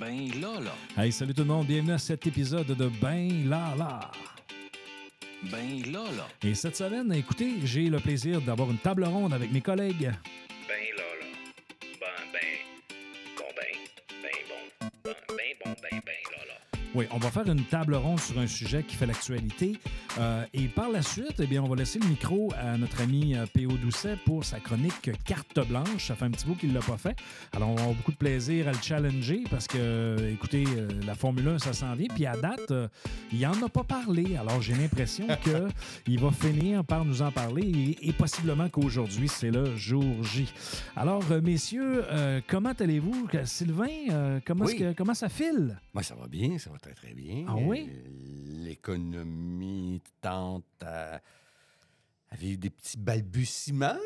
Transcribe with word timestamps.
Ben 0.00 0.28
là, 0.40 0.60
là. 0.60 1.02
Hey, 1.02 1.12
salut 1.12 1.34
tout 1.34 1.42
le 1.42 1.48
monde, 1.48 1.66
bienvenue 1.66 1.92
à 1.92 1.98
cet 1.98 2.26
épisode 2.26 2.66
de 2.66 2.88
Ben 3.00 3.48
là 3.48 3.74
là. 3.76 4.10
Ben 5.50 5.82
là, 5.92 6.04
là. 6.16 6.26
Et 6.42 6.54
cette 6.54 6.76
semaine, 6.76 7.12
écoutez, 7.12 7.54
j'ai 7.64 7.88
le 7.90 7.98
plaisir 8.00 8.40
d'avoir 8.40 8.70
une 8.70 8.78
table 8.78 9.04
ronde 9.04 9.34
avec 9.34 9.52
mes 9.52 9.60
collègues. 9.60 10.10
Oui, 16.94 17.06
on 17.10 17.18
va 17.18 17.28
faire 17.32 17.48
une 17.50 17.64
table 17.64 17.96
ronde 17.96 18.20
sur 18.20 18.38
un 18.38 18.46
sujet 18.46 18.84
qui 18.84 18.94
fait 18.94 19.06
l'actualité. 19.06 19.76
Euh, 20.20 20.44
et 20.54 20.68
par 20.68 20.90
la 20.90 21.02
suite, 21.02 21.34
eh 21.40 21.46
bien, 21.46 21.60
on 21.60 21.66
va 21.68 21.74
laisser 21.74 21.98
le 21.98 22.06
micro 22.06 22.52
à 22.56 22.78
notre 22.78 23.00
ami 23.02 23.34
euh, 23.34 23.46
P.O. 23.52 23.72
Doucet 23.72 24.16
pour 24.24 24.44
sa 24.44 24.60
chronique 24.60 25.10
Carte 25.24 25.58
blanche. 25.66 26.06
Ça 26.06 26.14
fait 26.14 26.26
un 26.26 26.30
petit 26.30 26.46
bout 26.46 26.54
qu'il 26.54 26.68
ne 26.68 26.74
l'a 26.74 26.80
pas 26.80 26.96
fait. 26.96 27.16
Alors, 27.52 27.70
on 27.70 27.74
va 27.74 27.80
avoir 27.82 27.96
beaucoup 27.96 28.12
de 28.12 28.16
plaisir 28.16 28.68
à 28.68 28.70
le 28.72 28.78
challenger 28.80 29.42
parce 29.50 29.66
que, 29.66 29.76
euh, 29.76 30.32
écoutez, 30.32 30.62
la 31.04 31.16
Formule 31.16 31.48
1, 31.48 31.58
ça 31.58 31.72
s'en 31.72 31.94
vient. 31.96 32.06
Puis 32.14 32.26
à 32.26 32.36
date, 32.36 32.70
euh, 32.70 32.86
il 33.32 33.40
n'en 33.40 33.60
a 33.66 33.68
pas 33.68 33.82
parlé. 33.82 34.36
Alors, 34.36 34.62
j'ai 34.62 34.74
l'impression 34.74 35.26
qu'il 36.04 36.20
va 36.20 36.30
finir 36.30 36.84
par 36.84 37.04
nous 37.04 37.22
en 37.22 37.32
parler 37.32 37.96
et, 38.00 38.08
et 38.08 38.12
possiblement 38.12 38.68
qu'aujourd'hui, 38.68 39.26
c'est 39.26 39.50
le 39.50 39.74
jour 39.74 40.04
J. 40.22 40.46
Alors, 40.94 41.24
messieurs, 41.42 42.04
euh, 42.12 42.40
comment 42.46 42.72
allez-vous? 42.78 43.26
Sylvain, 43.46 44.40
comment, 44.46 44.64
est-ce 44.66 44.72
Oui. 44.74 44.78
que- 44.78 44.92
comment 44.92 45.14
ça 45.14 45.28
file? 45.28 45.76
Moi, 45.92 46.04
ça 46.04 46.14
va 46.14 46.28
bien, 46.28 46.56
ça 46.58 46.70
va 46.70 46.78
très, 46.84 46.94
très 46.94 47.14
bien. 47.14 47.44
Ah 47.48 47.56
oui? 47.56 47.88
Euh, 47.90 48.64
L'économie 48.64 50.00
tente 50.20 50.64
à, 50.82 51.20
à 52.30 52.36
vivre 52.36 52.58
des 52.58 52.70
petits 52.70 52.96
balbutiements. 52.98 53.86
là. 53.94 53.98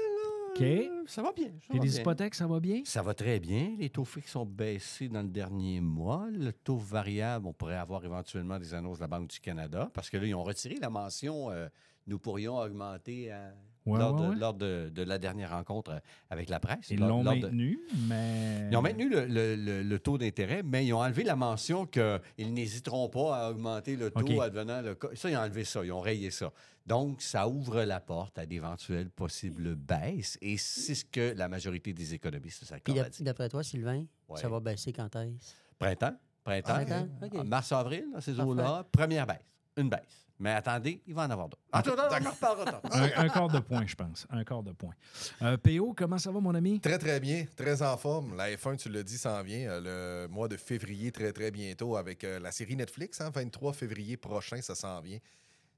OK. 0.50 0.64
Ça 1.06 1.22
va 1.22 1.32
bien. 1.32 1.50
Ça, 1.66 1.74
Et 1.74 1.78
va 1.78 1.84
les 1.84 1.90
bien. 1.90 2.00
hypothèques, 2.00 2.34
ça 2.34 2.46
va 2.46 2.58
bien? 2.60 2.82
Ça 2.84 3.02
va 3.02 3.14
très 3.14 3.38
bien. 3.38 3.76
Les 3.78 3.90
taux 3.90 4.04
fixes 4.04 4.32
sont 4.32 4.44
baissés 4.46 5.08
dans 5.08 5.22
le 5.22 5.28
dernier 5.28 5.80
mois. 5.80 6.26
Le 6.32 6.52
taux 6.52 6.76
variable, 6.78 7.46
on 7.46 7.52
pourrait 7.52 7.76
avoir 7.76 8.04
éventuellement 8.04 8.58
des 8.58 8.74
annonces 8.74 8.98
de 8.98 9.02
la 9.02 9.08
Banque 9.08 9.28
du 9.30 9.40
Canada 9.40 9.90
parce 9.94 10.10
que 10.10 10.16
là, 10.16 10.26
ils 10.26 10.34
ont 10.34 10.42
retiré 10.42 10.76
la 10.80 10.90
mention 10.90 11.50
euh, 11.50 11.68
nous 12.06 12.18
pourrions 12.18 12.56
augmenter 12.56 13.32
euh, 13.32 13.50
Ouais, 13.88 13.98
lors, 13.98 14.14
ouais, 14.14 14.26
de, 14.26 14.30
ouais. 14.30 14.36
lors 14.36 14.54
de, 14.54 14.90
de 14.94 15.02
la 15.02 15.18
dernière 15.18 15.50
rencontre 15.50 15.90
euh, 15.92 15.98
avec 16.30 16.48
la 16.48 16.60
presse. 16.60 16.90
Ils 16.90 16.98
l'ont 17.00 17.22
maintenu, 17.22 17.78
mais. 18.08 18.68
Ils 18.70 18.76
ont 18.76 18.82
maintenu 18.82 19.08
le, 19.08 19.26
le- 19.26 19.56
le- 19.56 19.82
le 19.82 19.98
taux 19.98 20.18
d'intérêt, 20.18 20.62
mais 20.62 20.86
ils 20.86 20.92
ont 20.92 21.00
enlevé 21.00 21.24
la 21.24 21.36
mention 21.36 21.86
qu'ils 21.86 22.52
n'hésiteront 22.52 23.08
pas 23.08 23.36
à 23.46 23.50
augmenter 23.50 23.96
le 23.96 24.10
taux 24.10 24.20
OK. 24.20 24.40
advenant 24.42 24.80
le 24.82 24.94
cas. 24.94 25.08
Ça, 25.14 25.30
ils 25.30 25.36
ont 25.36 25.40
enlevé 25.40 25.64
ça, 25.64 25.84
ils 25.84 25.92
ont 25.92 26.00
rayé 26.00 26.30
ça. 26.30 26.52
Donc, 26.86 27.20
ça 27.20 27.46
ouvre 27.48 27.82
la 27.82 28.00
porte 28.00 28.38
à 28.38 28.46
d'éventuelles 28.46 29.10
possibles 29.10 29.74
baisses, 29.74 30.38
et 30.40 30.56
c'est 30.56 30.94
ce 30.94 31.04
que 31.04 31.34
la 31.36 31.46
majorité 31.48 31.92
des 31.92 32.14
économistes 32.14 32.64
s'accordent 32.64 32.98
à 32.98 33.02
d'ap- 33.04 33.12
dire. 33.12 33.24
d'après 33.24 33.48
toi, 33.50 33.62
Sylvain, 33.62 34.04
Ouais. 34.28 34.40
ça 34.40 34.48
va 34.48 34.58
baisser 34.60 34.92
quand 34.92 35.14
est-ce? 35.16 35.52
Printemps, 35.78 36.16
printemps, 36.44 36.72
Printemps, 36.74 37.08
OK. 37.22 37.34
en 37.36 37.44
mars-avril, 37.44 38.06
dans 38.12 38.20
ces 38.22 38.40
eaux-là, 38.40 38.84
première 38.90 39.26
baisse, 39.26 39.44
une 39.76 39.90
baisse. 39.90 40.26
Mais 40.40 40.52
attendez, 40.52 41.02
il 41.06 41.14
va 41.14 41.22
en 41.24 41.30
avoir 41.30 41.48
d'autres. 41.48 41.62
Attends, 41.72 41.92
attends, 41.94 42.16
on 42.22 42.26
en 42.26 42.30
reparlera 42.30 42.72
tantôt. 42.72 42.94
Un, 42.96 43.10
un 43.24 43.28
quart 43.28 43.48
de 43.48 43.58
point, 43.58 43.84
je 43.86 43.94
pense. 43.96 44.26
Un 44.30 44.44
quart 44.44 44.62
de 44.62 44.70
point. 44.72 44.94
Euh, 45.42 45.56
PO, 45.56 45.94
comment 45.96 46.18
ça 46.18 46.30
va, 46.30 46.38
mon 46.38 46.54
ami? 46.54 46.78
Très, 46.80 46.98
très 46.98 47.18
bien. 47.18 47.44
Très 47.56 47.82
en 47.82 47.96
forme. 47.96 48.36
La 48.36 48.48
F1, 48.52 48.76
tu 48.76 48.88
l'as 48.88 49.02
dit, 49.02 49.18
s'en 49.18 49.42
vient 49.42 49.68
euh, 49.68 50.26
le 50.26 50.32
mois 50.32 50.46
de 50.46 50.56
février, 50.56 51.10
très, 51.10 51.32
très 51.32 51.50
bientôt, 51.50 51.96
avec 51.96 52.22
euh, 52.22 52.38
la 52.38 52.52
série 52.52 52.76
Netflix. 52.76 53.20
hein, 53.20 53.30
23 53.34 53.72
février 53.72 54.16
prochain, 54.16 54.60
ça 54.62 54.74
s'en 54.76 55.00
vient. 55.00 55.18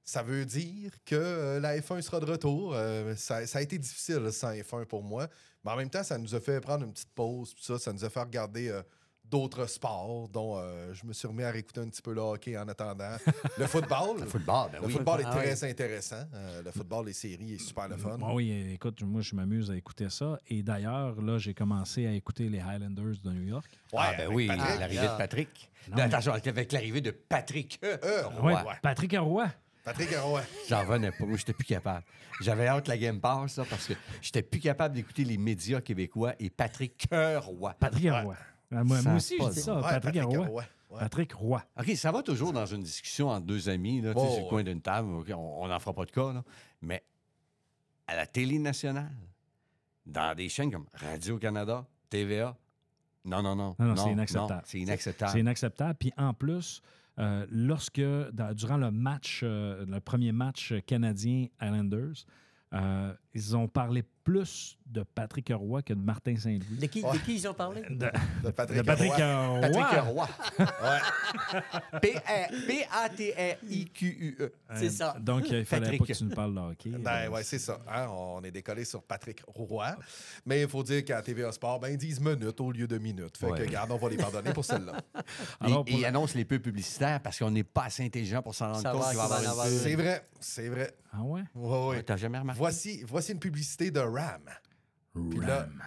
Ça 0.05 0.23
veut 0.23 0.45
dire 0.45 0.93
que 1.05 1.15
euh, 1.15 1.61
la 1.61 1.79
F1 1.79 2.03
sera 2.03 2.21
de 2.21 2.27
retour. 2.27 2.73
Euh, 2.75 3.15
ça, 3.17 3.47
ça 3.47 3.61
a 3.61 3.63
été 3.63 3.79
difficile 3.79 4.31
sans 4.33 4.53
F1 4.53 4.85
pour 4.85 5.03
moi. 5.03 5.27
Mais 5.65 5.71
en 5.71 5.77
même 5.77 5.91
temps, 5.91 6.03
ça 6.03 6.19
nous 6.19 6.35
a 6.35 6.41
fait 6.41 6.61
prendre 6.61 6.85
une 6.85 6.93
petite 6.93 7.13
pause. 7.15 7.55
puis 7.55 7.65
Ça, 7.65 7.79
ça 7.79 7.93
nous 7.93 8.05
a 8.05 8.11
fait 8.11 8.21
regarder 8.21 8.69
euh, 8.69 8.83
d'autres 9.31 9.67
sports, 9.67 10.29
dont 10.29 10.57
euh, 10.59 10.93
je 10.93 11.07
me 11.07 11.13
suis 11.13 11.29
remis 11.29 11.45
à 11.45 11.51
réécouter 11.51 11.81
un 11.81 11.89
petit 11.89 12.03
peu 12.03 12.13
le 12.13 12.21
hockey 12.21 12.57
en 12.59 12.67
attendant. 12.69 13.17
Le 13.59 13.67
football. 13.67 14.19
Le 14.21 14.27
football, 14.27 14.71
ben 14.73 14.81
Le 14.81 14.87
oui. 14.87 14.93
football 14.93 15.21
est 15.21 15.25
Ah 15.27 15.31
très 15.37 15.65
intéressant. 15.71 16.25
Euh, 16.35 16.63
le 16.63 16.71
football, 16.71 17.07
les 17.07 17.13
séries, 17.13 17.55
est 17.55 17.59
super 17.59 17.89
le 17.89 17.97
fun. 17.97 18.19
Ah 18.23 18.35
oui, 18.35 18.73
écoute, 18.75 19.03
moi, 19.03 19.21
je 19.21 19.35
m'amuse 19.35 19.71
à 19.71 19.77
écouter 19.77 20.11
ça. 20.11 20.39
Et 20.49 20.63
d'ailleurs, 20.63 21.21
là, 21.23 21.39
j'ai 21.39 21.55
commencé 21.55 22.07
à 22.07 22.13
écouter 22.13 22.49
les 22.49 22.61
Highlanders 22.61 23.15
de 23.23 23.31
New 23.31 23.45
York. 23.45 23.71
ah, 23.97 24.13
ben 24.19 24.29
oui, 24.33 24.47
l'arrivée 24.49 25.03
de 25.07 25.17
Patrick. 25.19 25.71
Non, 25.91 26.03
Attention, 26.03 26.33
avec 26.33 26.73
l'arrivée 26.73 27.01
de 27.01 27.11
Patrick 27.11 27.79
euh, 27.85 27.97
Euh, 28.05 28.27
Roy. 28.39 28.53
Ouais, 28.53 28.73
Patrick 28.83 29.17
Roy. 29.19 29.49
Patrick 29.85 30.11
Roy. 30.17 30.43
J'en 30.69 30.81
revenais 30.83 31.11
pas. 31.11 31.25
Moi, 31.25 31.37
j'étais 31.39 31.55
plus 31.55 31.65
capable. 31.65 32.05
J'avais 32.41 32.67
hâte 32.67 32.85
que 32.85 32.91
la 32.91 32.99
game 32.99 33.19
passe, 33.21 33.55
ça, 33.55 33.65
parce 33.69 33.87
que 33.87 33.95
j'étais 34.21 34.43
plus 34.43 34.61
capable 34.61 34.95
d'écouter 34.95 35.25
les 35.25 35.39
médias 35.39 35.81
québécois 35.81 36.35
et 36.39 36.51
Patrick 36.51 37.09
Roy. 37.13 37.75
Patrick 37.79 38.11
Roy. 38.11 38.35
Ah, 38.73 38.85
Moi, 38.85 38.99
aussi, 39.17 39.37
je 39.39 39.51
dis 39.51 39.61
ça. 39.61 39.77
Ouais, 39.77 39.83
Patrick, 39.83 40.15
Patrick 40.15 40.25
Roy. 40.39 40.47
Roy. 40.47 40.65
Ouais. 40.91 40.99
Patrick 40.99 41.33
Roy. 41.33 41.63
OK, 41.79 41.91
ça 41.97 42.11
va 42.13 42.23
toujours 42.23 42.53
dans 42.53 42.67
une 42.67 42.83
discussion 42.83 43.29
entre 43.29 43.47
deux 43.47 43.69
amis, 43.69 44.01
là, 44.01 44.13
Oh, 44.15 44.29
sur 44.29 44.43
le 44.45 44.49
coin 44.49 44.63
d'une 44.65 44.81
table. 44.81 45.13
OK, 45.15 45.31
on 45.37 45.69
n'en 45.69 45.79
fera 45.79 45.93
pas 45.95 46.05
de 46.05 46.11
cas, 46.11 46.33
là. 46.33 46.43
Mais 46.83 47.05
à 48.07 48.17
la 48.17 48.27
télé 48.27 48.59
nationale, 48.59 49.11
dans 50.07 50.35
des 50.37 50.49
chaînes 50.49 50.71
comme 50.73 50.87
Radio-Canada, 50.95 51.87
TVA, 52.09 52.57
non, 53.25 53.43
non, 53.43 53.55
non. 53.55 53.77
Non, 53.79 53.87
non, 53.95 53.97
c'est 53.97 54.11
inacceptable. 54.13 54.63
C'est 54.65 54.79
inacceptable. 54.81 55.33
C'est 55.33 55.41
inacceptable. 55.41 55.95
Puis 55.95 56.13
en 56.17 56.33
plus, 56.35 56.81
euh, 57.19 57.47
lorsque, 57.51 58.01
dans- 58.01 58.55
durant 58.55 58.79
le 58.79 58.91
match, 58.91 59.41
euh, 59.45 59.85
le 59.87 60.01
premier 60.01 60.33
match 60.33 60.73
canadien 60.87 61.47
Highlanders, 61.61 62.25
euh, 62.73 63.13
ils 63.35 63.57
ont 63.57 63.69
parlé 63.69 64.03
plus 64.25 64.77
de 64.87 65.03
Patrick 65.03 65.51
Roy 65.55 65.83
que 65.83 65.93
de 65.95 66.01
Martin 66.03 66.37
Saint-Louis. 66.37 66.79
De 66.79 66.87
qui, 66.87 67.03
de 67.03 67.19
qui 67.25 67.37
ils 67.37 67.49
ont 67.49 67.55
parlé? 67.55 67.83
De, 67.89 68.11
De 68.45 68.51
Patrick, 68.51 68.79
de 68.79 68.83
Patrick 68.83 69.13
Roy. 69.13 69.61
Patrick 69.61 70.01
Roy. 70.05 70.29
P-A-T-R-I-Q-U-E. 73.21 74.53
C'est 74.77 74.91
ça. 74.91 75.15
Euh, 75.17 75.21
Donc, 75.21 75.49
il 75.51 75.65
fallait 75.65 75.83
Patrick. 75.83 76.01
pas 76.01 76.07
que 76.07 76.13
tu 76.19 76.25
nous 76.25 76.35
parles 76.35 76.55
de 76.55 76.61
hockey. 76.61 76.91
Ben 76.91 77.11
Euh, 77.27 77.29
ouais, 77.31 77.43
c'est 77.43 77.59
ça. 77.59 77.79
hein, 77.89 78.07
On 78.11 78.43
est 78.43 78.51
décollé 78.51 78.85
sur 78.85 79.03
Patrick 79.03 79.43
Roy. 79.47 79.97
Mais 80.47 80.63
il 80.63 80.69
faut 80.69 80.83
dire 80.83 81.05
qu'à 81.05 81.23
TVA 81.23 81.53
Sport, 81.53 81.81
ben, 81.81 81.89
ils 81.89 81.97
disent 81.99 82.21
minutes 82.21 82.61
au 82.61 82.71
lieu 82.73 82.87
de 82.87 82.99
minutes. 82.99 83.37
Fait 83.37 83.47
Ouais. 83.47 83.59
que, 83.59 83.65
regarde, 83.65 83.91
on 83.91 83.97
va 83.97 84.09
les 84.09 84.17
pardonner 84.17 84.53
pour 84.53 84.65
celle-là. 84.65 84.93
Alors, 85.61 85.81
et 85.87 85.91
pour 85.91 85.99
il 85.99 86.03
la- 86.03 86.09
annonce 86.09 86.35
les 86.35 86.45
peu 86.45 86.59
publicitaires 86.59 87.21
parce 87.21 87.39
qu'on 87.39 87.51
n'est 87.51 87.65
pas 87.65 87.85
assez 87.85 88.05
intelligent 88.05 88.43
pour 88.43 88.55
s'en 88.55 88.73
rendre 88.73 88.93
compte 88.93 89.09
qu'il 89.09 89.17
va 89.17 89.25
avoir. 89.25 89.67
C'est 89.67 89.95
vrai, 89.97 90.27
c'est 90.41 90.69
vrai. 90.69 90.93
Ah 91.13 91.23
ouais? 91.23 91.43
Ouais, 91.57 91.87
ouais. 91.89 92.03
T'as 92.05 92.17
jamais 92.17 92.39
remarqué? 92.39 92.59
Voici, 92.59 93.03
voici 93.07 93.20
une 93.29 93.39
publicité 93.39 93.91
de 93.91 94.01
RAM. 94.01 94.43
Puis 95.31 95.41
là, 95.41 95.61
Ram. 95.61 95.83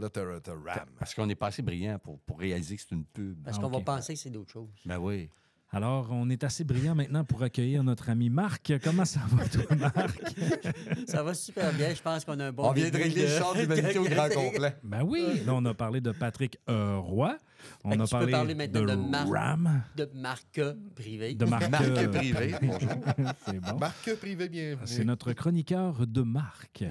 là 0.00 0.08
t'as 0.10 0.40
t'as 0.40 0.52
RAM. 0.52 0.88
Parce 0.98 1.14
qu'on 1.14 1.26
n'est 1.26 1.34
pas 1.34 1.48
assez 1.48 1.62
brillant 1.62 1.98
pour, 1.98 2.20
pour 2.20 2.38
réaliser 2.38 2.76
que 2.76 2.82
c'est 2.82 2.94
une 2.94 3.04
pub. 3.04 3.42
Parce 3.44 3.58
Ah, 3.58 3.62
qu'on 3.62 3.70
va 3.70 3.80
penser 3.80 4.14
que 4.14 4.20
c'est 4.20 4.30
d'autres 4.30 4.52
choses. 4.52 4.68
Ben 4.84 4.98
oui. 4.98 5.28
Alors, 5.72 6.08
on 6.12 6.30
est 6.30 6.44
assez 6.44 6.62
brillant 6.62 6.94
maintenant 6.94 7.24
pour 7.24 7.42
accueillir 7.42 7.82
notre 7.82 8.08
ami 8.08 8.30
Marc. 8.30 8.72
Comment 8.84 9.04
ça 9.04 9.20
va, 9.28 9.48
toi, 9.48 9.74
Marc? 9.76 10.34
Ça 11.08 11.24
va 11.24 11.34
super 11.34 11.72
bien. 11.74 11.92
Je 11.92 12.00
pense 12.00 12.24
qu'on 12.24 12.38
a 12.38 12.46
un 12.46 12.52
bon 12.52 12.68
On 12.68 12.72
vient 12.72 12.88
de 12.88 12.96
régler 12.96 13.22
le 13.22 13.28
char 13.28 13.52
d'humanité 13.52 13.98
au 13.98 14.04
grand 14.04 14.28
complet. 14.34 14.76
Ben 14.84 15.02
oui, 15.02 15.42
là, 15.44 15.54
on 15.54 15.64
a 15.64 15.74
parlé 15.74 16.00
de 16.00 16.12
Patrick 16.12 16.56
euh, 16.70 16.98
Roy. 16.98 17.36
On 17.84 17.90
Fait 17.90 18.00
a 18.00 18.04
tu 18.04 18.10
peux 18.10 18.18
parlé 18.18 18.32
parler 18.32 18.54
maintenant 18.54 18.84
de 18.84 18.94
Marc. 18.94 19.28
Ram, 19.32 19.82
De 19.96 20.08
marque 20.14 20.60
privée. 20.94 21.34
de 21.34 21.44
Marc. 21.44 21.70
Marque 21.70 21.84
euh, 21.88 22.08
privée, 22.08 22.54
bonjour. 22.62 22.90
C'est 23.46 23.60
bon. 23.60 23.78
Marc 23.78 24.14
Privé, 24.16 24.48
bienvenue. 24.48 24.86
C'est 24.86 25.04
notre 25.04 25.32
chroniqueur 25.32 26.06
de 26.06 26.22
Marc. 26.22 26.84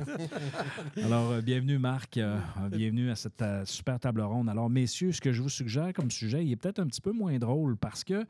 Alors, 1.03 1.31
euh, 1.31 1.41
bienvenue 1.41 1.77
Marc, 1.77 2.17
Euh, 2.17 2.37
bienvenue 2.71 3.11
à 3.11 3.15
cette 3.15 3.43
super 3.65 3.99
table 3.99 4.21
ronde. 4.21 4.49
Alors, 4.49 4.69
messieurs, 4.69 5.11
ce 5.11 5.21
que 5.21 5.31
je 5.31 5.41
vous 5.41 5.49
suggère 5.49 5.91
comme 5.93 6.11
sujet, 6.11 6.43
il 6.45 6.51
est 6.51 6.55
peut-être 6.55 6.79
un 6.79 6.87
petit 6.87 7.01
peu 7.01 7.11
moins 7.11 7.37
drôle 7.37 7.77
parce 7.77 8.03
que 8.03 8.25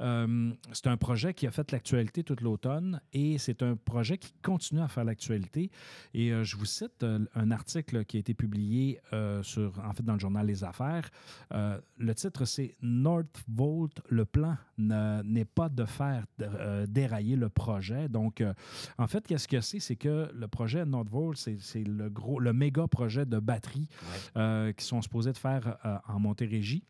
euh, 0.00 0.50
c'est 0.72 0.86
un 0.86 0.96
projet 0.96 1.34
qui 1.34 1.46
a 1.46 1.50
fait 1.50 1.70
l'actualité 1.72 2.22
toute 2.24 2.40
l'automne 2.40 3.00
et 3.12 3.38
c'est 3.38 3.62
un 3.62 3.76
projet 3.76 4.18
qui 4.18 4.32
continue 4.42 4.80
à 4.80 4.88
faire 4.88 5.04
l'actualité. 5.04 5.70
Et 6.14 6.32
euh, 6.32 6.44
je 6.44 6.56
vous 6.56 6.64
cite 6.64 7.02
euh, 7.02 7.18
un 7.34 7.50
article 7.50 8.04
qui 8.04 8.16
a 8.16 8.20
été 8.20 8.34
publié 8.34 9.00
euh, 9.12 9.42
sur, 9.42 9.72
en 9.84 9.92
fait, 9.92 10.02
dans 10.02 10.14
le 10.14 10.18
journal 10.20 10.46
Les 10.46 10.64
Affaires. 10.64 11.10
Le 11.98 12.14
titre, 12.14 12.44
c'est 12.44 12.76
Northvolt, 12.82 14.02
le 14.10 14.24
plan 14.26 14.56
ne- 14.76 15.22
n'est 15.22 15.46
pas 15.46 15.68
de 15.70 15.84
faire 15.86 16.26
euh, 16.42 16.86
dérailler 16.86 17.36
le 17.36 17.48
projet. 17.48 18.08
Donc, 18.08 18.40
euh, 18.42 18.52
en 18.98 19.06
fait, 19.06 19.26
qu'est-ce 19.26 19.48
que 19.48 19.60
c'est? 19.62 19.80
C'est 19.80 19.96
que 19.96 20.30
le 20.34 20.46
projet 20.48 20.84
Northvolt, 20.84 21.38
c'est 21.38 21.56
c'est 21.58 21.84
le 21.84 22.10
gros, 22.10 22.38
le 22.38 22.52
méga 22.52 22.86
projet 22.86 23.24
de 23.24 23.38
batterie 23.38 23.88
euh, 24.36 24.72
qui 24.72 24.84
sont 24.84 25.00
supposés 25.00 25.32
de 25.32 25.38
faire 25.38 25.78
en 26.06 26.20
Montérégie. 26.20 26.84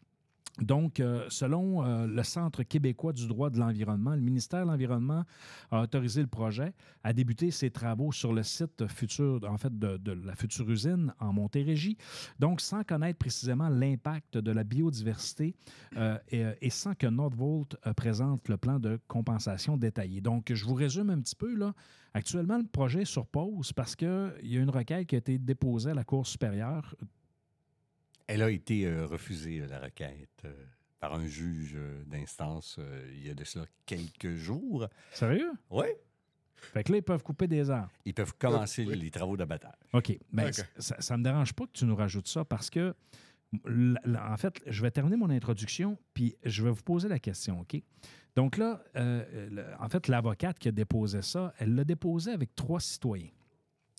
Donc, 0.60 1.00
euh, 1.00 1.26
selon 1.28 1.84
euh, 1.84 2.06
le 2.06 2.22
Centre 2.22 2.62
québécois 2.62 3.12
du 3.12 3.26
droit 3.26 3.50
de 3.50 3.58
l'environnement, 3.58 4.14
le 4.14 4.22
ministère 4.22 4.64
de 4.64 4.70
l'Environnement 4.70 5.24
a 5.70 5.82
autorisé 5.82 6.22
le 6.22 6.26
projet 6.26 6.72
à 7.04 7.12
débuter 7.12 7.50
ses 7.50 7.70
travaux 7.70 8.10
sur 8.10 8.32
le 8.32 8.42
site 8.42 8.86
futur, 8.88 9.40
en 9.48 9.58
fait, 9.58 9.78
de, 9.78 10.12
la 10.12 10.34
future 10.34 10.68
usine 10.70 11.12
en 11.20 11.32
Montérégie. 11.32 11.98
Donc, 12.38 12.60
sans 12.60 12.84
connaître 12.84 13.18
précisément 13.18 13.68
l'impact 13.68 14.38
de 14.38 14.50
la 14.50 14.64
biodiversité 14.64 15.54
euh, 15.96 16.18
et, 16.30 16.70
sans 16.70 16.94
que 16.94 17.06
Northvolt 17.06 17.76
euh, 17.86 17.92
présente 17.92 18.48
le 18.48 18.56
plan 18.56 18.78
de 18.78 18.98
compensation 19.08 19.76
détaillé. 19.76 20.20
Donc, 20.20 20.52
je 20.52 20.64
vous 20.64 20.74
résume 20.74 21.10
un 21.10 21.20
petit 21.20 21.36
peu. 21.36 21.54
Là. 21.54 21.74
Actuellement, 22.14 22.56
le 22.56 22.66
projet 22.66 23.02
est 23.02 23.04
sur 23.04 23.26
pause 23.26 23.72
parce 23.72 23.94
qu'il 23.94 24.32
y 24.42 24.56
a 24.56 24.60
une 24.60 24.70
requête 24.70 25.06
qui 25.06 25.16
a 25.16 25.18
été 25.18 25.38
déposée 25.38 25.90
à 25.90 25.94
la 25.94 26.04
Cour 26.04 26.26
supérieure 26.26 26.94
Elle 28.26 28.42
a 28.42 28.50
été 28.50 28.86
euh, 28.86 29.06
refusée, 29.06 29.60
la 29.68 29.78
requête. 29.80 30.42
euh, 30.44 30.52
par 30.98 31.14
un 31.14 31.26
juge 31.26 31.74
euh, 31.76 32.02
d'instance 32.06 32.76
euh, 32.78 33.06
il 33.14 33.26
y 33.26 33.30
a 33.30 33.34
de 33.34 33.44
cela 33.44 33.66
quelques 33.84 34.34
jours. 34.34 34.88
Sérieux? 35.12 35.52
Oui. 35.70 35.84
Fait 36.56 36.82
que 36.82 36.90
là, 36.92 36.98
ils 36.98 37.02
peuvent 37.02 37.22
couper 37.22 37.46
des 37.46 37.70
arbres. 37.70 37.92
Ils 38.06 38.14
peuvent 38.14 38.32
commencer 38.38 38.84
oui. 38.86 38.96
les 38.98 39.10
travaux 39.10 39.36
d'abattage. 39.36 39.74
OK. 39.92 40.18
Ben, 40.32 40.46
OK. 40.48 40.54
c- 40.54 40.94
Ça 40.98 41.14
ne 41.14 41.18
me 41.18 41.24
dérange 41.24 41.52
pas 41.52 41.66
que 41.66 41.72
tu 41.72 41.84
nous 41.84 41.94
rajoutes 41.94 42.26
ça 42.28 42.44
parce 42.46 42.70
que, 42.70 42.94
en 43.64 44.36
fait, 44.36 44.60
je 44.66 44.82
vais 44.82 44.90
terminer 44.90 45.16
mon 45.16 45.30
introduction, 45.30 45.98
puis 46.14 46.34
je 46.44 46.62
vais 46.62 46.70
vous 46.70 46.82
poser 46.82 47.08
la 47.08 47.18
question, 47.18 47.60
OK? 47.60 47.80
Donc 48.34 48.56
là, 48.56 48.82
euh, 48.96 49.48
le- 49.50 49.66
en 49.78 49.88
fait, 49.88 50.08
l'avocate 50.08 50.58
qui 50.58 50.68
a 50.68 50.72
déposé 50.72 51.22
ça, 51.22 51.54
elle 51.58 51.74
l'a 51.74 51.84
déposé 51.84 52.32
avec 52.32 52.54
trois 52.54 52.80
citoyens 52.80 53.30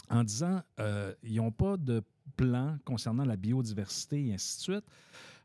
en 0.10 0.24
disant 0.24 0.62
euh, 0.80 1.14
ils 1.24 1.36
n'ont 1.36 1.52
pas 1.52 1.78
de 1.78 2.04
plan 2.38 2.78
concernant 2.86 3.26
la 3.26 3.36
biodiversité 3.36 4.28
et 4.28 4.34
ainsi 4.34 4.58
de 4.58 4.62
suite. 4.62 4.86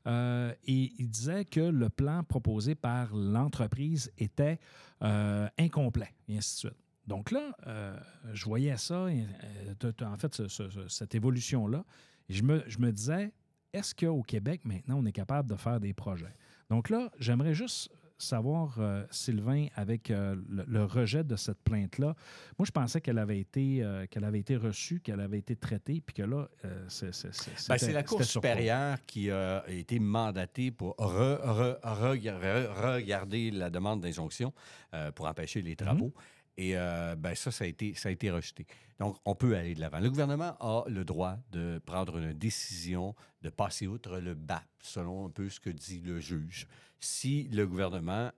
Euh, 0.06 0.53
et 0.67 0.93
il 0.99 1.09
disait 1.09 1.44
que 1.44 1.61
le 1.61 1.89
plan 1.89 2.23
proposé 2.25 2.75
par 2.75 3.15
l'entreprise 3.15 4.12
était 4.19 4.59
euh, 5.03 5.49
incomplet, 5.59 6.12
et 6.29 6.37
ainsi 6.39 6.55
de 6.55 6.59
suite. 6.71 6.79
Donc 7.06 7.31
là, 7.33 7.56
euh, 7.67 7.97
je 8.33 8.44
voyais 8.44 8.77
ça, 8.77 9.06
en 9.06 10.17
fait, 10.19 10.35
ce- 10.35 10.49
ce- 10.49 10.71
ce- 10.71 10.89
cette 10.89 11.15
évolution-là, 11.17 11.85
et 12.29 12.35
je 12.35 12.43
me, 12.44 12.62
je 12.69 12.79
me 12.79 12.93
disais, 12.93 13.33
est-ce 13.73 13.95
qu'au 13.95 14.23
Québec, 14.23 14.65
maintenant, 14.65 14.99
on 14.99 15.06
est 15.06 15.12
capable 15.12 15.49
de 15.50 15.56
faire 15.56 15.81
des 15.81 15.93
projets? 15.93 16.35
Donc 16.71 16.91
là, 16.91 17.11
j'aimerais 17.19 17.55
juste 17.55 17.91
savoir, 18.23 18.77
euh, 18.79 19.05
Sylvain, 19.11 19.67
avec 19.75 20.11
euh, 20.11 20.37
le, 20.49 20.65
le 20.67 20.85
rejet 20.85 21.25
de 21.25 21.37
cette 21.37 21.59
plainte-là, 21.63 22.15
moi, 22.59 22.67
je 22.67 22.71
pensais 22.71 23.01
qu'elle 23.01 23.19
avait 23.19 23.39
été, 23.41 23.83
euh, 23.83 24.07
qu'elle 24.07 24.25
avait 24.25 24.41
été 24.41 24.57
reçue, 24.57 25.01
qu'elle 25.01 25.21
avait 25.21 25.39
été 25.39 25.57
traitée, 25.57 26.01
puis 26.01 26.15
que 26.15 26.23
là, 26.23 26.49
c'est 26.89 27.13
c'est- 27.15 27.33
c'est- 27.35 27.69
Ben, 27.69 27.79
c'est 27.79 27.93
la 27.93 28.03
Cour 28.03 28.19
supérieure 28.25 28.99
qui 29.07 29.31
a 29.31 29.65
été 29.69 29.99
mandatée 29.99 30.71
pour 30.71 30.95
re- 30.97 31.41
re- 31.43 31.79
rega- 31.83 32.39
re- 32.39 32.95
regarder 32.97 33.51
la 33.51 33.71
demande 33.71 34.01
d'injonction 34.01 34.53
pour 35.15 35.27
empêcher 35.27 35.63
les 35.63 35.77
travaux. 35.77 36.13
Et 36.59 36.77
euh, 36.77 37.17
ben, 37.17 37.35
ça, 37.35 37.51
ça 37.51 37.65
a, 37.65 37.67
été, 37.67 37.95
ça 37.95 38.11
a 38.11 38.13
été 38.13 38.31
rejeté. 38.31 38.67
Donc, 38.99 39.17
on 39.25 39.35
peut 39.35 39.57
aller 39.57 39.75
de 39.75 39.81
l'avant. 39.81 40.01
Le 40.01 40.11
gouvernement 40.11 40.55
a 40.61 40.85
le 40.87 41.03
droit 41.03 41.39
de 41.51 41.81
prendre 41.87 42.19
une 42.19 42.35
décision 42.35 43.15
de 43.41 43.49
passer 43.49 43.87
outre 43.87 44.19
le 44.19 44.35
BAP, 44.35 44.63
selon 44.81 45.27
un 45.27 45.31
peu 45.31 45.49
ce 45.49 45.59
que 45.59 45.71
dit 45.71 46.01
le 46.05 46.21
juge. 46.21 46.69
Si 47.04 47.44
le 47.50 47.66
gouvernement 47.66 48.31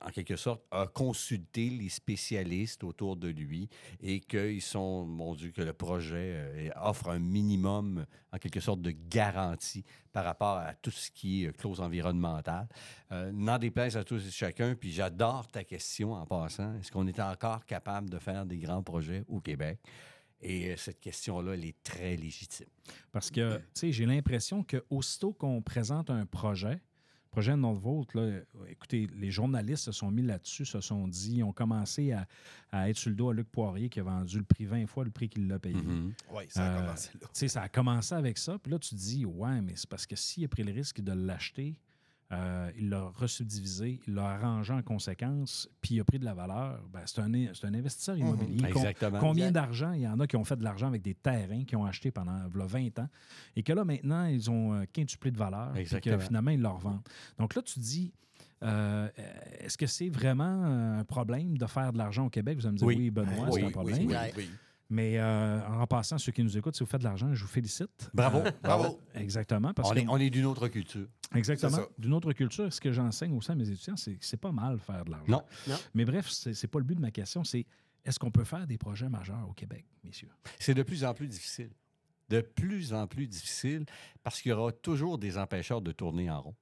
en 0.00 0.10
quelque 0.10 0.36
sorte, 0.36 0.62
a 0.70 0.86
consulté 0.86 1.70
les 1.70 1.88
spécialistes 1.88 2.84
autour 2.84 3.16
de 3.16 3.28
lui 3.28 3.68
et 4.00 4.20
qu'ils 4.20 4.62
sont, 4.62 5.04
mon 5.04 5.34
Dieu, 5.34 5.50
que 5.50 5.62
le 5.62 5.72
projet 5.72 6.34
euh, 6.34 6.70
offre 6.76 7.08
un 7.08 7.18
minimum, 7.18 8.04
en 8.32 8.38
quelque 8.38 8.60
sorte, 8.60 8.80
de 8.80 8.90
garantie 8.90 9.84
par 10.12 10.24
rapport 10.24 10.58
à 10.58 10.74
tout 10.74 10.90
ce 10.90 11.10
qui 11.10 11.44
est 11.44 11.48
euh, 11.48 11.52
clause 11.52 11.80
environnementale. 11.80 12.68
Euh, 13.12 13.32
N'en 13.32 13.58
déplaise 13.58 13.96
à 13.96 14.04
tous 14.04 14.26
et 14.26 14.30
chacun, 14.30 14.74
puis 14.74 14.92
j'adore 14.92 15.46
ta 15.48 15.64
question 15.64 16.12
en 16.12 16.26
passant. 16.26 16.74
Est-ce 16.78 16.90
qu'on 16.90 17.06
est 17.06 17.20
encore 17.20 17.64
capable 17.64 18.10
de 18.10 18.18
faire 18.18 18.46
des 18.46 18.58
grands 18.58 18.82
projets 18.82 19.24
au 19.28 19.40
Québec? 19.40 19.78
Et 20.40 20.76
cette 20.76 21.00
question-là, 21.00 21.54
elle 21.54 21.64
est 21.64 21.82
très 21.82 22.16
légitime. 22.16 22.66
Parce 23.12 23.30
que, 23.30 23.56
tu 23.56 23.64
sais, 23.72 23.92
j'ai 23.92 24.04
l'impression 24.04 24.62
qu'aussitôt 24.62 25.32
qu'on 25.32 25.62
présente 25.62 26.10
un 26.10 26.26
projet, 26.26 26.82
projet 27.34 27.50
de 27.52 27.56
notre 27.56 27.80
vôtre, 27.80 28.16
là, 28.16 28.38
écoutez, 28.68 29.08
les 29.16 29.30
journalistes 29.32 29.84
se 29.84 29.92
sont 29.92 30.10
mis 30.10 30.22
là-dessus, 30.22 30.64
se 30.64 30.80
sont 30.80 31.08
dit, 31.08 31.42
ont 31.42 31.52
commencé 31.52 32.12
à, 32.12 32.26
à 32.70 32.88
être 32.88 32.96
sur 32.96 33.10
le 33.10 33.16
dos 33.16 33.30
à 33.30 33.34
Luc 33.34 33.48
Poirier 33.50 33.88
qui 33.88 33.98
a 33.98 34.04
vendu 34.04 34.38
le 34.38 34.44
prix 34.44 34.64
20 34.66 34.86
fois 34.86 35.04
le 35.04 35.10
prix 35.10 35.28
qu'il 35.28 35.48
l'a 35.48 35.58
payé. 35.58 35.76
Oui, 36.32 36.44
ça 36.48 36.64
a 36.64 36.76
Euh, 36.76 36.80
commencé 36.80 37.10
là. 37.14 37.20
Tu 37.22 37.28
sais, 37.32 37.48
ça 37.48 37.62
a 37.62 37.68
commencé 37.68 38.14
avec 38.14 38.38
ça. 38.38 38.56
Puis 38.58 38.70
là, 38.70 38.78
tu 38.78 38.90
te 38.90 38.94
dis, 38.94 39.24
ouais, 39.24 39.60
mais 39.62 39.72
c'est 39.74 39.88
parce 39.88 40.06
que 40.06 40.14
s'il 40.14 40.44
a 40.44 40.48
pris 40.48 40.62
le 40.62 40.72
risque 40.72 41.00
de 41.00 41.12
l'acheter, 41.12 41.74
euh, 42.34 42.70
il 42.78 42.88
l'a 42.88 43.04
resubdivisé, 43.14 44.00
il 44.06 44.14
l'a 44.14 44.26
arrangé 44.30 44.72
en 44.72 44.82
conséquence, 44.82 45.68
puis 45.80 45.94
il 45.96 46.00
a 46.00 46.04
pris 46.04 46.18
de 46.18 46.24
la 46.24 46.34
valeur, 46.34 46.80
ben, 46.92 47.00
c'est 47.06 47.20
un, 47.20 47.30
c'est 47.54 47.66
un 47.66 47.74
investisseur 47.74 48.16
immobilier. 48.18 48.56
Com- 48.58 48.66
Exactement. 48.82 49.18
Combien 49.20 49.48
Exact. 49.48 49.52
d'argent? 49.54 49.92
Il 49.92 50.00
y 50.02 50.08
en 50.08 50.18
a 50.20 50.26
qui 50.26 50.36
ont 50.36 50.44
fait 50.44 50.56
de 50.56 50.64
l'argent 50.64 50.88
avec 50.88 51.02
des 51.02 51.14
terrains 51.14 51.64
qu'ils 51.64 51.78
ont 51.78 51.84
achetés 51.84 52.10
pendant 52.10 52.46
v'là 52.48 52.66
20 52.66 52.98
ans 52.98 53.08
et 53.56 53.62
que 53.62 53.72
là, 53.72 53.84
maintenant, 53.84 54.26
ils 54.26 54.50
ont 54.50 54.74
euh, 54.74 54.84
quintuplé 54.92 55.30
de 55.30 55.38
valeur 55.38 55.76
et 55.76 55.84
que 55.84 56.18
finalement, 56.18 56.50
ils 56.50 56.60
leur 56.60 56.78
vendent. 56.78 57.02
Donc 57.38 57.54
là, 57.54 57.62
tu 57.62 57.78
dis, 57.80 58.12
euh, 58.62 59.08
est-ce 59.60 59.76
que 59.76 59.86
c'est 59.86 60.08
vraiment 60.08 60.64
un 60.98 61.04
problème 61.04 61.58
de 61.58 61.66
faire 61.66 61.92
de 61.92 61.98
l'argent 61.98 62.26
au 62.26 62.30
Québec? 62.30 62.58
Vous 62.58 62.66
allez 62.66 62.72
me 62.72 62.78
dire, 62.78 62.86
oui, 62.86 62.96
Oui. 62.96 63.10
Benoît, 63.10 63.32
Oui, 63.48 63.52
c'est 63.52 63.62
un 63.62 63.66
oui, 63.66 63.72
problème. 63.72 64.06
oui. 64.36 64.48
Mais 64.90 65.18
euh, 65.18 65.60
en 65.66 65.86
passant, 65.86 66.18
ceux 66.18 66.30
qui 66.30 66.42
nous 66.44 66.56
écoutent, 66.58 66.76
si 66.76 66.82
vous 66.84 66.88
faites 66.88 67.00
de 67.00 67.04
l'argent, 67.06 67.32
je 67.34 67.42
vous 67.42 67.48
félicite. 67.50 68.10
Bravo. 68.12 68.38
Euh, 68.38 68.50
Bravo. 68.62 69.00
Exactement. 69.14 69.72
Parce 69.72 69.90
On 69.90 69.94
que, 69.94 69.98
est, 70.00 70.06
on 70.08 70.18
est 70.18 70.30
d'une 70.30 70.44
autre 70.44 70.68
culture. 70.68 71.06
exactement. 71.34 71.78
D'une 71.98 72.12
autre 72.12 72.32
culture, 72.34 72.72
ce 72.72 72.80
que 72.80 72.92
j'enseigne 72.92 73.34
aussi 73.36 73.50
à 73.50 73.54
mes 73.54 73.68
étudiants, 73.68 73.96
c'est 73.96 74.14
que 74.14 74.24
c'est 74.24 74.36
pas 74.36 74.52
mal 74.52 74.78
faire 74.78 75.04
de 75.04 75.10
l'argent. 75.12 75.26
Non. 75.32 75.42
Non. 75.68 75.76
Mais 75.94 76.04
bref, 76.04 76.28
c'est 76.28 76.52
c'est 76.54 76.68
pas 76.68 76.78
le 76.78 76.84
but 76.84 76.94
de 76.96 77.00
ma 77.00 77.10
question. 77.10 77.44
C'est 77.44 77.66
est-ce 78.04 78.18
qu'on 78.18 78.30
peut 78.30 78.44
faire 78.44 78.66
des 78.66 78.76
projets 78.76 79.08
majeurs 79.08 79.48
au 79.48 79.54
Québec, 79.54 79.86
messieurs? 80.04 80.28
C'est 80.58 80.74
de 80.74 80.82
plus 80.82 81.02
en 81.04 81.14
plus 81.14 81.28
difficile. 81.28 81.70
De 82.28 82.40
plus 82.42 82.92
en 82.92 83.06
plus 83.06 83.26
difficile 83.26 83.86
parce 84.22 84.40
qu'il 84.42 84.50
y 84.50 84.52
aura 84.52 84.70
toujours 84.72 85.18
des 85.18 85.38
empêcheurs 85.38 85.80
de 85.80 85.92
tourner 85.92 86.30
en 86.30 86.42
rond. 86.42 86.54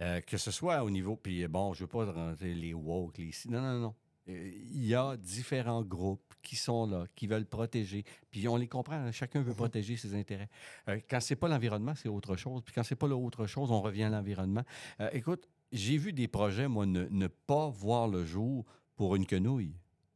Euh, 0.00 0.20
que 0.20 0.36
ce 0.36 0.50
soit 0.50 0.82
au 0.82 0.90
niveau. 0.90 1.14
Puis 1.16 1.46
bon, 1.46 1.72
je 1.72 1.78
ne 1.78 1.84
veux 1.84 1.88
pas 1.88 2.10
rentrer 2.12 2.52
les 2.52 2.74
woke, 2.74 3.16
les. 3.18 3.30
Non, 3.48 3.60
non, 3.60 3.78
non. 3.78 3.94
Euh, 4.28 4.50
Il 4.72 4.86
y 4.86 4.94
a 4.94 5.16
différents 5.16 5.82
groupes 5.82 6.34
qui 6.42 6.56
sont 6.56 6.86
là, 6.86 7.06
qui 7.14 7.26
veulent 7.26 7.46
protéger. 7.46 8.04
Puis 8.30 8.46
on 8.48 8.56
les 8.56 8.68
comprend, 8.68 8.96
hein, 8.96 9.12
chacun 9.12 9.42
veut 9.42 9.54
protéger 9.54 9.96
ses 9.96 10.14
intérêts. 10.14 10.48
Euh, 10.88 11.00
quand 11.08 11.20
c'est 11.20 11.36
pas 11.36 11.48
l'environnement, 11.48 11.94
c'est 11.94 12.08
autre 12.08 12.36
chose. 12.36 12.62
Puis 12.62 12.74
quand 12.74 12.82
c'est 12.82 12.96
pas 12.96 13.08
l'autre 13.08 13.46
chose, 13.46 13.70
on 13.70 13.80
revient 13.80 14.04
à 14.04 14.10
l'environnement. 14.10 14.62
Euh, 15.00 15.08
écoute, 15.12 15.48
j'ai 15.72 15.96
vu 15.96 16.12
des 16.12 16.28
projets, 16.28 16.68
moi, 16.68 16.86
ne, 16.86 17.06
ne 17.10 17.26
pas 17.26 17.68
voir 17.68 18.08
le 18.08 18.24
jour 18.24 18.64
pour 18.96 19.16
une 19.16 19.26
quenouille. 19.26 19.74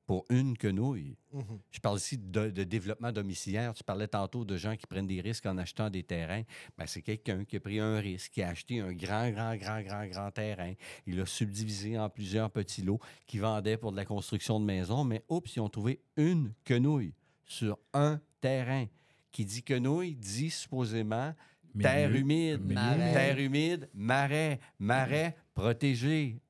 Pour 0.09 0.25
une 0.31 0.57
quenouille. 0.57 1.19
Mhm. 1.35 1.59
Je 1.71 1.81
parle 1.81 1.99
ici 1.99 2.17
de, 2.17 2.49
de 2.49 2.65
développement 2.65 3.13
domiciliaire. 3.13 3.75
Tu 3.75 3.85
parlais 3.85 4.09
tantôt 4.09 4.43
de 4.47 4.57
gens 4.57 4.75
qui 4.75 4.87
prennent 4.87 5.07
des 5.07 5.21
risques 5.21 5.45
en 5.45 5.59
achetant 5.59 5.91
des 5.91 6.03
terrains. 6.03 6.45
Ben, 6.79 6.87
c'est 6.87 7.03
quelqu'un 7.03 7.45
qui 7.45 7.57
a 7.57 7.61
pris 7.61 7.79
un 7.79 7.99
risque, 7.99 8.33
qui 8.33 8.43
a 8.43 8.49
acheté 8.49 8.81
un 8.81 8.95
grand, 8.95 9.29
grand, 9.31 9.55
grand, 9.57 9.83
grand, 9.83 10.07
grand 10.07 10.31
terrain. 10.31 10.73
Il 11.07 11.19
l'a 11.19 11.27
subdivisé 11.27 11.99
en 11.99 12.09
plusieurs 12.09 12.51
petits 12.51 12.81
lots 12.81 12.99
qui 13.27 13.39
vendaient 13.39 13.77
pour 13.77 13.93
de 13.93 13.99
la 13.99 14.07
construction 14.07 14.59
de 14.59 14.65
maisons. 14.65 15.05
Mais 15.05 15.23
oups, 15.29 15.57
ils 15.57 15.61
ont 15.61 15.69
trouvé 15.69 16.01
une 16.17 16.55
quenouille 16.65 17.13
sur 17.45 17.79
un 17.93 18.19
terrain. 18.41 18.87
Qui 19.31 19.45
dit 19.45 19.63
quenouille 19.63 20.17
dit 20.17 20.49
supposément 20.49 21.35
terre 21.79 22.15
humide, 22.15 22.65
Marais. 22.65 23.13
terre 23.13 23.39
humide, 23.39 23.91
marais, 23.93 24.59
marais 24.79 25.37
protégé, 25.53 26.41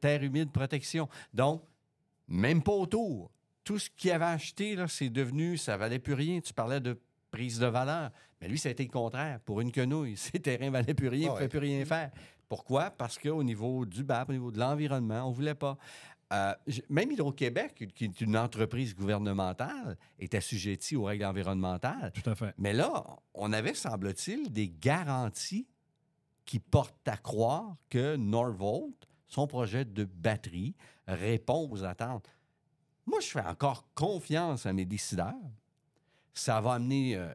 terre 0.00 0.22
humide 0.24 0.50
protection. 0.50 1.08
Donc, 1.32 1.62
même 2.28 2.62
pas 2.62 2.72
autour. 2.72 3.30
Tout 3.64 3.78
ce 3.78 3.88
qu'il 3.90 4.10
avait 4.10 4.24
acheté, 4.24 4.76
là, 4.76 4.88
c'est 4.88 5.08
devenu, 5.08 5.56
ça 5.56 5.76
valait 5.76 5.98
plus 5.98 6.14
rien. 6.14 6.40
Tu 6.40 6.52
parlais 6.52 6.80
de 6.80 6.98
prise 7.30 7.58
de 7.58 7.66
valeur. 7.66 8.10
Mais 8.40 8.48
lui, 8.48 8.58
ça 8.58 8.68
a 8.68 8.72
été 8.72 8.84
le 8.84 8.90
contraire. 8.90 9.40
Pour 9.40 9.60
une 9.60 9.72
quenouille, 9.72 10.16
ses 10.16 10.38
terrains 10.38 10.70
valaient 10.70 10.94
plus 10.94 11.08
rien, 11.08 11.20
il 11.20 11.24
ne 11.26 11.30
Ah 11.30 11.34
pouvait 11.34 11.48
plus 11.48 11.58
rien 11.58 11.84
faire. 11.84 12.10
Pourquoi? 12.48 12.90
Parce 12.90 13.18
qu'au 13.18 13.42
niveau 13.42 13.86
du 13.86 14.04
BAP, 14.04 14.28
au 14.28 14.32
niveau 14.32 14.50
de 14.50 14.58
l'environnement, 14.58 15.26
on 15.26 15.30
ne 15.30 15.34
voulait 15.34 15.54
pas. 15.54 15.76
Euh, 16.32 16.54
même 16.88 17.10
Hydro-Québec, 17.10 17.88
qui 17.94 18.04
est 18.04 18.20
une 18.20 18.36
entreprise 18.36 18.94
gouvernementale, 18.94 19.96
est 20.18 20.34
assujettie 20.34 20.96
aux 20.96 21.04
règles 21.04 21.24
environnementales. 21.24 22.12
Tout 22.12 22.30
à 22.30 22.34
fait. 22.34 22.54
Mais 22.58 22.72
là, 22.72 23.04
on 23.34 23.52
avait, 23.52 23.74
semble-t-il, 23.74 24.52
des 24.52 24.68
garanties 24.68 25.66
qui 26.44 26.58
portent 26.58 27.08
à 27.08 27.16
croire 27.16 27.76
que 27.88 28.16
Norvolt, 28.16 29.08
son 29.26 29.46
projet 29.46 29.84
de 29.84 30.04
batterie, 30.04 30.74
répond 31.06 31.68
aux 31.70 31.84
attentes. 31.84 32.28
Moi, 33.06 33.20
je 33.20 33.26
fais 33.28 33.40
encore 33.40 33.86
confiance 33.94 34.66
à 34.66 34.72
mes 34.72 34.84
décideurs. 34.84 35.34
Ça 36.32 36.60
va 36.60 36.74
amener 36.74 37.16
euh, 37.16 37.32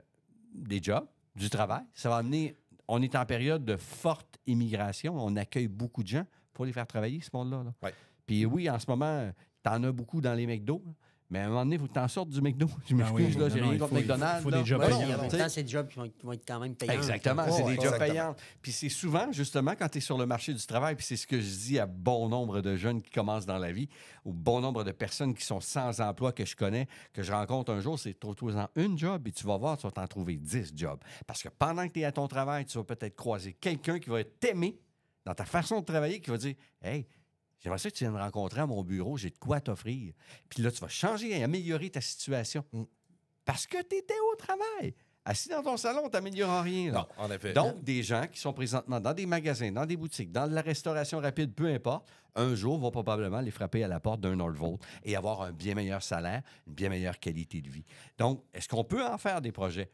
des 0.54 0.82
jobs, 0.82 1.08
du 1.36 1.50
travail. 1.50 1.84
Ça 1.94 2.10
va 2.10 2.18
amener. 2.18 2.56
On 2.88 3.02
est 3.02 3.16
en 3.16 3.26
période 3.26 3.64
de 3.64 3.78
forte 3.78 4.40
immigration. 4.48 5.16
On 5.18 5.36
accueille 5.36 5.68
beaucoup 5.68 6.04
de 6.04 6.08
gens. 6.08 6.26
Il 6.54 6.58
faut 6.58 6.66
les 6.66 6.74
faire 6.74 6.88
travailler, 6.88 7.22
ce 7.22 7.30
monde-là. 7.34 7.64
là. 7.64 7.74
Ouais. 7.84 7.94
Puis 8.26 8.46
oui, 8.46 8.70
en 8.70 8.80
ce 8.80 8.86
moment, 8.88 9.32
t'en 9.64 9.84
as 9.84 9.92
beaucoup 9.92 10.22
dans 10.22 10.34
les 10.34 10.48
McDo. 10.48 10.82
là. 10.86 10.92
Mais 11.32 11.40
à 11.40 11.46
un 11.46 11.50
moment 11.50 11.64
donné, 11.64 11.76
il 11.76 11.80
faut 11.80 11.88
que 11.88 11.94
t'en 11.94 12.08
sortes 12.08 12.30
du 12.30 12.42
McDo. 12.42 12.68
Je 12.88 12.96
oui, 12.96 13.02
m'excuse, 13.04 13.38
là, 13.38 13.48
non, 13.50 13.54
j'ai 13.56 13.62
rien 13.62 13.74
il 13.74 13.78
contre 13.80 13.90
faut- 13.92 13.96
il 13.98 14.02
McDonald's. 14.02 14.42
faut 14.44 14.50
là. 14.50 14.58
des 14.60 14.66
jobs 14.66 14.82
payants. 14.82 14.96
en 14.98 15.00
même 15.08 15.20
Tu 15.26 15.30
sais, 15.30 15.38
temps, 15.44 15.50
c'est 15.50 15.64
des 15.64 15.70
jobs 15.70 15.88
qui 15.88 15.96
vont, 16.00 16.10
qui 16.10 16.26
vont 16.26 16.32
être 16.34 16.48
quand 16.48 16.60
même 16.60 16.76
payants. 16.76 16.94
Exactement, 16.94 17.44
c'est 17.52 17.64
ouais, 17.64 17.76
des 17.78 17.82
jobs 17.84 17.98
payants. 18.00 18.36
Puis 18.64 18.72
c'est 18.72 18.90
souvent, 18.90 19.32
justement, 19.32 19.74
quand 19.78 19.88
tu 19.90 20.00
es 20.00 20.02
sur 20.02 20.18
le 20.18 20.26
marché 20.26 20.54
du 20.56 20.66
travail, 20.66 20.96
puis 20.96 21.06
c'est 21.06 21.18
ce 21.18 21.28
que 21.28 21.40
je 21.40 21.48
dis 21.48 21.78
à 21.80 21.86
bon 21.86 22.30
nombre 22.30 22.62
de 22.62 22.76
jeunes 22.76 23.02
qui 23.02 23.12
commencent 23.12 23.46
dans 23.46 23.60
la 23.60 23.72
vie, 23.72 23.88
ou 24.26 24.34
bon 24.34 24.60
nombre 24.60 24.84
de 24.84 24.92
personnes 24.92 25.36
qui 25.36 25.46
sont 25.46 25.60
sans 25.62 26.02
emploi 26.02 26.32
que 26.32 26.46
je 26.46 26.56
connais, 26.56 26.88
que 27.14 27.22
je 27.22 27.32
rencontre 27.32 27.72
un 27.72 27.80
jour, 27.80 28.00
c'est 28.00 28.20
trouve-toi-en 28.20 28.68
une 28.76 28.98
job 28.98 29.28
et 29.28 29.32
tu 29.32 29.46
vas 29.46 29.58
voir, 29.58 29.78
tu 29.78 29.86
vas 29.86 29.92
t'en 29.92 30.08
trouver 30.08 30.36
10 30.36 30.74
jobs. 30.76 31.00
Parce 31.28 31.44
que 31.44 31.50
pendant 31.50 31.88
que 31.88 31.94
tu 31.94 32.00
es 32.00 32.06
à 32.06 32.12
ton 32.12 32.28
travail, 32.28 32.66
tu 32.66 32.78
vas 32.80 32.84
peut-être 32.84 33.16
croiser 33.16 33.54
quelqu'un 33.54 34.00
qui 34.00 34.10
va 34.10 34.24
t'aimer 34.24 34.80
dans 35.26 35.36
ta 35.36 35.46
façon 35.46 35.82
de 35.82 35.86
travailler, 35.86 36.20
qui 36.22 36.32
va 36.32 36.38
dire 36.38 36.56
Hey, 36.82 37.06
J'aimerais 37.60 37.80
ça 37.80 37.90
que 37.90 37.96
tu 37.96 38.04
viennes 38.04 38.14
me 38.14 38.20
rencontrer 38.20 38.62
à 38.62 38.66
mon 38.66 38.84
bureau, 38.84 39.18
j'ai 39.18 39.30
de 39.30 39.38
quoi 39.38 39.60
t'offrir. 39.60 40.14
Puis 40.50 40.64
là, 40.64 40.72
tu 40.72 40.80
vas 40.80 40.88
changer 40.88 41.38
et 41.38 41.44
améliorer 41.44 41.90
ta 41.90 42.02
situation. 42.02 42.64
Mm. 42.72 42.84
Parce 43.46 43.68
que 43.68 43.82
tu 43.84 43.96
étais 43.98 44.20
au 44.32 44.36
travail. 44.36 44.94
Assis 45.26 45.50
dans 45.50 45.62
ton 45.62 45.78
salon, 45.78 46.04
tu 46.10 46.14
n'améliores 46.14 46.64
rien. 46.64 46.92
là. 46.92 47.08
Non, 47.18 47.26
en 47.26 47.32
effet. 47.32 47.54
Donc, 47.54 47.84
des 47.84 48.02
gens 48.02 48.26
qui 48.32 48.40
sont 48.40 48.54
présentement 48.54 49.00
dans 49.00 49.14
des 49.14 49.26
magasins, 49.26 49.72
dans 49.72 49.86
des 49.86 49.98
boutiques, 49.98 50.32
dans 50.32 50.48
de 50.48 50.56
la 50.56 50.62
restauration 50.62 51.20
rapide, 51.20 51.54
peu 51.54 51.68
importe, 51.68 52.10
un 52.36 52.56
jour 52.56 52.80
vont 52.80 52.90
probablement 52.90 53.38
aller 53.38 53.52
frapper 53.52 53.84
à 53.84 53.88
la 53.88 54.00
porte 54.00 54.22
d'un 54.22 54.38
Nordvolt 54.38 54.82
et 55.04 55.16
avoir 55.16 55.42
un 55.42 55.52
bien 55.52 55.76
meilleur 55.76 56.02
salaire, 56.02 56.42
une 56.68 56.74
bien 56.74 56.90
meilleure 56.90 57.20
qualité 57.20 57.62
de 57.62 57.70
vie. 57.70 57.84
Donc, 58.18 58.44
est-ce 58.54 58.68
qu'on 58.70 58.84
peut 58.84 59.06
en 59.06 59.18
faire 59.18 59.42
des 59.42 59.52
projets? 59.52 59.92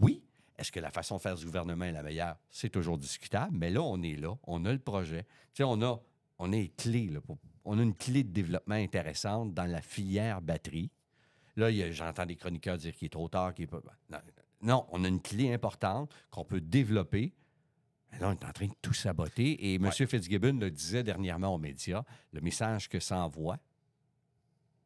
Oui. 0.00 0.24
Est-ce 0.56 0.72
que 0.72 0.80
la 0.80 0.90
façon 0.90 1.16
de 1.16 1.20
faire 1.20 1.34
du 1.34 1.44
gouvernement 1.44 1.84
est 1.84 1.92
la 1.92 2.02
meilleure? 2.02 2.36
C'est 2.48 2.70
toujours 2.70 2.96
discutable, 2.96 3.56
mais 3.56 3.70
là, 3.70 3.82
on 3.82 4.00
est 4.02 4.16
là, 4.16 4.34
on 4.44 4.64
a 4.64 4.72
le 4.72 4.78
projet. 4.78 5.24
Tu 5.52 5.58
sais, 5.58 5.64
on 5.64 5.80
a, 5.82 6.00
on 6.38 6.52
a 6.52 6.56
les 6.56 6.68
clés, 6.70 7.08
là, 7.08 7.20
pour- 7.20 7.38
on 7.64 7.78
a 7.78 7.82
une 7.82 7.94
clé 7.94 8.22
de 8.24 8.30
développement 8.32 8.74
intéressante 8.74 9.54
dans 9.54 9.64
la 9.66 9.80
filière 9.80 10.40
batterie. 10.42 10.90
Là, 11.56 11.70
j'entends 11.92 12.26
des 12.26 12.36
chroniqueurs 12.36 12.76
dire 12.78 12.94
qu'il 12.94 13.06
est 13.06 13.10
trop 13.10 13.28
tard, 13.28 13.54
qu'il 13.54 13.64
est 13.64 13.68
pas. 13.68 13.80
Non, 14.10 14.18
non, 14.60 14.86
on 14.90 15.04
a 15.04 15.08
une 15.08 15.20
clé 15.20 15.52
importante 15.52 16.12
qu'on 16.30 16.44
peut 16.44 16.60
développer. 16.60 17.32
Mais 18.12 18.18
Là, 18.18 18.28
on 18.28 18.32
est 18.32 18.44
en 18.44 18.52
train 18.52 18.66
de 18.66 18.74
tout 18.82 18.92
saboter. 18.94 19.72
Et 19.72 19.74
M. 19.76 19.90
Fitzgibbon 19.92 20.58
le 20.58 20.70
disait 20.70 21.02
dernièrement 21.02 21.54
aux 21.54 21.58
médias, 21.58 22.04
le 22.32 22.40
message 22.40 22.88
que 22.88 23.00
ça 23.00 23.18
envoie, 23.24 23.58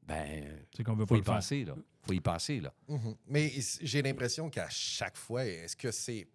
ben, 0.02 0.64
C'est 0.74 0.82
qu'on 0.84 0.94
veut 0.94 1.04
faut 1.06 1.14
pas 1.14 1.18
y 1.20 1.22
penser, 1.22 1.64
là. 1.64 1.74
faut 2.02 2.12
y 2.14 2.20
penser, 2.20 2.60
là. 2.60 2.72
Mhm. 2.88 3.14
Mais 3.26 3.46
is- 3.48 3.78
j'ai 3.82 4.00
l'impression 4.02 4.48
qu'à 4.48 4.68
chaque 4.70 5.16
fois, 5.16 5.44
est-ce 5.44 5.76
que 5.76 5.90
c'est 5.90 6.26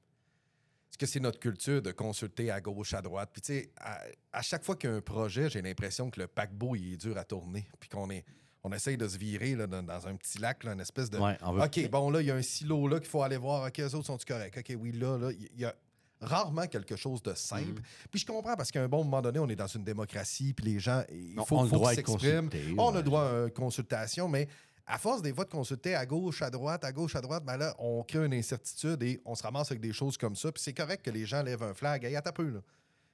est-ce 0.93 0.97
que 0.99 1.05
c'est 1.07 1.19
notre 1.19 1.39
culture 1.39 1.81
de 1.81 1.91
consulter 1.91 2.51
à 2.51 2.61
gauche, 2.61 2.93
à 2.93 3.01
droite? 3.01 3.31
Puis, 3.33 3.41
tu 3.41 3.53
sais, 3.53 3.71
à, 3.79 3.99
à 4.31 4.43
chaque 4.43 4.63
fois 4.63 4.75
qu'il 4.75 4.91
y 4.91 4.93
a 4.93 4.95
un 4.95 5.01
projet, 5.01 5.49
j'ai 5.49 5.59
l'impression 5.63 6.11
que 6.11 6.19
le 6.19 6.27
paquebot, 6.27 6.75
il 6.75 6.93
est 6.93 6.97
dur 6.97 7.17
à 7.17 7.23
tourner. 7.23 7.67
Puis 7.79 7.89
qu'on 7.89 8.11
est, 8.11 8.23
on 8.63 8.71
essaye 8.71 8.95
de 8.95 9.07
se 9.07 9.17
virer 9.17 9.55
là, 9.55 9.65
dans, 9.65 9.81
dans 9.81 10.07
un 10.07 10.15
petit 10.15 10.37
lac, 10.37 10.63
là, 10.63 10.73
une 10.73 10.81
espèce 10.81 11.09
de. 11.09 11.17
Ouais, 11.17 11.35
veut- 11.41 11.63
OK, 11.63 11.89
bon, 11.89 12.11
là, 12.11 12.21
il 12.21 12.27
y 12.27 12.31
a 12.31 12.35
un 12.35 12.43
silo 12.43 12.87
là 12.87 12.99
qu'il 12.99 13.09
faut 13.09 13.23
aller 13.23 13.37
voir. 13.37 13.65
OK, 13.65 13.79
eux 13.79 13.95
autres 13.95 14.05
sont-ils 14.05 14.25
corrects? 14.25 14.55
OK, 14.55 14.77
oui, 14.79 14.91
là, 14.91 15.17
là, 15.17 15.31
il 15.31 15.59
y 15.59 15.65
a 15.65 15.73
rarement 16.21 16.67
quelque 16.67 16.95
chose 16.95 17.23
de 17.23 17.33
simple. 17.33 17.81
Mm. 17.81 18.09
Puis 18.11 18.19
je 18.19 18.25
comprends 18.27 18.55
parce 18.55 18.69
qu'à 18.71 18.83
un 18.83 18.87
bon 18.87 19.03
moment 19.03 19.23
donné, 19.23 19.39
on 19.39 19.49
est 19.49 19.55
dans 19.55 19.65
une 19.65 19.83
démocratie, 19.83 20.53
puis 20.53 20.73
les 20.73 20.79
gens, 20.79 21.03
il 21.11 21.33
faut, 21.47 21.57
on 21.57 21.61
a 21.61 21.63
le 21.63 21.69
faut 21.69 21.75
droit 21.77 21.95
qu'ils 21.95 22.05
s'expriment. 22.05 22.49
On 22.77 22.89
a 22.89 22.91
ouais. 22.91 22.97
le 22.97 23.03
droit 23.03 23.23
à 23.23 23.33
une 23.45 23.49
consultation, 23.51 24.29
mais 24.29 24.47
à 24.85 24.97
force 24.97 25.21
des 25.21 25.33
fois 25.33 25.45
de 25.45 25.95
à 25.95 26.05
gauche, 26.05 26.41
à 26.41 26.49
droite, 26.49 26.83
à 26.83 26.91
gauche, 26.91 27.15
à 27.15 27.21
droite, 27.21 27.43
ben 27.45 27.57
là, 27.57 27.73
on 27.79 28.03
crée 28.03 28.25
une 28.25 28.33
incertitude 28.33 29.01
et 29.03 29.21
on 29.25 29.33
se 29.35 29.43
ramasse 29.43 29.71
avec 29.71 29.81
des 29.81 29.93
choses 29.93 30.17
comme 30.17 30.35
ça. 30.35 30.51
Puis 30.51 30.61
c'est 30.61 30.73
correct 30.73 31.03
que 31.03 31.11
les 31.11 31.25
gens 31.25 31.41
lèvent 31.41 31.63
un 31.63 31.73
flag. 31.73 32.03
Hey, 32.03 32.15
attends 32.15 32.33
peu, 32.33 32.49
là. 32.49 32.59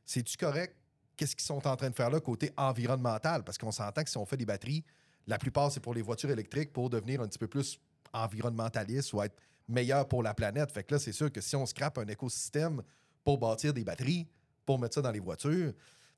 C'est-tu 0.06 0.38
correct? 0.38 0.76
Qu'est-ce 1.16 1.36
qu'ils 1.36 1.46
sont 1.46 1.68
en 1.68 1.76
train 1.76 1.90
de 1.90 1.96
faire 1.96 2.10
là 2.10 2.20
côté 2.20 2.52
environnemental? 2.58 3.44
Parce 3.44 3.58
qu'on 3.58 3.72
s'entend 3.72 4.04
que 4.04 4.10
si 4.10 4.18
on 4.18 4.26
fait 4.26 4.38
des 4.38 4.46
batteries, 4.46 4.84
la 5.28 5.38
plupart, 5.38 5.72
c'est 5.72 5.80
pour 5.80 5.94
les 5.94 6.02
voitures 6.02 6.32
électriques 6.32 6.74
pour 6.74 6.90
devenir 6.90 7.22
un 7.22 7.28
petit 7.28 7.38
peu 7.38 7.48
plus 7.48 7.80
environnementaliste 8.14 9.14
ou 9.14 9.22
être 9.22 9.36
meilleur 9.68 10.08
pour 10.08 10.24
la 10.24 10.34
planète. 10.34 10.72
Fait 10.72 10.84
que 10.84 10.96
là, 10.96 11.00
c'est 11.00 11.12
sûr 11.12 11.32
que 11.32 11.42
si 11.42 11.56
on 11.56 11.66
scrape 11.68 12.00
un 12.00 12.08
écosystème 12.08 12.82
pour 13.24 13.38
bâtir 13.38 13.74
des 13.74 13.84
batteries, 13.84 14.28
pour 14.66 14.80
mettre 14.80 14.96
ça 14.96 15.02
dans 15.02 15.12
les 15.12 15.20
voitures, 15.20 15.74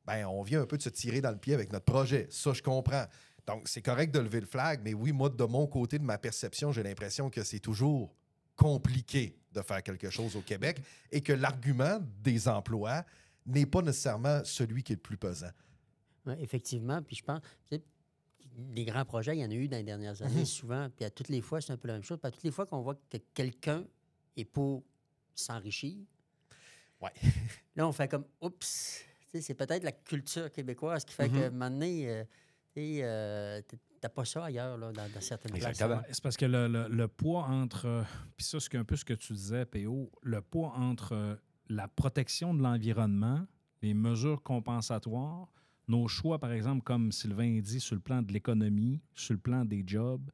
ben 0.05 0.25
on 0.25 0.41
vient 0.43 0.62
un 0.62 0.65
peu 0.65 0.77
de 0.77 0.81
se 0.81 0.89
tirer 0.89 1.20
dans 1.20 1.31
le 1.31 1.38
pied 1.38 1.53
avec 1.53 1.72
notre 1.74 1.86
projet. 1.86 2.27
Ça, 2.29 2.53
je 2.53 2.62
comprends. 2.62 3.05
Donc, 3.48 3.67
c'est 3.67 3.81
correct 3.81 4.13
de 4.13 4.19
lever 4.19 4.39
le 4.39 4.45
flag, 4.45 4.81
mais 4.83 4.93
oui, 4.93 5.12
moi, 5.12 5.29
de 5.29 5.43
mon 5.43 5.67
côté, 5.67 5.98
de 6.00 6.03
ma 6.03 6.17
perception, 6.17 6.71
j'ai 6.71 6.83
l'impression 6.83 7.29
que 7.29 7.43
c'est 7.43 7.60
toujours 7.60 8.13
compliqué 8.55 9.36
de 9.51 9.62
faire 9.62 9.81
quelque 9.81 10.10
chose 10.10 10.36
au 10.36 10.41
Québec 10.41 10.79
et 11.12 11.21
que 11.21 11.33
l'argument 11.33 12.00
des 12.24 12.48
emplois 12.48 13.03
n'est 13.45 13.65
pas 13.65 13.81
nécessairement 13.81 14.41
celui 14.45 14.83
qui 14.83 14.93
est 14.93 14.95
le 14.98 15.01
plus 15.01 15.17
pesant. 15.17 15.50
Ouais, 16.25 16.38
effectivement. 16.41 17.01
Puis 17.01 17.15
je 17.17 17.24
pense, 17.24 17.41
tu 17.69 17.77
sais, 17.77 17.83
des 18.55 18.86
grands 18.86 19.05
projets, 19.05 19.36
il 19.36 19.39
y 19.41 19.45
en 19.45 19.50
a 19.50 19.53
eu 19.55 19.67
dans 19.67 19.77
les 19.77 19.83
dernières 19.83 20.21
années, 20.21 20.41
Mhm. 20.41 20.45
souvent. 20.45 20.89
Puis 20.95 21.05
à 21.05 21.10
toutes 21.10 21.29
les 21.29 21.41
fois, 21.41 21.60
c'est 21.62 21.71
un 21.74 21.77
peu 21.77 21.88
la 21.88 21.95
même 21.95 22.03
chose. 22.03 22.19
Puis 22.21 22.27
à 22.27 22.31
toutes 22.31 22.43
les 22.43 22.51
fois 22.51 22.65
qu'on 22.67 22.81
voit 22.81 22.95
que 23.10 23.17
quelqu'un 23.33 23.83
est 24.38 24.45
pour 24.45 24.83
s'enrichir, 25.33 25.98
Ouais. 27.01 27.12
là, 27.75 27.88
on 27.88 27.91
fait 27.91 28.07
comme 28.07 28.25
oups. 28.41 29.03
C'est 29.33 29.53
peut-être 29.55 29.83
la 29.83 29.93
culture 29.93 30.51
québécoise 30.51 31.03
qui 31.05 31.13
fait 31.15 31.29
Mhm. 31.29 31.39
que 31.41 31.50
maintenant, 31.50 31.86
euh, 31.88 31.89
tu 31.89 31.95
sais, 32.00 32.10
euh, 32.10 32.24
t- 32.73 33.77
t'as 33.99 34.09
pas 34.09 34.25
ça 34.25 34.45
ailleurs, 34.45 34.77
là, 34.77 34.91
dans, 34.91 35.09
dans 35.09 35.21
certaines 35.21 35.51
places. 35.51 35.69
Exactement. 35.69 36.01
C'est 36.11 36.23
parce 36.23 36.37
que 36.37 36.45
le, 36.45 36.67
le- 36.67 36.87
le 36.87 37.07
poids 37.07 37.43
entre. 37.45 37.85
euh, 37.85 38.03
Puis 38.37 38.45
ça, 38.45 38.59
c'est 38.59 38.75
un 38.77 38.83
peu 38.83 38.95
ce 38.95 39.05
que 39.05 39.13
tu 39.13 39.33
disais, 39.33 39.65
PO. 39.65 40.11
Le 40.23 40.41
poids 40.41 40.73
entre 40.77 41.13
euh, 41.13 41.35
la 41.69 41.87
protection 41.87 42.53
de 42.53 42.61
l'environnement, 42.61 43.45
les 43.81 43.93
mesures 43.93 44.41
compensatoires, 44.43 45.47
nos 45.87 46.07
choix, 46.07 46.39
par 46.39 46.51
exemple, 46.51 46.83
comme 46.83 47.11
Sylvain 47.11 47.59
dit, 47.59 47.79
sur 47.79 47.95
le 47.95 48.01
plan 48.01 48.21
de 48.21 48.31
l'économie, 48.31 49.01
sur 49.13 49.33
le 49.33 49.39
plan 49.39 49.65
des 49.65 49.83
jobs, 49.85 50.29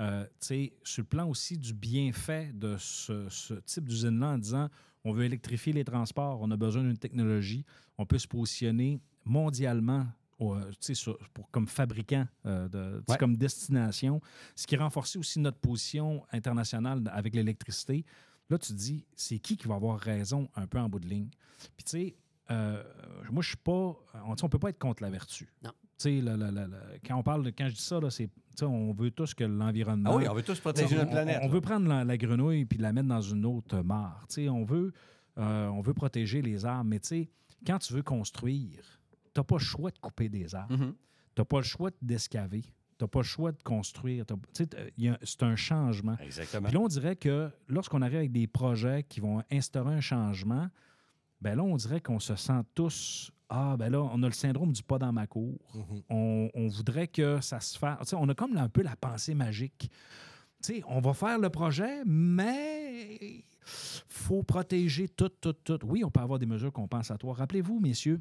euh, 0.00 0.24
tu 0.24 0.30
sais, 0.46 0.72
sur 0.82 1.02
le 1.02 1.06
plan 1.06 1.28
aussi 1.28 1.56
du 1.56 1.72
bienfait 1.72 2.50
de 2.52 2.76
ce, 2.78 3.28
ce 3.30 3.54
type 3.54 3.88
d'usine-là 3.88 4.30
en 4.32 4.38
disant 4.38 4.68
on 5.04 5.12
veut 5.12 5.24
électrifier 5.24 5.72
les 5.72 5.84
transports, 5.84 6.40
on 6.42 6.50
a 6.50 6.56
besoin 6.56 6.82
d'une 6.82 6.98
technologie, 6.98 7.64
on 7.96 8.04
peut 8.04 8.18
se 8.18 8.26
positionner 8.26 9.00
mondialement 9.24 10.06
au- 10.38 10.54
euh, 10.54 10.70
sur- 10.80 11.18
pour- 11.34 11.50
comme 11.50 11.66
fabricant, 11.66 12.26
euh, 12.46 12.68
de, 12.68 13.02
Ouais. 13.08 13.16
comme 13.18 13.36
destination, 13.36 14.20
ce 14.54 14.66
qui 14.66 14.76
renforçait 14.76 15.18
aussi 15.18 15.38
notre 15.40 15.58
position 15.58 16.24
internationale 16.32 17.02
avec 17.12 17.34
l'électricité. 17.34 18.04
Là, 18.50 18.58
tu 18.58 18.68
te 18.72 18.78
dis, 18.78 19.04
c'est 19.16 19.38
qui 19.38 19.56
qui 19.56 19.66
va 19.66 19.74
avoir 19.76 19.98
raison 19.98 20.48
un 20.54 20.66
peu 20.66 20.78
en 20.78 20.88
bout 20.88 21.00
de 21.00 21.06
ligne? 21.08 21.28
Puis, 21.76 21.84
tu 21.84 21.90
sais, 21.90 22.16
euh, 22.50 22.82
moi, 23.30 23.42
je 23.42 23.48
suis 23.48 23.56
pas. 23.56 23.96
On 24.24 24.30
ne 24.40 24.48
peut 24.48 24.58
pas 24.58 24.68
être 24.70 24.78
contre 24.78 25.02
la 25.02 25.10
vertu. 25.10 25.48
Non. 25.64 25.70
Tu 25.98 26.02
sais, 26.02 26.20
le- 26.20 26.36
le- 26.36 26.50
le- 26.50 26.66
le- 26.66 26.98
quand 27.06 27.16
on 27.16 27.22
parle 27.22 27.42
de. 27.42 27.50
Quand 27.50 27.68
je 27.68 27.74
dis 27.74 27.80
ça, 27.82 27.98
là, 27.98 28.10
c'est. 28.10 28.26
tu 28.28 28.32
sais, 28.56 28.64
On 28.66 28.92
veut 28.92 29.10
tous 29.10 29.32
que 29.34 29.44
l'environnement. 29.44 30.10
Ah 30.12 30.16
oui, 30.16 30.28
on 30.28 30.34
veut 30.34 30.42
tous 30.42 30.60
protéger 30.60 30.94
notre 30.96 31.10
planète. 31.10 31.40
on 31.42 31.48
veut 31.48 31.60
prendre 31.62 31.88
la, 31.88 32.04
la 32.04 32.16
grenouille 32.18 32.66
puis 32.66 32.78
la 32.78 32.92
mettre 32.92 33.08
dans 33.08 33.20
une 33.22 33.44
autre 33.46 33.80
mare. 33.82 34.24
Tu 34.28 34.34
sais, 34.34 34.48
on, 34.48 34.64
veut, 34.64 34.92
euh, 35.38 35.66
on 35.68 35.80
veut 35.80 35.94
protéger 35.94 36.40
les 36.42 36.64
arbres, 36.66 36.88
mais 36.90 37.00
tu 37.00 37.08
sais, 37.08 37.30
quand 37.66 37.78
tu 37.78 37.94
veux 37.94 38.02
construire, 38.02 39.00
n'as 39.40 39.44
pas 39.44 39.56
le 39.56 39.60
choix 39.60 39.90
de 39.90 39.98
couper 39.98 40.28
des 40.28 40.54
arbres. 40.54 40.76
Mhm. 40.76 40.94
Tu 41.34 41.40
n'as 41.40 41.44
pas 41.44 41.58
le 41.58 41.64
choix 41.64 41.90
d'escaver. 42.00 42.62
Tu 42.62 43.04
n'as 43.04 43.08
pas 43.08 43.18
le 43.20 43.24
choix 43.24 43.52
de 43.52 43.62
construire. 43.62 44.24
C'est 44.54 45.42
un 45.42 45.56
changement. 45.56 46.16
Exactement. 46.20 46.68
Puis 46.68 46.74
là, 46.74 46.80
on 46.80 46.88
dirait 46.88 47.16
que 47.16 47.50
lorsqu'on 47.68 48.02
arrive 48.02 48.16
avec 48.16 48.32
des 48.32 48.46
projets 48.46 49.02
qui 49.02 49.20
vont 49.20 49.42
instaurer 49.50 49.94
un 49.94 50.00
changement, 50.00 50.68
ben 51.40 51.56
là, 51.56 51.62
on 51.62 51.76
dirait 51.76 52.00
qu'on 52.00 52.20
se 52.20 52.36
sent 52.36 52.62
tous. 52.74 53.30
Ah, 53.48 53.76
ben 53.78 53.90
là, 53.90 54.02
on 54.02 54.22
a 54.22 54.26
le 54.26 54.32
syndrome 54.32 54.72
du 54.72 54.82
pas 54.82 54.98
dans 54.98 55.12
ma 55.12 55.26
cour. 55.26 55.58
Mhm. 55.74 56.02
On, 56.08 56.50
on 56.54 56.68
voudrait 56.68 57.08
que 57.08 57.40
ça 57.40 57.60
se 57.60 57.78
fasse. 57.78 58.12
On 58.14 58.28
a 58.28 58.34
comme 58.34 58.56
un 58.56 58.68
peu 58.68 58.82
la 58.82 58.96
pensée 58.96 59.34
magique. 59.34 59.90
On 60.88 61.00
va 61.00 61.14
faire 61.14 61.38
le 61.38 61.50
projet, 61.50 62.02
mais 62.04 63.44
faut 64.08 64.42
protéger 64.42 65.08
tout, 65.08 65.28
tout, 65.28 65.52
tout. 65.52 65.78
Oui, 65.84 66.02
on 66.04 66.10
peut 66.10 66.20
avoir 66.20 66.38
des 66.38 66.46
mesures 66.46 66.72
compensatoires. 66.72 67.36
Rappelez-vous, 67.36 67.78
messieurs, 67.80 68.20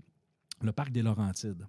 le 0.62 0.72
parc 0.72 0.92
des 0.92 1.02
Laurentides, 1.02 1.68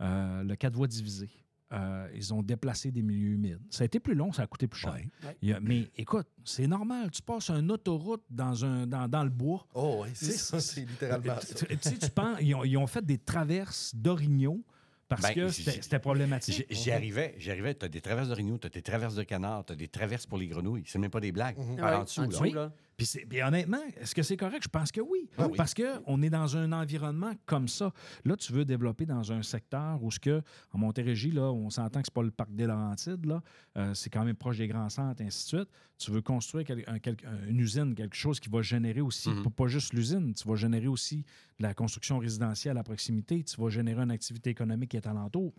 euh, 0.00 0.42
le 0.42 0.56
quatre 0.56 0.74
voies 0.74 0.86
divisé. 0.88 1.30
Euh, 1.72 2.08
ils 2.14 2.32
ont 2.32 2.44
déplacé 2.44 2.92
des 2.92 3.02
milieux 3.02 3.30
humides. 3.32 3.58
Ça 3.70 3.82
a 3.82 3.86
été 3.86 3.98
plus 3.98 4.14
long, 4.14 4.32
ça 4.32 4.42
a 4.42 4.46
coûté 4.46 4.68
plus 4.68 4.78
cher. 4.78 4.92
Ouais. 4.94 5.36
Il 5.42 5.48
y 5.48 5.52
a- 5.52 5.58
mais 5.58 5.90
écoute, 5.96 6.28
c'est 6.44 6.68
normal. 6.68 7.10
Tu 7.10 7.20
passes 7.22 7.50
une 7.50 7.72
autoroute 7.72 8.22
dans, 8.30 8.64
un, 8.64 8.86
dans, 8.86 9.08
dans 9.08 9.24
le 9.24 9.30
bois. 9.30 9.66
Oh, 9.74 10.02
oui, 10.04 10.10
c'est 10.14 10.30
ça, 10.30 10.60
c'est 10.60 10.82
littéralement 10.82 11.40
ça. 11.40 11.54
Tu 11.54 11.66
tu 11.76 11.88
sais, 11.88 11.98
tu 11.98 12.10
penses, 12.10 12.38
ils 12.40 12.54
ont, 12.54 12.62
ils 12.62 12.76
ont 12.76 12.86
fait 12.86 13.04
des 13.04 13.18
traverses 13.18 13.92
d'orignaux 13.96 14.62
parce 15.08 15.22
Ben, 15.22 15.34
que 15.34 15.48
c'était 15.48 15.98
problématique. 15.98 16.66
J'y 16.70 16.92
arrivais, 16.92 17.34
j'y 17.38 17.50
arrivais. 17.50 17.74
Tu 17.74 17.84
as 17.84 17.88
des 17.88 18.00
traverses 18.00 18.28
de 18.28 18.34
rignaux, 18.34 18.58
tu 18.58 18.68
as 18.68 18.70
des 18.70 18.82
traverses 18.82 19.16
de 19.16 19.24
canards, 19.24 19.64
tu 19.66 19.72
as 19.72 19.76
des 19.76 19.88
traverses 19.88 20.26
pour 20.26 20.38
les 20.38 20.46
grenouilles. 20.46 20.84
C'est 20.86 21.00
même 21.00 21.10
pas 21.10 21.20
des 21.20 21.32
blagues. 21.32 21.58
Mhm. 21.58 21.76
Par 21.78 21.90
Ouais, 21.90 21.96
en 21.96 22.04
dessous, 22.04 22.20
en 22.20 22.22
là. 22.22 22.28
dessous, 22.28 22.42
Oui. 22.44 22.52
là. 22.52 22.72
Puis, 22.96 23.42
honnêtement, 23.42 23.82
est-ce 24.00 24.14
que 24.14 24.22
c'est 24.22 24.38
correct? 24.38 24.62
Je 24.64 24.68
pense 24.68 24.90
que 24.90 25.02
oui. 25.02 25.28
Ah 25.36 25.46
oui. 25.48 25.56
Parce 25.56 25.74
qu'on 25.74 26.22
est 26.22 26.30
dans 26.30 26.56
un 26.56 26.72
environnement 26.72 27.32
comme 27.44 27.68
ça. 27.68 27.92
Là, 28.24 28.36
tu 28.36 28.54
veux 28.54 28.64
développer 28.64 29.04
dans 29.04 29.32
un 29.32 29.42
secteur 29.42 30.02
où, 30.02 30.10
ce 30.10 30.18
que, 30.18 30.40
en 30.72 30.78
Montérégie, 30.78 31.30
là, 31.30 31.52
on 31.52 31.68
s'entend 31.68 32.00
que 32.00 32.06
c'est 32.06 32.14
pas 32.14 32.22
le 32.22 32.30
parc 32.30 32.54
des 32.54 32.64
Laurentides, 32.66 33.26
là, 33.26 33.42
euh, 33.76 33.92
c'est 33.92 34.08
quand 34.08 34.24
même 34.24 34.34
proche 34.36 34.56
des 34.58 34.66
grands 34.68 34.88
centres, 34.88 35.22
ainsi 35.22 35.44
de 35.52 35.58
suite. 35.58 35.68
Tu 35.98 36.10
veux 36.10 36.22
construire 36.22 36.64
quel- 36.64 36.84
un- 36.86 36.98
quel- 36.98 37.16
une 37.48 37.60
usine, 37.60 37.94
quelque 37.94 38.16
chose 38.16 38.40
qui 38.40 38.48
va 38.48 38.62
générer 38.62 39.02
aussi, 39.02 39.28
Mhm. 39.28 39.42
pas, 39.44 39.50
pas 39.50 39.66
juste 39.66 39.92
l'usine, 39.92 40.32
tu 40.32 40.48
vas 40.48 40.56
générer 40.56 40.88
aussi 40.88 41.18
de 41.58 41.62
la 41.64 41.74
construction 41.74 42.18
résidentielle 42.18 42.78
à 42.78 42.82
proximité, 42.82 43.44
tu 43.44 43.60
vas 43.60 43.68
générer 43.68 44.00
une 44.02 44.10
activité 44.10 44.48
économique 44.50 44.90
qui 44.92 44.96
est 44.96 45.06
alentour. 45.06 45.52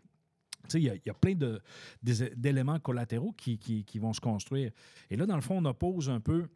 Tu 0.64 0.72
sais, 0.72 0.80
Il 0.80 0.86
y, 0.86 0.90
a- 0.90 0.96
il 0.96 1.02
y 1.06 1.10
a 1.10 1.14
plein 1.14 1.34
d'éléments 2.36 2.80
collatéraux 2.80 3.32
qui, 3.34 3.58
qui- 3.58 3.84
qui 3.86 4.00
vont 4.00 4.12
se 4.14 4.20
construire. 4.20 4.72
Et 5.10 5.16
là, 5.16 5.26
dans 5.26 5.36
le 5.36 5.42
fond, 5.42 5.58
on 5.60 5.66
oppose 5.66 6.10
un 6.10 6.20
peu 6.20 6.48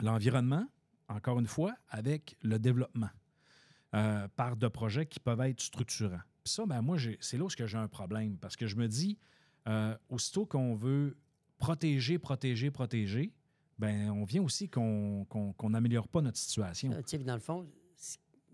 l'environnement, 0.00 0.66
encore 1.08 1.38
une 1.38 1.46
fois, 1.46 1.74
avec 1.88 2.36
le 2.42 2.58
développement 2.58 3.10
euh, 3.94 4.26
par 4.36 4.56
de 4.56 4.68
projets 4.68 5.06
qui 5.06 5.20
peuvent 5.20 5.40
être 5.42 5.60
structurants. 5.60 6.22
Puis 6.42 6.52
ça, 6.52 6.66
ben, 6.66 6.82
moi, 6.82 6.96
c'est 7.20 7.38
là 7.38 7.46
que 7.48 7.66
j'ai 7.66 7.78
un 7.78 7.88
problème, 7.88 8.36
parce 8.38 8.56
que 8.56 8.66
je 8.66 8.76
me 8.76 8.88
dis, 8.88 9.18
euh, 9.68 9.96
aussitôt 10.08 10.46
qu'on 10.46 10.74
veut 10.74 11.16
protéger, 11.58 12.18
protéger, 12.18 12.70
protéger, 12.70 13.32
ben, 13.78 14.10
on 14.10 14.24
vient 14.24 14.42
aussi 14.42 14.68
qu'on 14.68 15.26
n'améliore 15.62 16.08
pas 16.08 16.20
notre 16.20 16.38
situation. 16.38 16.92
Euh, 16.92 17.18
dans 17.24 17.34
le 17.34 17.40
fond, 17.40 17.66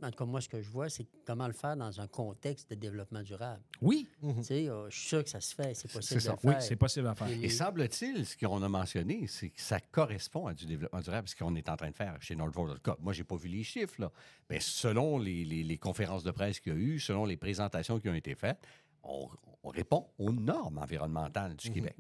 en 0.02 0.10
tout 0.10 0.18
cas, 0.18 0.24
moi, 0.24 0.40
ce 0.40 0.48
que 0.48 0.60
je 0.60 0.68
vois, 0.70 0.88
c'est 0.88 1.06
comment 1.26 1.46
le 1.46 1.52
faire 1.52 1.76
dans 1.76 2.00
un 2.00 2.06
contexte 2.08 2.70
de 2.70 2.74
développement 2.74 3.22
durable. 3.22 3.62
Oui, 3.82 4.08
Tu 4.22 4.42
sais, 4.44 4.68
euh, 4.68 4.88
je 4.90 4.98
suis 4.98 5.08
sûr 5.08 5.24
que 5.24 5.30
ça 5.30 5.40
se 5.40 5.54
fait, 5.54 5.74
c'est 5.74 5.90
possible 5.92 6.20
de 6.20 6.24
ça. 6.26 6.32
le 6.32 6.38
oui, 6.48 6.52
faire. 6.54 6.62
c'est 6.62 6.76
possible 6.76 7.06
à 7.06 7.14
faire. 7.14 7.28
Et- 7.28 7.44
Et 7.44 7.48
semble-t-il, 7.48 8.24
ce 8.26 8.36
qu'on 8.36 8.62
a 8.62 8.68
mentionné, 8.68 9.26
c'est 9.26 9.50
que 9.50 9.60
ça 9.60 9.78
correspond 9.80 10.46
à 10.46 10.54
du 10.54 10.66
développement 10.66 11.00
durable, 11.00 11.28
ce 11.28 11.36
qu'on 11.36 11.54
est 11.54 11.68
en 11.68 11.76
train 11.76 11.90
de 11.90 11.96
faire 11.96 12.16
chez 12.20 12.34
Northvolt. 12.36 12.80
Moi, 13.00 13.12
je 13.12 13.20
n'ai 13.20 13.24
pas 13.24 13.36
vu 13.36 13.48
les 13.48 13.62
chiffres, 13.62 14.00
là. 14.00 14.10
Mais 14.48 14.58
selon 14.60 15.18
les, 15.18 15.44
les- 15.44 15.62
les 15.64 15.78
conférences 15.78 16.24
de 16.24 16.30
presse 16.30 16.60
qu'il 16.60 16.72
y 16.72 16.76
a 16.76 16.78
eu, 16.78 16.98
selon 17.00 17.24
les 17.24 17.36
présentations 17.36 17.98
qui 18.00 18.08
ont 18.08 18.14
été 18.14 18.34
faites, 18.34 18.58
on, 19.02 19.28
on 19.62 19.68
répond 19.70 20.08
aux 20.18 20.32
normes 20.32 20.78
environnementales 20.78 21.56
du 21.56 21.70
Québec. 21.70 21.96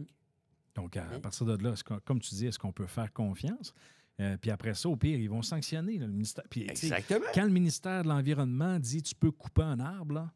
Donc, 0.74 0.96
à, 0.96 1.08
à 1.10 1.18
partir 1.18 1.46
de 1.46 1.56
là, 1.62 1.74
comme 2.04 2.20
tu 2.20 2.34
dis, 2.34 2.46
est-ce 2.46 2.58
qu'on 2.58 2.72
peut 2.72 2.86
faire 2.86 3.12
confiance? 3.12 3.74
Euh, 4.20 4.36
puis 4.36 4.50
après 4.50 4.74
ça, 4.74 4.88
au 4.88 4.96
pire, 4.96 5.18
ils 5.18 5.30
vont 5.30 5.42
sanctionner 5.42 5.98
là, 5.98 6.06
le 6.06 6.12
ministère. 6.12 6.44
Puis, 6.50 6.68
Exactement. 6.68 7.24
quand 7.34 7.44
le 7.44 7.50
ministère 7.50 8.02
de 8.04 8.08
l'Environnement 8.08 8.78
dit 8.78 9.02
tu 9.02 9.14
peux 9.14 9.30
couper 9.30 9.62
un 9.62 9.80
arbre, 9.80 10.14
là, 10.14 10.30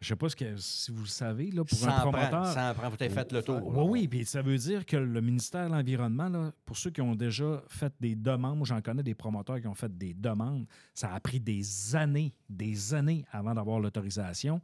je 0.00 0.08
sais 0.08 0.16
pas 0.16 0.28
ce 0.28 0.34
que, 0.36 0.56
si 0.56 0.90
vous 0.90 1.02
le 1.02 1.08
savez, 1.08 1.50
là, 1.52 1.64
pour 1.64 1.78
Ça 1.78 1.96
un 1.96 2.00
promoteur. 2.00 2.28
prend, 2.30 2.44
ça 2.52 2.70
en 2.70 2.74
prend. 2.74 2.88
Vous 2.90 2.96
avez 3.00 3.08
fait 3.08 3.30
le 3.32 3.40
tour. 3.42 3.64
Oui, 3.64 3.84
oui, 4.02 4.08
puis 4.08 4.24
ça 4.26 4.42
veut 4.42 4.58
dire 4.58 4.84
que 4.84 4.96
le 4.96 5.20
ministère 5.20 5.68
de 5.68 5.72
l'Environnement, 5.74 6.50
pour 6.66 6.76
ceux 6.76 6.90
qui 6.90 7.00
ont 7.00 7.14
déjà 7.14 7.62
fait 7.68 7.92
des 8.00 8.16
demandes, 8.16 8.58
moi 8.58 8.66
j'en 8.66 8.80
connais 8.82 9.04
des 9.04 9.14
promoteurs 9.14 9.60
qui 9.60 9.68
ont 9.68 9.74
fait 9.74 9.96
des 9.96 10.12
demandes, 10.12 10.66
ça 10.92 11.14
a 11.14 11.20
pris 11.20 11.38
des 11.40 11.94
années, 11.96 12.34
des 12.50 12.92
années 12.94 13.24
avant 13.30 13.54
d'avoir 13.54 13.78
l'autorisation. 13.78 14.60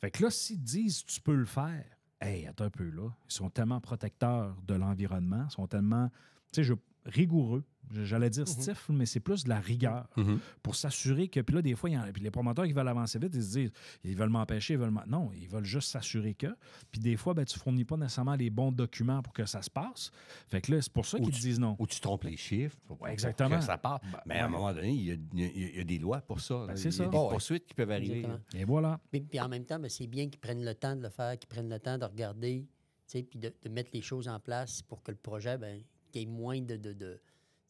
Fait 0.00 0.10
que 0.10 0.22
là, 0.24 0.30
s'ils 0.30 0.62
disent 0.62 1.04
tu 1.04 1.20
peux 1.20 1.34
le 1.36 1.44
faire, 1.44 1.84
hey, 2.20 2.46
attends 2.46 2.64
un 2.64 2.70
peu 2.70 2.88
là, 2.88 3.10
ils 3.28 3.32
sont 3.34 3.50
tellement 3.50 3.78
protecteurs 3.80 4.56
de 4.66 4.74
l'environnement, 4.74 5.44
ils 5.48 5.52
sont 5.52 5.66
tellement, 5.66 6.08
tu 6.50 6.56
sais, 6.56 6.64
je- 6.64 6.72
rigoureux. 7.04 7.64
J'allais 8.04 8.30
dire 8.30 8.48
stiff, 8.48 8.88
mais 8.88 9.04
c'est 9.04 9.20
plus 9.20 9.44
de 9.44 9.50
la 9.50 9.60
rigueur 9.60 10.08
Mhm. 10.16 10.38
pour 10.62 10.76
s'assurer 10.76 11.28
que. 11.28 11.40
Puis 11.40 11.54
là, 11.54 11.60
des 11.60 11.74
fois, 11.74 11.90
il 11.90 11.92
y 11.92 11.98
en 11.98 12.02
a- 12.02 12.12
puis 12.12 12.22
les 12.22 12.30
promoteurs 12.30 12.64
qui 12.64 12.72
veulent 12.72 12.88
avancer 12.88 13.18
vite, 13.18 13.32
ils 13.34 13.42
se 13.42 13.52
disent 13.58 13.72
ils 14.04 14.16
veulent 14.16 14.30
m'empêcher, 14.30 14.74
ils 14.74 14.78
veulent. 14.80 14.90
m'en- 14.92 15.04
Non, 15.06 15.30
ils 15.34 15.46
veulent 15.48 15.64
juste 15.64 15.90
s'assurer 15.90 16.32
que. 16.34 16.46
Puis 16.90 17.00
des 17.02 17.16
fois, 17.16 17.34
ben, 17.34 17.44
tu 17.44 17.58
fournis 17.58 17.84
pas 17.84 17.96
nécessairement 17.98 18.34
les 18.36 18.48
bons 18.48 18.72
documents 18.72 19.20
pour 19.20 19.34
que 19.34 19.44
ça 19.44 19.60
se 19.60 19.68
passe. 19.68 20.10
Fait 20.48 20.62
que 20.62 20.72
là, 20.72 20.80
c'est 20.80 20.92
pour 20.92 21.04
ça 21.04 21.18
qu'ils 21.18 21.32
disent 21.34 21.58
non. 21.60 21.76
Ou 21.78 21.86
tu 21.86 22.00
trompes 22.00 22.24
les 22.24 22.36
chiffres. 22.36 22.76
pour- 22.86 22.96
pour- 22.96 22.98
pour 22.98 23.08
exactement. 23.08 23.58
que 23.58 23.64
ça 23.64 23.76
part. 23.76 24.00
Ben, 24.00 24.18
Mais 24.26 24.38
à 24.38 24.46
un 24.46 24.48
moment 24.48 24.72
donné, 24.72 24.90
il 24.92 25.02
y 25.04 25.10
a, 25.10 25.14
il 25.34 25.40
y 25.40 25.44
a- 25.44 25.50
il 25.72 25.76
y 25.76 25.80
a 25.80 25.84
des 25.84 25.98
lois 25.98 26.20
pour 26.22 26.40
ça. 26.40 26.66
Ben, 26.66 26.72
Il 26.74 26.78
c'est 26.78 26.84
y 26.84 26.88
a 26.88 26.92
ça. 26.92 27.04
des 27.08 27.16
Oh, 27.16 27.28
poursuites 27.28 27.66
qui 27.66 27.74
peuvent 27.74 27.90
arriver. 27.90 28.18
Exactement. 28.20 28.40
Et 28.54 28.64
voilà. 28.64 29.00
Puis, 29.10 29.20
puis 29.20 29.40
en 29.40 29.48
même 29.48 29.64
temps, 29.66 29.78
ben, 29.80 29.90
c'est 29.90 30.06
bien 30.06 30.28
qu'ils 30.30 30.40
prennent 30.40 30.64
le 30.64 30.74
temps 30.74 30.96
de 30.96 31.02
le 31.02 31.10
faire, 31.10 31.38
qu'ils 31.38 31.48
prennent 31.48 31.68
le 31.68 31.78
temps 31.80 31.98
de 31.98 32.04
regarder, 32.06 32.66
tu 33.06 33.18
sais, 33.18 33.22
puis 33.22 33.38
de, 33.38 33.52
de 33.62 33.68
mettre 33.68 33.90
les 33.92 34.02
choses 34.02 34.28
en 34.28 34.38
place 34.40 34.80
pour 34.82 35.02
que 35.02 35.10
le 35.10 35.16
projet, 35.18 35.58
ben, 35.58 35.82
qu'il 36.12 36.22
y 36.22 36.24
ait 36.24 36.28
moins 36.28 36.60
de... 36.60 36.76
de, 36.76 36.92
de 36.92 37.20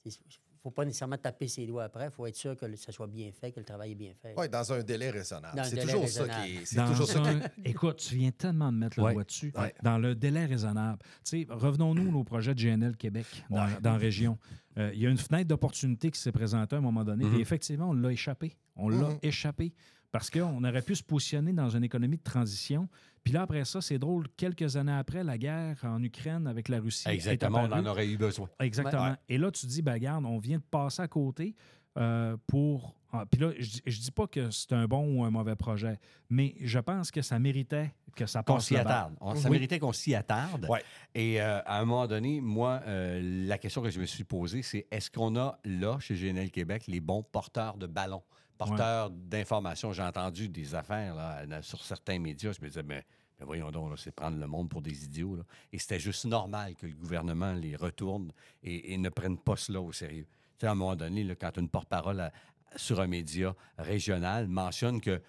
il 0.05 0.11
ne 0.11 0.71
faut 0.71 0.71
pas 0.71 0.85
nécessairement 0.85 1.17
taper 1.17 1.49
ses 1.49 1.67
doigts 1.67 1.85
après, 1.85 2.05
il 2.05 2.11
faut 2.13 2.25
être 2.27 2.37
sûr 2.37 2.57
que 2.57 2.77
ça 2.77 2.93
soit 2.93 3.09
bien 3.09 3.31
fait, 3.33 3.51
que 3.51 3.59
le 3.59 3.65
travail 3.67 3.93
est 3.93 3.97
bien 3.97 4.13
fait. 4.21 4.33
Oui, 4.37 4.49
dans 4.49 4.73
un 4.73 4.83
délai 4.83 5.11
raisonnable. 5.11 5.61
C'est 5.65 5.81
toujours 5.81 6.09
ça 6.09 6.29
qui 6.29 6.57
est. 6.59 6.65
Ça 6.65 6.87
qui 6.87 7.65
Écoute, 7.71 7.97
tu 7.97 8.15
viens 8.17 8.31
tellement 8.31 8.71
de 8.73 8.77
mettre 8.79 8.99
le 9.01 9.05
Ouais. 9.07 9.13
doigt 9.13 9.25
dessus. 9.25 9.53
Ouais. 9.57 9.75
Dans 9.83 9.99
le 9.99 10.15
délai 10.15 10.45
raisonnable. 10.47 10.99
Tu 11.25 11.43
sais, 11.43 11.47
revenons-nous 11.51 12.17
au 12.17 12.23
projet 12.25 12.55
de 12.55 12.61
GNL 12.63 12.97
Québec 12.97 13.27
dans, 13.51 13.65
Ouais. 13.67 13.73
dans 13.81 13.93
la 13.93 13.99
région. 13.99 14.39
Euh, 14.79 14.91
il 14.95 15.01
y 15.01 15.07
a 15.07 15.11
une 15.11 15.19
fenêtre 15.19 15.49
d'opportunité 15.49 16.11
qui 16.13 16.21
s'est 16.21 16.33
présentée 16.33 16.77
à 16.77 16.79
un 16.79 16.83
moment 16.83 17.05
donné. 17.05 17.25
Mhm. 17.25 17.39
Et 17.39 17.41
effectivement, 17.41 17.91
on 17.91 17.95
l'a 17.95 18.13
échappé. 18.13 18.57
On 18.77 18.89
l'a 18.89 19.09
Mhm. 19.09 19.19
échappé. 19.23 19.73
Parce 20.13 20.31
qu'on 20.31 20.63
aurait 20.63 20.83
pu 20.83 20.95
se 20.95 21.03
positionner 21.03 21.53
dans 21.53 21.71
une 21.71 21.83
économie 21.85 22.19
de 22.19 22.23
transition. 22.23 22.89
Puis 23.25 23.33
là, 23.33 23.43
après 23.43 23.65
ça, 23.65 23.81
c'est 23.81 23.99
drôle, 23.99 24.27
quelques 24.37 24.77
années 24.77 24.93
après, 24.93 25.25
la 25.25 25.39
guerre 25.39 25.79
en 25.85 26.03
Ukraine 26.03 26.47
avec 26.47 26.69
la 26.69 26.81
Russie. 26.81 27.09
est 27.09 27.15
Exactement, 27.15 27.63
on 27.63 27.73
en 27.73 27.87
aurait 27.87 28.07
eu 28.07 28.17
besoin. 28.19 28.49
Exactement. 28.61 29.11
Ouais. 29.11 29.17
Et 29.29 29.39
là, 29.39 29.51
tu 29.51 29.67
dis, 29.67 29.81
ben, 29.83 29.95
regarde, 29.95 30.25
on 30.27 30.39
vient 30.39 30.59
de 30.59 30.63
passer 30.71 31.03
à 31.03 31.09
côté 31.09 31.55
euh, 31.99 32.37
pour. 32.47 32.95
ah, 33.13 33.25
Puis 33.31 33.41
là, 33.41 33.53
je, 33.59 33.65
dis- 33.71 33.83
je 33.87 34.01
dis 34.01 34.11
pas 34.11 34.27
que 34.27 34.51
c'est 34.51 34.73
un 34.73 34.87
bon 34.87 35.15
ou 35.17 35.25
un 35.25 35.31
mauvais 35.31 35.57
projet, 35.57 35.99
mais 36.31 36.55
je 36.61 36.79
pense 36.79 37.11
que 37.11 37.23
ça 37.23 37.39
méritait 37.39 37.95
que 38.17 38.27
ça 38.27 38.43
Qu'on 38.43 38.55
passe 38.55 38.67
s'y 38.67 38.75
là-bas. 38.75 38.91
attarde. 38.91 39.15
On- 39.21 39.35
Ça 39.35 39.49
Oui. 39.49 39.53
méritait 39.57 39.79
qu'on 39.79 39.93
s'y 39.93 40.15
attarde. 40.15 40.67
Ouais. 40.69 40.83
Et 41.15 41.41
euh, 41.41 41.61
à 41.65 41.81
un 41.81 41.85
moment 41.87 42.07
donné, 42.07 42.41
moi, 42.43 42.81
euh, 42.87 43.47
la 43.47 43.57
question 43.59 43.81
que 43.83 43.89
je 43.91 44.01
me 44.01 44.05
suis 44.07 44.25
posée, 44.25 44.63
c'est 44.63 44.87
est-ce 44.91 45.11
qu'on 45.11 45.37
a 45.37 45.59
là, 45.65 45.99
chez 46.01 46.15
GNL 46.17 46.51
Québec, 46.51 46.85
les 46.89 47.01
bons 47.01 47.23
porteurs 47.23 47.77
de 47.79 47.87
ballons, 47.87 48.23
porteurs 48.69 49.11
d'informations? 49.11 49.93
J'ai 49.93 50.03
entendu 50.03 50.49
des 50.49 50.75
affaires 50.75 51.15
là, 51.15 51.63
sur 51.63 51.83
certains 51.83 52.19
médias. 52.19 52.53
Je 52.53 52.61
me 52.61 52.69
disais, 52.69 52.83
mais, 52.83 53.05
mais 53.39 53.47
voyons 53.47 53.71
donc, 53.71 53.99
c'est 53.99 54.13
prendre 54.13 54.39
le 54.39 54.47
monde 54.47 54.69
pour 54.69 54.83
des 54.83 55.05
idiots. 55.05 55.39
Et 55.73 55.79
c'était 55.79 55.99
juste 56.01 56.25
normal 56.25 56.75
que 56.75 56.87
le 56.87 56.95
gouvernement 56.95 57.53
les 57.53 57.77
retourne 57.77 58.33
et, 58.63 58.97
ne 58.97 59.09
prenne 59.09 59.39
pas 59.39 59.57
cela 59.57 59.81
au 59.81 59.93
sérieux. 59.93 60.27
Tu 60.59 60.61
sais, 60.61 60.67
à 60.67 60.73
un 60.73 60.75
moment 60.75 60.97
donné, 60.97 61.35
quand 61.37 61.57
une 61.59 61.69
porte-parole 61.69 62.31
sur 62.77 63.01
un 63.01 63.07
média 63.07 63.55
régional 63.79 64.49
mentionne 64.49 65.01
que 65.01 65.21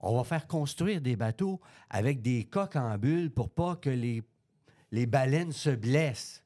on 0.00 0.16
va 0.16 0.24
faire 0.24 0.46
construire 0.48 1.00
des 1.00 1.14
bateaux 1.14 1.60
avec 1.88 2.20
des 2.22 2.44
coques 2.44 2.76
en 2.76 2.98
bulles 2.98 3.30
pour 3.30 3.50
pas 3.50 3.76
que 3.76 3.90
les, 3.90 4.22
les 4.90 5.06
baleines 5.06 5.52
se 5.52 5.70
blessent. 5.70 6.42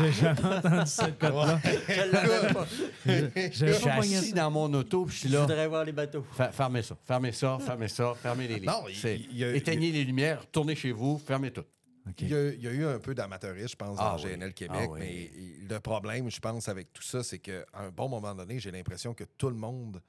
J'ai 0.00 0.12
jamais 0.12 0.44
entendu 0.44 0.90
cette 0.90 1.18
cote-là. 1.18 1.60
Je 1.88 2.12
l'avais 2.12 2.52
pas. 2.54 2.66
J'avais 3.06 3.52
Je 3.52 3.78
suis 3.78 3.88
assis 3.88 4.28
ça. 4.30 4.36
dans 4.36 4.50
mon 4.50 4.72
auto, 4.74 5.04
puis 5.04 5.14
je 5.14 5.20
suis 5.20 5.28
Je 5.28 5.34
là. 5.34 5.40
voudrais 5.42 5.68
voir 5.68 5.84
les 5.84 5.92
bateaux. 5.92 6.24
Fer- 6.36 6.52
Fermez 6.52 6.82
ça, 6.82 6.96
fermez 7.04 7.32
ça, 7.32 7.58
fermez 7.64 7.88
ça, 7.88 8.14
fermez 8.20 8.48
les 8.48 8.54
lignes. 8.56 8.66
Non, 8.66 8.84
il- 8.88 8.96
C'est- 8.96 9.18
il 9.18 9.36
y 9.38 9.44
a- 9.44 9.54
Éteignez 9.54 9.90
les 9.92 10.04
lumières, 10.04 10.40
retournez 10.42 10.74
chez 10.74 10.92
vous, 10.92 11.18
fermez 11.18 11.50
tout. 11.50 11.64
OK. 12.08 12.14
Il, 12.20 12.28
y 12.30 12.34
a, 12.34 12.48
il 12.50 12.62
y 12.62 12.66
a 12.66 12.70
eu 12.72 12.84
un 12.84 12.98
peu 12.98 13.14
d'amateurisme, 13.14 13.68
je 13.70 13.76
pense, 13.76 13.96
Ah 14.00 14.16
dans 14.16 14.24
oui. 14.24 14.30
GNL 14.32 14.52
Québec. 14.54 14.80
Ah 14.82 14.88
oui. 14.90 14.98
Mais 15.00 15.30
le 15.68 15.78
problème, 15.80 16.30
je 16.30 16.40
pense, 16.40 16.68
avec 16.68 16.92
tout 16.92 17.02
ça, 17.02 17.22
c'est 17.22 17.38
qu'à 17.38 17.64
un 17.74 17.90
bon 17.90 18.08
moment 18.08 18.34
donné, 18.34 18.58
j'ai 18.58 18.72
l'impression 18.72 19.14
que 19.14 19.22
tout 19.38 19.48
le 19.48 19.54
monde 19.54 20.02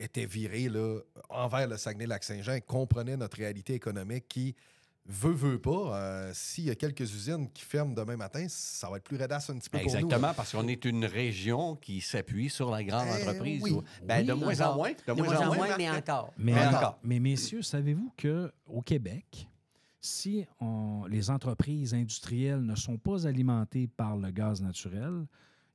était 0.00 0.26
viré 0.26 0.68
là, 0.68 0.98
envers 1.28 1.68
le 1.68 1.76
Saguenay-Lac-Saint-Jean 1.76 2.54
et 2.54 2.60
comprenait 2.60 3.16
notre 3.16 3.36
réalité 3.36 3.74
économique 3.74 4.26
qui, 4.28 4.56
veut, 5.06 5.32
veut 5.32 5.58
pas, 5.58 5.96
euh, 5.98 6.30
s'il 6.34 6.64
y 6.64 6.70
a 6.70 6.74
quelques 6.74 7.00
usines 7.00 7.50
qui 7.52 7.62
ferment 7.64 7.92
demain 7.92 8.16
matin, 8.16 8.46
ça 8.48 8.88
va 8.88 8.98
être 8.98 9.04
plus 9.04 9.16
redasse 9.16 9.50
un 9.50 9.58
petit 9.58 9.68
peu 9.68 9.78
pour 9.78 9.90
nous. 9.90 9.96
Exactement, 9.96 10.32
parce 10.34 10.52
qu'on 10.52 10.68
est 10.68 10.84
une 10.84 11.04
région 11.04 11.76
qui 11.76 12.00
s'appuie 12.00 12.48
sur 12.48 12.70
la 12.70 12.82
grande 12.84 13.08
Eh 13.18 13.22
entreprise. 13.28 13.62
oui. 13.62 13.78
Ben, 14.04 14.24
de 14.24 14.32
moins 14.32 14.58
en 14.60 14.64
Encore. 14.64 14.76
moins. 14.76 14.92
De, 14.92 14.96
De 15.06 15.12
moins 15.12 15.36
en 15.48 15.54
moins, 15.54 15.76
mais 15.76 15.90
encore. 15.90 16.32
Mais, 16.38 16.52
Mais 16.52 16.60
mais, 16.70 16.76
encore. 16.76 16.98
messieurs, 17.02 17.62
savez-vous 17.62 18.12
qu'au 18.20 18.82
Québec, 18.82 19.48
si 20.00 20.46
on- 20.60 21.04
les 21.08 21.30
entreprises 21.30 21.94
industrielles 21.94 22.62
ne 22.62 22.74
sont 22.76 22.98
pas 22.98 23.26
alimentées 23.26 23.88
par 23.88 24.16
le 24.16 24.30
gaz 24.30 24.60
naturel, 24.62 25.26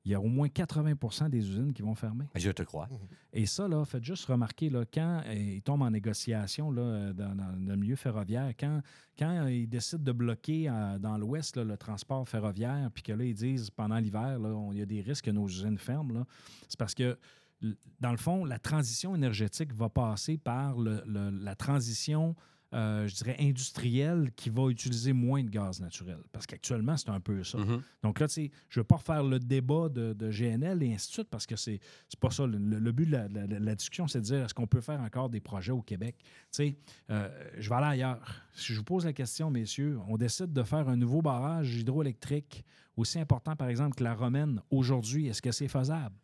il 0.08 0.12
y 0.12 0.15
a 0.15 0.22
au 0.22 0.28
moins 0.30 0.48
80 0.48 1.28
des 1.30 1.39
usines 1.50 1.74
qui 1.74 1.82
vont 1.82 1.93
fermer. 1.93 2.26
Je 2.34 2.50
te 2.52 2.63
crois. 2.63 2.88
Et 3.34 3.46
ça, 3.46 3.67
là, 3.67 3.84
faites 3.84 4.06
juste 4.06 4.24
remarquer, 4.26 4.70
là, 4.70 4.86
quand 4.91 5.22
euh, 5.26 5.34
ils 5.34 5.62
tombent 5.62 5.82
en 5.82 5.91
négociation 5.91 6.72
là, 6.72 6.82
euh, 6.82 7.13
dans, 7.13 7.36
dans 7.36 7.52
le 7.67 7.76
milieu 7.76 7.98
ferroviaire, 7.98 8.54
quand, 8.58 8.82
quand 9.20 9.30
euh, 9.43 9.52
ils 9.52 9.67
décident 9.67 10.02
de 10.02 10.12
bloquer 10.13 10.70
euh, 10.70 10.98
dans 10.98 11.17
l'Ouest 11.17 11.58
le 11.58 11.76
transport 11.76 12.28
ferroviaire, 12.28 12.89
puis 12.93 13.04
que 13.04 13.12
là, 13.12 13.26
ils 13.26 13.36
disent 13.36 13.70
pendant 13.70 13.98
l'hiver, 13.98 14.39
il 14.72 14.78
y 14.78 14.82
a 14.82 14.86
des 14.86 15.02
risques 15.02 15.26
que 15.26 15.32
nos 15.32 15.46
usines 15.48 15.78
ferment, 15.78 16.13
là, 16.13 16.26
c'est 16.70 16.80
parce 16.80 16.96
que, 16.96 17.17
dans 18.00 18.12
le 18.12 18.17
fond, 18.17 18.46
la 18.46 18.60
transition 18.60 19.13
énergétique 19.13 19.74
va 19.74 19.89
passer 19.89 20.38
par 20.38 20.78
le- 20.78 21.04
le- 21.06 21.32
la 21.32 21.56
transition, 21.56 22.34
euh, 22.73 23.08
je 23.08 23.15
dirais, 23.15 23.36
industrielle 23.39 24.32
qui 24.36 24.49
va 24.49 24.69
utiliser 24.69 25.13
moins 25.13 25.43
de 25.43 25.49
gaz 25.49 25.80
naturel. 25.80 26.17
Parce 26.32 26.45
qu'actuellement, 26.45 26.97
c'est 26.97 27.10
un 27.10 27.19
peu 27.19 27.43
ça. 27.43 27.58
Mhm. 27.58 27.82
Donc 28.03 28.19
là, 28.19 28.27
tu 28.27 28.34
sais, 28.34 28.51
je 28.69 28.80
ne 28.80 28.82
veux 28.82 28.88
pas 28.88 28.97
refaire 28.97 29.23
le 29.23 29.39
débat 29.39 29.88
de, 29.89 30.13
de 30.13 30.30
GNL 30.32 30.84
et 30.84 30.93
ainsi 30.93 31.08
de 31.10 31.13
suite 31.13 31.30
parce 31.30 31.45
que 31.45 31.56
c'est 31.56 31.80
pas 32.19 32.30
ça. 32.30 32.45
Le, 32.45 32.58
le- 32.58 32.80
le 32.80 32.91
but 32.91 33.06
de 33.06 33.12
la, 33.13 33.27
la- 33.30 33.60
la 33.60 33.75
discussion, 33.75 34.08
c'est 34.08 34.19
de 34.19 34.25
dire 34.25 34.43
est-ce 34.45 34.53
qu'on 34.53 34.67
peut 34.67 34.82
faire 34.82 34.99
encore 35.01 35.30
des 35.30 35.39
projets 35.39 35.71
au 35.71 35.82
Québec? 35.82 36.15
Tu 36.19 36.25
sais, 36.51 36.77
euh, 37.10 37.30
je 37.58 37.69
vais 37.69 37.75
aller 37.75 37.88
ailleurs. 38.03 38.41
Si 38.53 38.73
je 38.73 38.77
vous 38.80 38.84
pose 38.84 39.06
la 39.06 39.13
question, 39.13 39.49
messieurs, 39.49 39.97
on 40.08 40.17
décide 40.17 40.51
de 40.51 40.63
faire 40.63 40.89
un 40.89 40.95
nouveau 40.97 41.21
barrage 41.21 41.73
hydroélectrique 41.75 42.65
aussi 42.95 43.19
important, 43.19 43.56
par 43.56 43.69
exemple, 43.69 43.95
que 43.95 44.03
la 44.03 44.15
Romaine 44.15 44.62
aujourd'hui, 44.71 45.27
est-ce 45.27 45.41
que 45.41 45.51
c'est 45.51 45.67
faisable? 45.67 46.15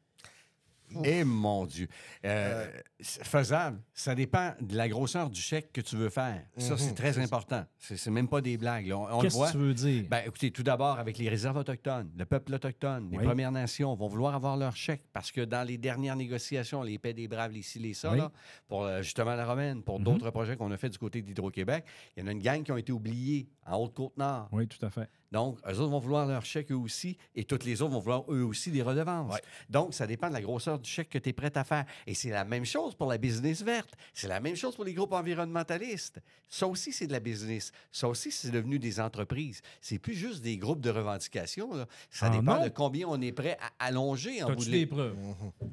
Eh 1.04 1.24
mon 1.24 1.66
Dieu. 1.66 1.88
Euh, 2.26 2.70
c'est 3.00 3.26
faisable. 3.26 3.82
Ça 3.94 4.16
dépend 4.16 4.54
de 4.62 4.76
la 4.76 4.88
grosseur 4.90 5.30
du 5.30 5.42
chèque 5.42 5.72
que 5.72 5.82
tu 5.82 5.96
veux 5.96 6.10
faire. 6.10 6.42
Ça, 6.58 6.78
c'est 6.78 6.90
Mhm, 6.90 6.96
très 6.96 7.20
important. 7.20 7.66
C'est 7.80 8.08
même 8.12 8.28
pas 8.28 8.42
des 8.42 8.58
blagues. 8.58 8.88
là. 8.88 8.98
On, 8.98 9.04
on 9.06 9.18
le 9.18 9.22
Qu'est-ce 9.24 9.36
voit. 9.36 9.48
que 9.48 9.52
tu 9.54 9.58
veux 9.60 9.74
dire? 9.74 10.06
Ben, 10.10 10.22
écoutez, 10.26 10.52
tout 10.52 10.64
d'abord, 10.64 11.00
avec 11.00 11.18
les 11.18 11.30
réserves 11.30 11.58
autochtones, 11.58 12.10
le 12.18 12.26
peuple 12.26 12.54
autochtone, 12.56 13.10
les 13.12 13.18
Oui. 13.18 13.24
Premières 13.26 13.52
Nations 13.52 13.94
vont 13.96 14.08
vouloir 14.08 14.36
avoir 14.36 14.58
leur 14.58 14.76
chèque 14.76 15.04
parce 15.14 15.32
que 15.32 15.42
dans 15.42 15.66
les 15.68 15.78
dernières 15.78 16.16
négociations, 16.16 16.82
les 16.84 16.98
paix 17.00 17.14
des 17.14 17.28
braves, 17.28 17.52
les 17.52 17.62
ci, 17.62 17.80
les 17.80 17.94
ça, 17.94 18.12
Oui. 18.12 18.18
là, 18.18 18.32
pour 18.68 18.84
euh, 18.84 19.02
justement 19.02 19.36
la 19.36 19.46
Romaine, 19.46 19.84
pour 19.84 20.00
Mhm. 20.00 20.06
d'autres 20.06 20.30
projets 20.32 20.56
qu'on 20.58 20.72
a 20.72 20.78
fait 20.78 20.90
du 20.90 20.98
côté 20.98 21.22
d'Hydro-Québec, 21.22 21.86
il 22.16 22.22
y 22.22 22.24
en 22.24 22.28
a 22.28 22.32
une 22.32 22.40
gang 22.42 22.64
qui 22.64 22.72
ont 22.72 22.78
été 22.78 22.92
oubliés 22.92 23.48
en 23.66 23.78
Haute-Côte-Nord. 23.78 24.50
oui, 24.52 24.68
tout 24.68 24.84
à 24.86 24.90
fait. 24.90 25.10
Donc, 25.34 25.58
eux 25.68 25.80
autres 25.80 25.90
vont 25.90 25.98
vouloir 26.00 26.28
leur 26.28 26.46
chèque 26.46 26.72
eux 26.72 26.76
aussi, 26.76 27.18
et 27.36 27.44
toutes 27.44 27.66
les 27.66 27.82
autres 27.82 27.92
vont 27.92 28.00
vouloir 28.00 28.24
eux 28.32 28.44
aussi 28.44 28.70
des 28.70 28.84
redevances. 28.84 29.34
Ouais. 29.34 29.42
Donc, 29.68 29.94
ça 29.96 30.06
dépend 30.06 30.28
de 30.30 30.34
la 30.34 30.42
grosseur 30.42 30.78
du 30.78 30.88
chèque 30.90 31.10
que 31.10 31.18
tu 31.18 31.30
es 31.30 31.34
prêt 31.34 31.52
à 31.58 31.64
faire. 31.64 31.86
Et 32.06 32.14
c'est 32.14 32.30
la 32.30 32.46
même 32.46 32.66
chose 32.66 32.94
pour 32.94 33.08
la 33.10 33.18
business 33.18 33.64
verte. 33.64 33.90
C'est 34.14 34.28
la 34.28 34.40
même 34.40 34.56
chose 34.56 34.76
pour 34.76 34.86
les 34.86 34.94
groupes 34.94 35.12
environnementalistes. 35.12 36.22
Ça 36.48 36.68
aussi, 36.68 36.94
c'est 36.94 37.08
de 37.08 37.12
la 37.14 37.20
business. 37.20 37.72
Ça 37.92 38.08
aussi, 38.08 38.32
c'est 38.32 38.52
devenu 38.52 38.78
des 38.78 39.00
entreprises. 39.00 39.62
C'est 39.82 39.98
plus 39.98 40.14
juste 40.14 40.44
des 40.44 40.56
groupes 40.58 40.82
de 40.82 40.92
revendication. 40.92 41.74
là. 41.74 41.88
Ça 42.12 42.28
Ah 42.28 42.30
dépend 42.30 42.60
non? 42.60 42.64
de 42.66 42.70
combien 42.70 43.08
on 43.08 43.20
est 43.20 43.32
prêt 43.32 43.58
à 43.80 43.88
allonger 43.88 44.44
en 44.44 44.52
bout 44.54 44.64
de 44.64 44.70
des 44.70 44.86
preuves? 44.86 45.16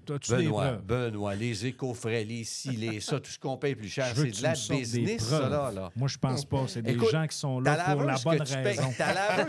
T'as-tu 0.06 0.30
des 0.30 0.36
Benoît, 0.44 0.62
preuves? 0.68 0.82
Benoît, 1.10 1.34
les 1.34 1.66
éco-frais, 1.66 2.24
les 2.24 2.44
ci, 2.44 2.70
les 2.70 3.00
ça, 3.00 3.20
tout 3.20 3.30
ce 3.30 3.38
qu'on 3.38 3.58
paye 3.58 3.74
plus 3.74 3.90
cher, 3.90 4.10
c'est 4.16 4.30
de 4.30 4.42
la 4.42 4.52
business, 4.54 5.22
ça, 5.22 5.48
là. 5.50 5.70
là. 5.70 5.90
Moi, 5.94 6.08
je 6.08 6.16
pense 6.16 6.46
pas. 6.46 6.64
C'est 6.66 6.80
des 6.80 6.92
Écoute, 6.92 7.10
gens 7.10 7.26
qui 7.26 7.36
sont 7.36 7.60
là 7.60 7.94
pour 7.94 8.04
la 8.04 8.16
bonne 8.24 8.40
raison. 8.40 8.90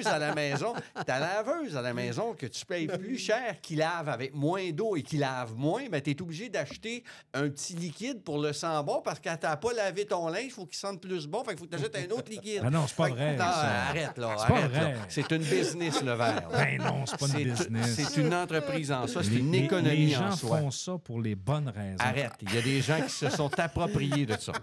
Laveuse 0.04 0.08
à 0.14 0.20
la 0.20 0.36
maison, 0.36 0.74
ta 1.06 1.20
laveuse 1.20 1.78
à 1.78 1.82
la 1.82 1.94
maison 1.94 2.34
que 2.34 2.46
tu 2.46 2.66
payes 2.66 2.88
plus 2.88 3.18
cher, 3.18 3.60
qui 3.62 3.76
lave 3.76 4.10
avec 4.10 4.34
moins 4.34 4.70
d'eau 4.72 4.96
et 4.96 5.02
qui 5.04 5.18
lave 5.18 5.56
moins, 5.56 5.84
ben, 5.90 6.02
tu 6.02 6.12
es 6.12 6.22
obligé 6.22 6.50
d'acheter 6.50 7.04
un 7.34 7.50
petit 7.50 7.74
liquide 7.74 8.24
pour 8.24 8.40
le 8.40 8.54
sang 8.54 8.84
bon 8.84 9.02
parce 9.04 9.20
que 9.20 9.30
quand 9.30 9.38
t'as 9.40 9.56
pas 9.58 9.74
lavé 9.74 10.06
ton 10.06 10.28
linge, 10.28 10.46
il 10.46 10.52
faut 10.52 10.66
qu'il 10.66 10.78
sente 10.78 11.02
plus 11.02 11.28
bon. 11.28 11.44
Fait 11.44 11.52
qu'il 11.52 11.60
faut 11.60 11.66
que 11.66 11.70
tu 11.76 11.76
achètes 11.76 11.96
un 11.96 12.12
autre 12.14 12.30
liquide. 12.32 12.62
Ah 12.66 12.70
non, 12.70 12.86
c'est 12.88 12.96
pas 12.96 13.06
Fait 13.06 13.12
que- 13.12 13.16
vrai, 13.18 13.32
Non, 13.34 13.44
ça. 13.46 13.82
arrête 13.90 14.18
là. 14.18 14.36
C'est 14.40 14.48
pas 14.48 14.54
arrête, 14.54 14.72
là. 14.74 14.80
vrai. 14.80 14.96
C'est 15.10 15.32
une 15.32 15.44
business, 15.44 16.02
le 16.04 16.14
verre. 16.14 16.50
là. 16.50 16.58
Ben 16.58 16.78
non, 16.78 17.06
c'est 17.06 17.18
pas 17.18 17.28
une 17.40 17.52
business. 17.52 17.96
C'est 17.96 18.22
une 18.22 18.34
entreprise 18.34 18.92
en 18.92 19.08
soi, 19.08 19.24
c'est 19.24 19.30
Les- 19.32 19.38
une 19.40 19.52
les- 19.52 19.60
économie 19.66 20.06
Les 20.08 20.10
gens 20.10 20.28
en 20.30 20.36
soi. 20.36 20.58
font 20.60 20.72
ça 20.72 20.98
pour 21.04 21.22
les 21.22 21.36
bonnes 21.36 21.70
raisons. 21.70 21.98
Arrête, 22.00 22.32
il 22.42 22.54
y 22.54 22.58
a 22.58 22.62
des 22.62 22.82
gens 22.82 23.02
qui 23.02 23.12
se 23.12 23.30
sont 23.30 23.52
appropriés 23.60 24.26
de 24.26 24.36
ça. 24.40 24.54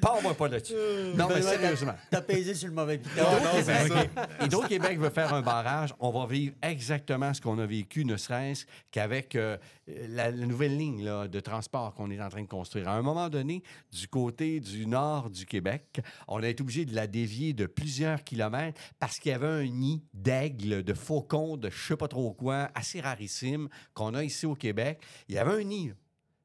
Parle-moi 0.00 0.34
pas 0.34 0.48
là-dessus. 0.48 0.74
Non, 1.14 1.28
mais 1.28 1.42
sérieusement. 1.42 1.94
T'as 2.10 2.20
pesé 2.20 2.54
sur 2.54 2.68
le 2.68 2.74
mauvais 2.74 2.98
piton. 2.98 3.22
Non, 3.22 3.30
non, 3.32 3.50
c'est 3.62 3.88
ça. 3.88 4.48
Hydro-Québec 4.62 4.98
veut 4.98 5.10
faire 5.10 5.34
un 5.34 5.42
barrage. 5.42 5.94
On 5.98 6.10
va 6.10 6.26
vivre 6.26 6.54
exactement 6.62 7.34
ce 7.34 7.40
qu'on 7.40 7.58
a 7.58 7.66
vécu, 7.66 8.04
ne 8.04 8.16
serait-ce 8.16 8.66
qu'avec 8.90 9.34
euh, 9.34 9.56
la, 9.86 10.30
nouvelle 10.30 10.76
ligne 10.76 11.04
de 11.04 11.40
transport 11.40 11.94
qu'on 11.94 12.10
est 12.10 12.20
en 12.20 12.28
train 12.28 12.42
de 12.42 12.48
construire. 12.48 12.88
À 12.88 12.94
un 12.94 13.02
moment 13.02 13.28
donné, 13.28 13.62
du 13.90 14.06
côté 14.08 14.60
du 14.60 14.86
nord 14.86 15.30
du 15.30 15.46
Québec, 15.46 16.00
on 16.28 16.42
a 16.42 16.48
été 16.48 16.62
obligé 16.62 16.84
de 16.84 16.94
la 16.94 17.06
dévier 17.06 17.52
de 17.52 17.66
plusieurs 17.66 18.22
kilomètres 18.22 18.80
parce 18.98 19.18
qu'il 19.18 19.32
y 19.32 19.34
avait 19.34 19.46
un 19.46 19.64
nid 19.64 20.04
d'aigles, 20.14 20.82
de 20.82 20.94
faucons, 20.94 21.56
de 21.56 21.68
je 21.70 21.86
sais 21.88 21.96
pas 21.96 22.08
trop 22.08 22.32
quoi, 22.32 22.70
assez 22.74 23.00
rarissime 23.00 23.68
qu'on 23.94 24.14
a 24.14 24.22
ici 24.22 24.46
au 24.46 24.54
Québec. 24.54 25.02
Il 25.28 25.34
y 25.34 25.38
avait 25.38 25.60
un 25.60 25.64
nid. 25.64 25.92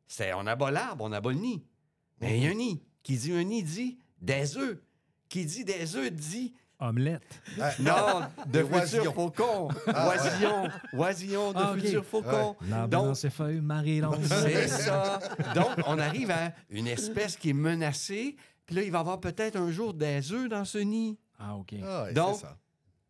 C'est- 0.07 0.33
on 0.33 0.47
abat 0.47 0.71
l'arbre, 0.71 1.03
on 1.05 1.11
abat 1.11 1.31
le 1.31 1.39
nid. 1.39 1.63
Mais 2.19 2.37
il 2.37 2.43
y 2.43 2.47
a 2.47 2.51
un 2.51 2.55
nid. 2.55 2.81
Qui 3.03 3.17
dit 3.17 3.31
un 3.31 3.43
nid 3.43 3.63
dit 3.63 3.99
des 4.19 4.57
œufs. 4.57 4.79
Qui 5.29 5.45
dit 5.45 5.63
des 5.63 5.95
œufs 5.95 6.11
dit 6.11 6.53
Omelette. 6.79 7.41
non, 7.79 8.21
de 8.45 8.61
oisillons. 8.61 9.11
faucons. 9.13 9.69
Ah, 9.87 10.09
ouais. 10.09 10.15
Oisillons. 10.15 10.69
Oisillons 10.93 11.51
de 11.53 11.57
Ah, 11.57 11.71
ok. 11.73 11.79
futurs 11.79 12.05
faucons. 12.05 12.55
L'arbre 12.69 12.87
Donc, 12.89 13.05
dans 13.07 13.15
ses 13.15 13.29
feuilles, 13.31 13.61
c'est 14.23 14.67
ça. 14.67 15.19
Donc, 15.55 15.69
on 15.87 15.97
arrive 15.97 16.29
à 16.31 16.53
une 16.69 16.87
espèce 16.87 17.35
qui 17.35 17.49
est 17.49 17.53
menacée. 17.53 18.35
Puis 18.65 18.75
là, 18.75 18.83
il 18.83 18.91
va 18.91 18.99
y 18.99 19.01
avoir 19.01 19.19
peut-être 19.19 19.55
un 19.55 19.71
jour 19.71 19.93
des 19.93 20.31
œufs 20.31 20.49
dans 20.49 20.65
ce 20.65 20.77
nid. 20.77 21.17
Ah, 21.39 21.55
OK. 21.55 21.73
Ah, 21.83 22.03
ouais, 22.03 22.13
Donc, 22.13 22.35
ça. 22.37 22.57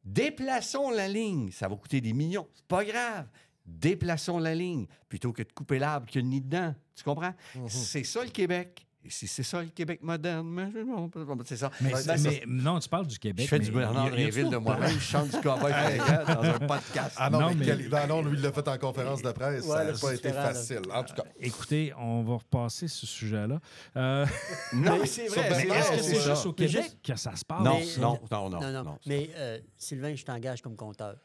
Déplaçons 0.03 0.89
la 0.89 1.07
ligne. 1.09 1.51
Ça 1.51 1.67
va 1.67 1.75
coûter 1.75 1.99
des 1.99 2.13
millions. 2.13 2.47
C'est 2.53 2.65
pas 2.67 2.85
grave. 2.85 3.25
Déplaçons 3.65 4.39
la 4.39 4.55
ligne 4.55 4.85
plutôt 5.09 5.33
que 5.33 5.43
de 5.43 5.51
couper 5.51 5.77
l'arbre 5.79 6.07
qui 6.07 6.19
a 6.19 6.21
le 6.21 6.27
nid 6.27 6.39
dedans. 6.41 6.73
Tu 6.95 7.03
comprends? 7.03 7.33
Mhm. 7.55 7.67
C'est 7.67 8.03
ça 8.05 8.23
le 8.23 8.29
Québec. 8.29 8.86
Et 9.07 9.09
si 9.09 9.25
c'est 9.25 9.43
ça 9.43 9.61
le 9.61 9.69
Québec 9.69 10.01
moderne, 10.03 10.45
mais 10.49 10.69
je- 10.69 10.79
non, 10.79 11.09
c'est 11.45 11.55
ça. 11.55 11.71
Mais, 11.81 12.43
non, 12.45 12.77
tu 12.79 12.89
parles 12.89 13.07
du 13.07 13.17
Québec. 13.17 13.45
Je 13.45 13.49
fais 13.49 13.59
mais 13.59 13.65
du 13.65 13.71
Bernard 13.71 14.09
Drinville 14.11 14.49
de 14.49 14.57
moi-même. 14.57 14.89
Je 14.89 14.99
chante 14.99 15.29
du 15.29 15.37
cowboy 15.39 15.71
dans 16.27 16.41
un 16.43 16.59
podcast. 16.59 17.15
Ah 17.15 17.29
non, 17.29 17.39
Non, 17.39 17.47
mais, 17.49 17.55
mais- 17.55 17.65
quel- 17.65 17.89
non, 17.89 18.07
non, 18.07 18.21
lui, 18.29 18.37
il 18.37 18.41
l'a 18.43 18.51
fait 18.51 18.67
en 18.67 18.77
conférence 18.77 19.21
de 19.21 19.31
presse. 19.31 19.63
Ouais, 19.65 19.77
ça 19.77 19.83
n'a 19.85 19.93
pas 19.97 20.13
été 20.13 20.31
là. 20.33 20.41
facile. 20.53 20.81
En 20.93 21.03
tout 21.03 21.13
cas, 21.15 21.23
Écoutez, 21.39 21.93
on 21.97 22.21
va 22.23 22.33
repasser 22.35 22.89
ce 22.89 23.05
sujet-là. 23.05 23.59
Euh, 23.95 24.25
Non, 24.73 24.97
mais 24.99 25.07
c'est 25.07 25.27
vrai. 25.27 25.49
Ben 25.49 25.67
mais 25.69 25.75
est-ce 25.77 25.91
que 25.91 25.97
c'est 26.03 26.21
juste 26.29 26.45
au 26.45 26.51
Québec 26.53 26.97
que 27.01 27.15
ça 27.15 27.33
se 27.35 27.45
passe? 27.45 27.63
Non, 27.63 27.79
Mais- 27.79 28.01
non, 28.01 28.19
non, 28.29 28.49
non. 28.49 28.59
Non, 28.59 28.71
non. 28.71 28.83
non. 28.83 28.99
Mais 29.05 29.29
euh, 29.37 29.57
Sylvain, 29.77 30.13
je 30.15 30.25
t'engage 30.25 30.61
comme 30.61 30.75
compteur. 30.75 31.15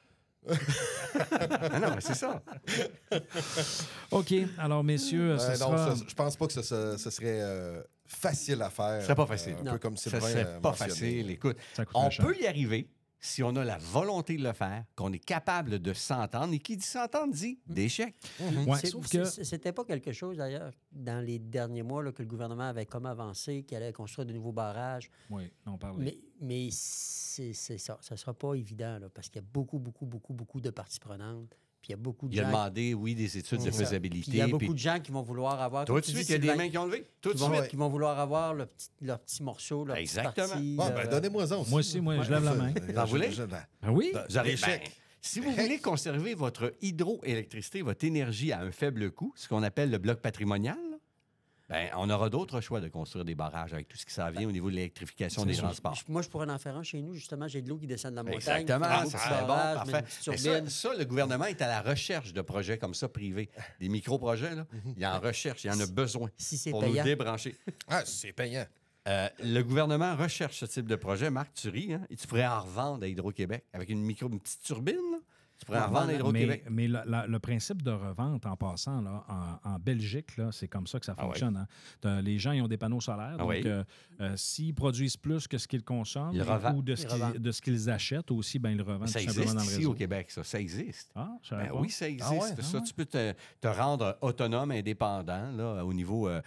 Ah 0.49 1.79
non, 1.81 1.95
mais 1.95 2.01
c'est 2.01 2.15
ça. 2.15 2.43
OK. 4.11 4.35
Alors, 4.59 4.83
messieurs, 4.85 5.33
euh, 5.33 5.39
ce 5.39 5.51
non, 5.53 5.57
sera... 5.77 5.97
ça- 5.97 6.05
je 6.09 6.15
pense 6.15 6.37
pas 6.37 6.47
que 6.47 6.53
ce, 6.53 6.63
ce- 6.63 6.97
ce 6.97 7.11
serait 7.11 7.41
euh, 7.41 7.83
facile 8.07 8.61
à 8.63 8.71
faire. 8.71 8.99
Ce 9.01 9.05
serait 9.07 9.15
pas 9.15 9.27
facile. 9.27 9.55
Euh, 9.55 9.61
un 9.61 9.65
Non. 9.65 9.73
peu 9.73 9.79
comme 9.79 9.97
Ça 9.97 10.11
Sylvain 10.11 10.29
serait 10.29 10.45
euh, 10.47 10.61
pas 10.61 10.71
mentionné. 10.71 10.91
facile. 10.91 11.31
Écoute, 11.31 11.57
Ça 11.75 11.85
on 11.95 12.11
cher. 12.11 12.27
peut 12.27 12.37
y 12.41 12.47
arriver 12.47 12.89
si 13.25 13.43
on 13.43 13.55
a 13.55 13.65
la 13.65 13.79
volonté 13.79 14.37
de 14.37 14.43
le 14.43 14.53
faire, 14.53 14.85
qu'on 14.97 15.13
est 15.13 15.25
capable 15.25 15.79
de 15.79 15.93
s'entendre. 15.93 16.53
Et 16.53 16.59
qui 16.59 16.77
dit 16.77 16.85
s'entendre 16.85 17.33
dit. 17.33 17.59
Ouais, 18.67 18.79
sauf 18.91 19.09
que... 19.09 19.25
c'est- 19.25 19.45
C'était 19.45 19.73
pas 19.73 19.85
quelque 19.85 20.13
chose, 20.13 20.37
d'ailleurs, 20.39 20.73
dans 20.91 21.25
les 21.25 21.39
derniers 21.39 21.85
mois, 21.85 22.03
là, 22.03 22.11
que 22.13 22.23
le 22.23 22.29
gouvernement 22.29 22.65
avait 22.69 22.85
comme 22.85 23.07
avancé, 23.07 23.63
qu'il 23.63 23.77
allait 23.77 23.93
construire 23.93 24.27
de 24.27 24.33
nouveaux 24.33 24.53
barrages. 24.53 25.09
Oui, 25.31 25.45
on 25.67 25.79
parle. 25.79 26.03
Mais, 26.03 26.19
mais 26.41 26.69
c'est 26.73 27.53
c'est 27.55 27.79
ça. 27.79 27.97
Ça 28.03 28.17
sera 28.17 28.35
pas 28.35 28.55
évident, 28.55 28.99
là, 28.99 29.09
parce 29.09 29.29
qu'il 29.29 29.41
y 29.41 29.45
a 29.45 29.49
beaucoup, 29.53 29.79
beaucoup, 29.79 30.05
beaucoup, 30.05 30.35
beaucoup 30.35 30.61
de 30.61 30.71
parties 30.71 30.99
prenantes. 31.01 31.57
Puis 31.83 31.89
il 31.89 31.91
y 31.91 31.95
a 31.95 31.97
beaucoup 31.97 32.29
de 32.29 32.33
Il 32.35 32.39
a 32.39 32.45
gens... 32.45 32.49
demandé, 32.51 32.95
oui, 32.95 33.15
des 33.17 33.37
études 33.39 33.65
de 33.65 33.71
faisabilité. 33.73 34.31
il 34.31 34.37
y 34.37 34.41
a 34.41 34.47
beaucoup 34.47 34.59
puis- 34.61 34.69
de 34.73 34.79
gens 34.79 35.01
qui 35.01 35.11
vont 35.11 35.23
vouloir 35.23 35.61
avoir... 35.61 35.85
Tout 35.85 35.99
de 35.99 36.05
suite, 36.05 36.29
il 36.29 36.33
y 36.33 36.35
a 36.37 36.39
des 36.39 36.55
mains 36.55 36.69
qui 36.69 36.79
ont 36.79 36.87
levé. 36.87 37.05
Tout 37.21 37.33
de 37.35 37.39
suite. 37.39 37.69
qui 37.69 37.75
vont 37.77 37.89
vouloir 37.89 38.21
avoir 38.21 38.55
le 38.55 38.67
petit, 38.67 38.89
leur 39.01 39.19
petit 39.19 39.43
morceau, 39.43 39.85
leur 39.85 39.97
petite 39.97 40.17
Exactement. 40.17 40.47
partie, 40.49 40.75
Bon, 40.77 40.87
ben, 40.91 40.97
euh, 40.99 41.11
donnez-moi 41.11 41.47
ça 41.49 41.59
aussi. 41.59 41.71
Moi 41.71 41.81
aussi, 41.81 42.01
moi, 42.01 42.23
je 42.23 42.31
lève 42.31 42.45
la 42.45 42.55
main. 42.55 42.73
T'en 42.73 43.05
voulez? 43.05 43.31
Je- 43.31 43.37
je- 43.37 43.43
Ben 43.43 43.65
oui? 43.91 44.13
Vous 44.29 44.37
avez- 44.39 44.55
Des 44.55 44.61
ben, 44.61 44.81
si 45.21 45.41
vous 45.41 45.51
voulez 45.51 45.79
conserver 45.79 46.35
votre 46.35 46.73
hydroélectricité, 46.83 47.83
votre 47.83 48.05
énergie 48.05 48.53
à 48.53 48.61
un 48.61 48.71
faible 48.71 49.11
coût, 49.11 49.33
ce 49.37 49.49
qu'on 49.49 49.63
appelle 49.65 49.91
le 49.91 49.99
bloc 49.99 50.21
patrimonial, 50.21 50.79
ben, 51.69 51.89
on 51.97 52.11
aura 52.11 52.29
d'autres 52.29 52.61
choix 52.61 52.81
de 52.81 52.89
construire 52.89 53.25
des 53.25 53.35
barrages 53.35 53.73
avec 53.73 53.89
tout 53.89 53.97
ce 53.97 54.05
qui 54.05 54.13
s'en 54.13 54.31
vient 54.31 54.47
au 54.49 54.53
niveau 54.53 54.71
de 54.71 54.77
l'électrification 54.77 55.45
des 55.47 55.57
transports. 55.57 55.95
Je- 55.95 56.03
Moi, 56.09 56.23
je 56.23 56.29
pourrais 56.29 56.51
en 56.51 56.59
faire 56.59 56.77
un 56.77 56.83
chez 56.83 57.01
nous, 57.01 57.15
justement. 57.15 57.49
J'ai 57.49 57.63
de 57.63 57.69
l'eau 57.69 57.79
qui 57.79 57.87
descend 57.87 58.11
de 58.13 58.17
la 58.17 58.23
montagne. 58.23 58.37
Exactement, 58.37 58.85
un 58.87 59.07
ça 59.07 59.19
serait 59.19 59.41
bon, 59.43 59.47
barrage, 59.47 59.75
parfait. 59.91 60.05
Mais 60.29 60.37
ça, 60.37 60.69
ça, 60.69 60.95
le 60.97 61.05
gouvernement 61.05 61.47
est 61.47 61.63
à 61.63 61.69
la 61.69 61.81
recherche 61.83 62.33
de 62.33 62.41
projets 62.43 62.79
comme 62.79 62.95
ça 62.95 63.09
privés, 63.09 63.49
des 63.81 63.89
micro-projets. 63.89 64.55
Là. 64.55 64.67
Il 64.97 65.07
en 65.07 65.19
recherche, 65.21 65.65
il 65.65 65.71
en 65.71 65.81
a 65.81 65.87
besoin 65.87 66.29
Si 66.37 66.59
c'est 66.59 66.71
pour 66.71 66.83
nous 66.83 66.91
payant. 66.93 67.05
débrancher. 67.05 67.57
Ah, 67.89 68.03
c'est 68.05 68.33
payant. 68.33 68.67
Euh, 69.09 69.29
le 69.43 69.63
gouvernement 69.63 70.15
recherche 70.15 70.59
ce 70.59 70.65
type 70.67 70.87
de 70.87 70.95
projet. 70.95 71.29
Marc, 71.29 71.55
tu 71.55 71.69
ris, 71.71 71.93
hein? 71.95 72.07
Et 72.09 72.15
tu 72.17 72.27
pourrais 72.29 72.47
en 72.47 72.61
revendre 72.63 73.03
à 73.03 73.09
Hydro-Québec 73.09 73.65
avec 73.73 73.89
une 73.89 74.01
micro, 74.03 74.29
une 74.29 74.39
petite 74.39 74.63
turbine. 74.63 74.97
Tu 75.63 75.67
pourrais 75.67 75.79
en 75.79 75.87
revendre 75.87 76.01
à 76.01 76.07
Mais, 76.09 76.15
Hydro-Québec. 76.17 76.65
mais 76.71 76.89
le, 76.89 76.99
la- 77.07 77.27
le 77.29 77.39
principe 77.39 77.83
de 77.83 77.93
revente, 77.93 78.45
en 78.47 78.57
passant, 78.57 79.01
là, 79.01 79.25
en, 79.65 79.71
en 79.75 79.79
Belgique, 79.79 80.37
là, 80.37 80.51
c'est 80.51 80.67
comme 80.67 80.89
ça 80.89 80.99
que 80.99 81.07
ça 81.07 81.15
Ah 81.17 81.23
fonctionne. 81.23 81.57
hein. 82.05 82.21
Les 82.23 82.37
gens, 82.41 82.51
ils 82.51 82.63
ont 82.63 82.67
des 82.67 82.77
panneaux 82.77 83.01
solaires. 83.01 83.35
Ah 83.35 83.43
donc, 83.43 83.49
oui. 83.51 83.63
euh, 83.67 83.85
euh, 84.21 84.37
s'ils 84.37 84.75
produisent 84.75 85.17
plus 85.17 85.47
que 85.47 85.59
ce 85.59 85.69
qu'ils 85.69 85.85
consomment 85.85 86.33
Ils 86.35 86.43
ou 86.43 86.83
de 86.83 86.97
ce 86.97 87.03
Ils 87.03 87.07
qu'ils, 87.07 87.15
revendent. 87.15 87.39
de 87.39 87.53
ce 87.53 87.63
qu'ils 87.63 87.89
achètent 87.91 88.31
aussi, 88.33 88.59
ben, 88.59 88.71
ils 88.71 88.77
le 88.79 88.83
revendent 88.83 89.07
Ça 89.09 89.21
tout 89.21 89.27
simplement 89.27 89.43
existe 89.43 89.55
dans 89.57 89.61
le 89.63 89.67
ici 89.69 89.77
réseau. 89.79 89.91
au 89.93 89.95
Québec, 89.95 90.31
ça. 90.33 90.43
Ça 90.43 90.59
existe. 90.61 91.11
Ah, 91.15 91.29
Ben 91.53 91.71
oui, 91.75 91.91
ça 91.91 92.09
existe. 92.09 92.29
Ah 92.29 92.35
ouais, 92.35 92.51
ah 92.59 92.63
ça, 92.63 92.79
ouais. 92.79 92.85
tu 92.85 92.93
peux 92.95 93.07
te, 93.07 93.33
te 93.61 93.69
rendre 93.69 94.19
autonome, 94.21 94.73
indépendant 94.73 95.53
là, 95.53 95.85
au 95.85 95.93
niveau 95.93 96.29
euh, 96.29 96.43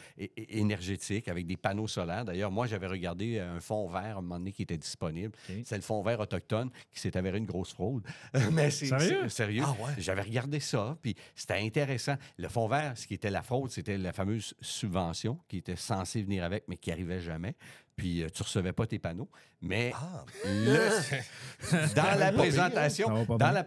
énergétique 0.50 1.28
avec 1.28 1.46
des 1.46 1.58
panneaux 1.58 1.88
solaires. 1.88 2.26
D'ailleurs, 2.26 2.52
moi, 2.52 2.68
j'avais 2.68 2.88
regardé 2.88 3.40
un 3.40 3.60
fond 3.60 3.88
vert 3.88 4.02
à 4.18 4.20
un 4.20 4.22
moment 4.22 4.38
donné 4.40 4.52
qui 4.52 4.64
était 4.64 4.78
disponible. 4.78 5.34
C'est 5.64 5.76
le 5.76 5.82
fond 5.82 6.02
vert 6.02 6.20
autochtone 6.20 6.70
qui 6.92 7.00
s'est 7.00 7.16
avéré 7.18 7.38
une 7.38 7.46
grosse 7.46 7.74
fraude. 7.74 8.04
Mais 8.52 8.70
c'est 8.72 8.88
Sérieux? 9.30 9.64
Ah 9.66 9.72
ouais? 9.82 9.94
J'avais 9.98 10.22
regardé 10.22 10.60
ça, 10.60 10.98
puis 11.02 11.16
c'était 11.36 11.60
intéressant. 11.60 12.16
Le 12.38 12.48
fond 12.48 12.68
vert, 12.68 12.98
ce 12.98 13.08
qui 13.08 13.14
était 13.14 13.30
la 13.30 13.42
fraude, 13.42 13.72
c'était 13.72 13.98
la 13.98 14.14
fameuse 14.14 14.54
subvention 14.62 15.40
qui 15.48 15.58
était 15.58 15.76
censée 15.76 16.22
venir 16.24 16.44
avec, 16.44 16.66
mais 16.68 16.78
qui 16.78 16.92
arrivait 16.92 17.20
jamais. 17.22 17.56
Puis 17.96 18.24
euh, 18.24 18.28
tu 18.30 18.44
recevais 18.44 18.74
pas 18.74 18.86
tes 18.88 19.00
panneaux. 19.00 19.30
Mais 19.62 19.92
Ah, 19.96 20.26
le- 20.46 21.94
dans 21.96 22.20
la 22.20 22.32
présentation, 22.34 23.08
dans 23.38 23.52
la 23.52 23.64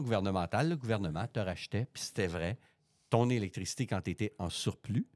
gouvernementale, 0.00 0.68
le 0.70 0.76
gouvernement 0.76 1.26
te 1.26 1.40
rachetait, 1.40 1.86
puis 1.92 2.02
c'était 2.02 2.26
vrai, 2.26 2.58
ton 3.10 3.28
électricité 3.30 3.86
quand 3.86 4.00
tu 4.00 4.10
étais 4.12 4.34
en 4.38 4.48
surplus, 4.50 5.06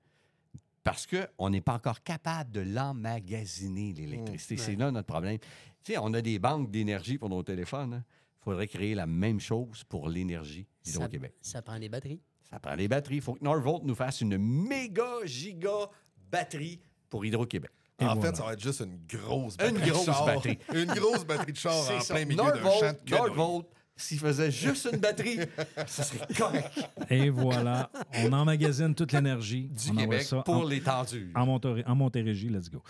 parce 0.85 1.07
qu'on 1.07 1.51
n'est 1.51 1.61
pas 1.61 1.75
encore 1.75 2.03
capable 2.03 2.51
de 2.53 2.61
l'emmagasiner, 2.61 3.93
l'électricité. 3.93 4.57
C'est 4.57 4.77
là 4.77 4.91
notre 4.91 5.07
problème. 5.07 5.39
Tu 5.83 5.93
sais, 5.93 5.99
on 5.99 6.13
a 6.15 6.21
des 6.23 6.39
banques 6.39 6.71
d'énergie 6.71 7.19
pour 7.19 7.29
nos 7.29 7.43
téléphones. 7.43 8.03
Il 8.41 8.45
faudrait 8.45 8.69
créer 8.69 8.95
la 8.95 9.07
même 9.07 9.39
chose 9.41 9.85
pour 9.85 10.09
l'énergie 10.09 10.67
d'Hydro-Québec. 10.85 11.35
ça 11.43 11.61
prend 11.63 11.79
des 11.79 11.89
batteries. 11.89 12.21
Ça 12.51 12.59
prend 12.59 12.75
des 12.77 12.89
batteries. 12.89 13.17
Il 13.17 13.21
faut 13.23 13.35
que 13.35 13.45
Norvolt 13.45 13.85
nous 13.85 13.95
fasse 13.95 14.23
une 14.23 14.39
méga 14.39 15.25
giga 15.25 15.89
batterie 16.31 16.81
pour 17.09 17.25
Hydro-Québec. 17.25 17.71
Et 18.01 18.05
en 18.05 18.15
voilà. 18.15 18.31
fait, 18.31 18.37
ça 18.39 18.45
va 18.45 18.53
être 18.55 18.61
juste 18.63 18.81
une 18.81 18.99
grosse 19.07 19.57
Une 19.61 19.73
batterie. 19.75 19.87
de 19.87 19.91
grosse 19.93 20.05
char. 20.07 20.25
batterie. 20.27 20.59
Une 20.75 20.87
grosse 20.87 21.25
batterie 21.27 21.53
de 21.53 21.57
char 21.59 21.75
en 21.75 22.01
ça. 22.01 22.15
plein 22.15 22.25
milieu 22.25 22.43
d'un 22.43 22.63
champ 22.81 22.93
de. 22.93 23.65
S'il 24.01 24.19
faisait 24.19 24.51
juste 24.51 24.89
une 24.93 24.99
batterie, 24.99 25.39
ça 25.87 26.03
serait 26.03 26.27
correct. 26.37 26.73
Et 27.11 27.29
voilà, 27.29 27.91
on 28.25 28.33
emmagasine 28.33 28.95
toute 28.95 29.13
l'énergie. 29.13 29.69
Du 29.71 29.91
on 29.91 29.97
Québec 29.97 30.23
ça 30.23 30.43
pour 30.43 30.55
en- 30.57 30.65
les 30.65 30.81
tendus. 30.81 31.31
En, 31.35 31.45
Montérégie, 31.47 31.85
en 31.87 31.95
Montérégie, 31.95 32.49
let's 32.49 32.71
go. 32.71 32.83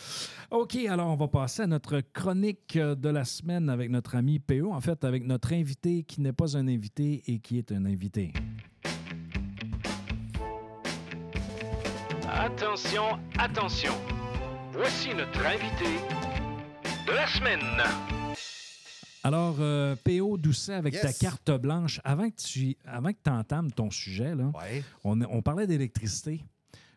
OK, 0.51 0.77
alors 0.89 1.09
on 1.09 1.17
va 1.17 1.27
passer 1.29 1.63
à 1.63 1.67
notre 1.67 2.01
chronique 2.13 2.77
euh, 2.77 2.95
de 2.95 3.09
la 3.09 3.25
semaine 3.25 3.69
avec 3.69 3.91
notre 3.91 4.15
ami 4.15 4.39
PO. 4.39 4.73
En 4.73 4.81
fait, 4.81 5.03
avec 5.05 5.25
notre 5.27 5.53
invité 5.53 6.05
qui 6.05 6.21
n'est 6.21 6.33
pas 6.33 6.57
un 6.57 6.69
invité 6.69 7.23
et 7.27 7.41
qui 7.41 7.59
est 7.59 7.73
un 7.73 7.85
invité. 7.87 8.33
Attention, 12.29 13.19
attention. 13.39 13.93
Voici 14.73 15.11
notre 15.15 15.45
invité 15.45 15.99
de 17.07 17.13
la 17.13 17.27
semaine. 17.27 17.61
Alors, 19.23 19.57
euh, 19.61 19.97
PO 19.97 20.39
Doucet, 20.39 20.73
avec 20.75 20.99
ta 20.99 21.13
carte 21.13 21.51
blanche, 21.51 22.01
avant 22.05 22.31
que 22.31 22.37
tu 22.37 22.77
avant 22.87 23.13
que 23.13 23.29
entames 23.31 23.71
ton 23.71 23.91
sujet, 23.91 24.35
là, 24.35 24.51
Ouais. 24.55 24.83
on, 25.05 25.21
on 25.23 25.43
parlait 25.43 25.67
d'électricité. 25.67 26.43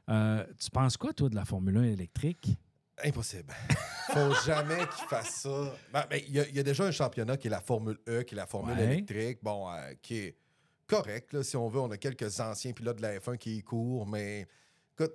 Euh, 0.09 0.45
tu 0.59 0.69
penses 0.69 0.95
quoi, 0.97 1.13
toi, 1.13 1.29
de 1.29 1.35
la 1.35 1.45
Formule 1.45 1.77
1 1.77 1.83
électrique? 1.83 2.55
Impossible. 3.03 3.53
Faut 4.13 4.33
jamais 4.45 4.77
qu'il 4.95 5.07
fasse 5.09 5.41
ça. 5.41 5.73
Ben, 5.91 6.05
ben, 6.09 6.21
Il 6.27 6.33
y, 6.33 6.39
a- 6.39 6.47
il 6.47 6.55
y 6.55 6.59
a 6.59 6.63
déjà 6.63 6.85
un 6.85 6.91
championnat 6.91 7.35
qui 7.37 7.47
est 7.47 7.49
la 7.49 7.61
Formule 7.61 7.97
E, 8.07 8.21
qui 8.23 8.35
est 8.35 8.37
la 8.37 8.45
Formule 8.45 8.77
Ouais. 8.77 8.83
électrique, 8.83 9.39
bon, 9.41 9.69
euh, 9.71 9.93
qui 10.01 10.17
est 10.17 10.37
correct, 10.87 11.33
là, 11.33 11.43
si 11.43 11.57
on 11.57 11.67
veut. 11.69 11.79
On 11.79 11.91
a 11.91 11.97
quelques 11.97 12.39
anciens 12.39 12.71
pilotes 12.73 12.97
de 12.97 13.01
la 13.01 13.19
F1 13.19 13.37
qui 13.37 13.57
y 13.57 13.63
courent, 13.63 14.05
mais 14.07 14.47
écoute, 14.93 15.13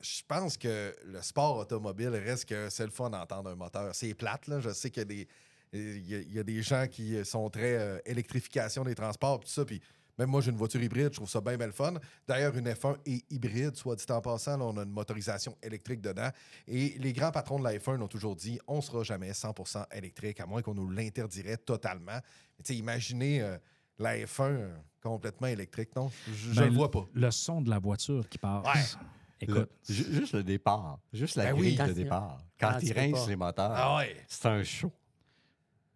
je 0.00 0.20
pense 0.28 0.56
que 0.56 0.94
le 1.04 1.20
sport 1.22 1.56
automobile 1.56 2.10
reste 2.10 2.46
que 2.48 2.70
c'est 2.70 2.84
le 2.84 2.92
fun 2.92 3.10
d'entendre 3.10 3.50
un 3.50 3.56
moteur. 3.56 3.94
C'est 3.94 4.14
plate, 4.14 4.46
là. 4.46 4.60
Je 4.60 4.70
sais 4.70 4.90
qu'il 4.90 5.00
y 5.00 5.02
a 5.02 5.04
des. 5.06 5.28
Il 5.72 6.08
y 6.08 6.14
a, 6.14 6.18
il 6.20 6.32
y 6.34 6.38
a 6.38 6.42
des 6.42 6.62
gens 6.62 6.86
qui 6.88 7.24
sont 7.24 7.48
très 7.50 7.76
euh, 7.76 7.98
électrification 8.06 8.84
des 8.84 8.94
transports, 8.94 9.40
tout 9.40 9.48
ça, 9.48 9.64
puis 9.64 9.80
même 10.18 10.30
moi, 10.30 10.40
j'ai 10.40 10.50
une 10.50 10.56
voiture 10.56 10.82
hybride, 10.82 11.10
je 11.12 11.16
trouve 11.18 11.30
ça 11.30 11.40
bien, 11.40 11.56
bien 11.56 11.66
le 11.66 11.72
fun. 11.72 11.94
D'ailleurs, 12.26 12.56
une 12.56 12.66
F1 12.68 12.96
est 13.06 13.24
hybride, 13.30 13.76
soit 13.76 13.94
dit 13.94 14.04
en 14.10 14.20
passant, 14.20 14.56
là, 14.56 14.64
on 14.64 14.76
a 14.76 14.82
une 14.82 14.90
motorisation 14.90 15.56
électrique 15.62 16.00
dedans. 16.00 16.30
Et 16.66 16.96
les 16.98 17.12
grands 17.12 17.30
patrons 17.30 17.58
de 17.60 17.62
la 17.64 17.74
F1 17.78 18.00
ont 18.02 18.08
toujours 18.08 18.34
dit 18.34 18.58
on 18.66 18.80
sera 18.80 19.04
jamais 19.04 19.30
100% 19.30 19.84
électrique, 19.96 20.40
à 20.40 20.46
moins 20.46 20.60
qu'on 20.60 20.74
nous 20.74 20.90
l'interdirait 20.90 21.56
totalement. 21.58 22.12
Mais 22.58 22.64
tu 22.64 22.72
sais, 22.72 22.76
imaginez 22.80 23.42
euh, 23.42 23.56
la 24.00 24.16
F1 24.18 24.42
euh, 24.42 24.76
complètement 25.00 25.46
électrique, 25.46 25.90
non? 25.94 26.10
Je, 26.26 26.32
je 26.52 26.60
Ben, 26.60 26.66
le 26.66 26.72
vois 26.74 26.90
pas. 26.90 27.06
Le 27.14 27.30
son 27.30 27.62
de 27.62 27.70
la 27.70 27.78
voiture 27.78 28.28
qui 28.28 28.38
passe. 28.38 28.64
Ouais. 28.96 29.00
Écoute, 29.40 29.70
Le- 29.88 29.94
ju- 29.94 30.14
juste 30.14 30.32
le 30.34 30.42
départ. 30.42 30.98
Juste 31.12 31.36
la 31.36 31.52
Ben 31.52 31.56
grille 31.56 31.76
de 31.76 31.92
départ. 31.92 32.38
quand 32.58 32.72
Quand 32.72 32.78
il 32.82 32.88
ils 32.88 32.92
rincent 32.92 33.28
les 33.28 33.36
moteurs, 33.36 33.70
Ah 33.72 33.98
ouais. 33.98 34.16
c'est 34.26 34.46
un 34.46 34.64
show. 34.64 34.90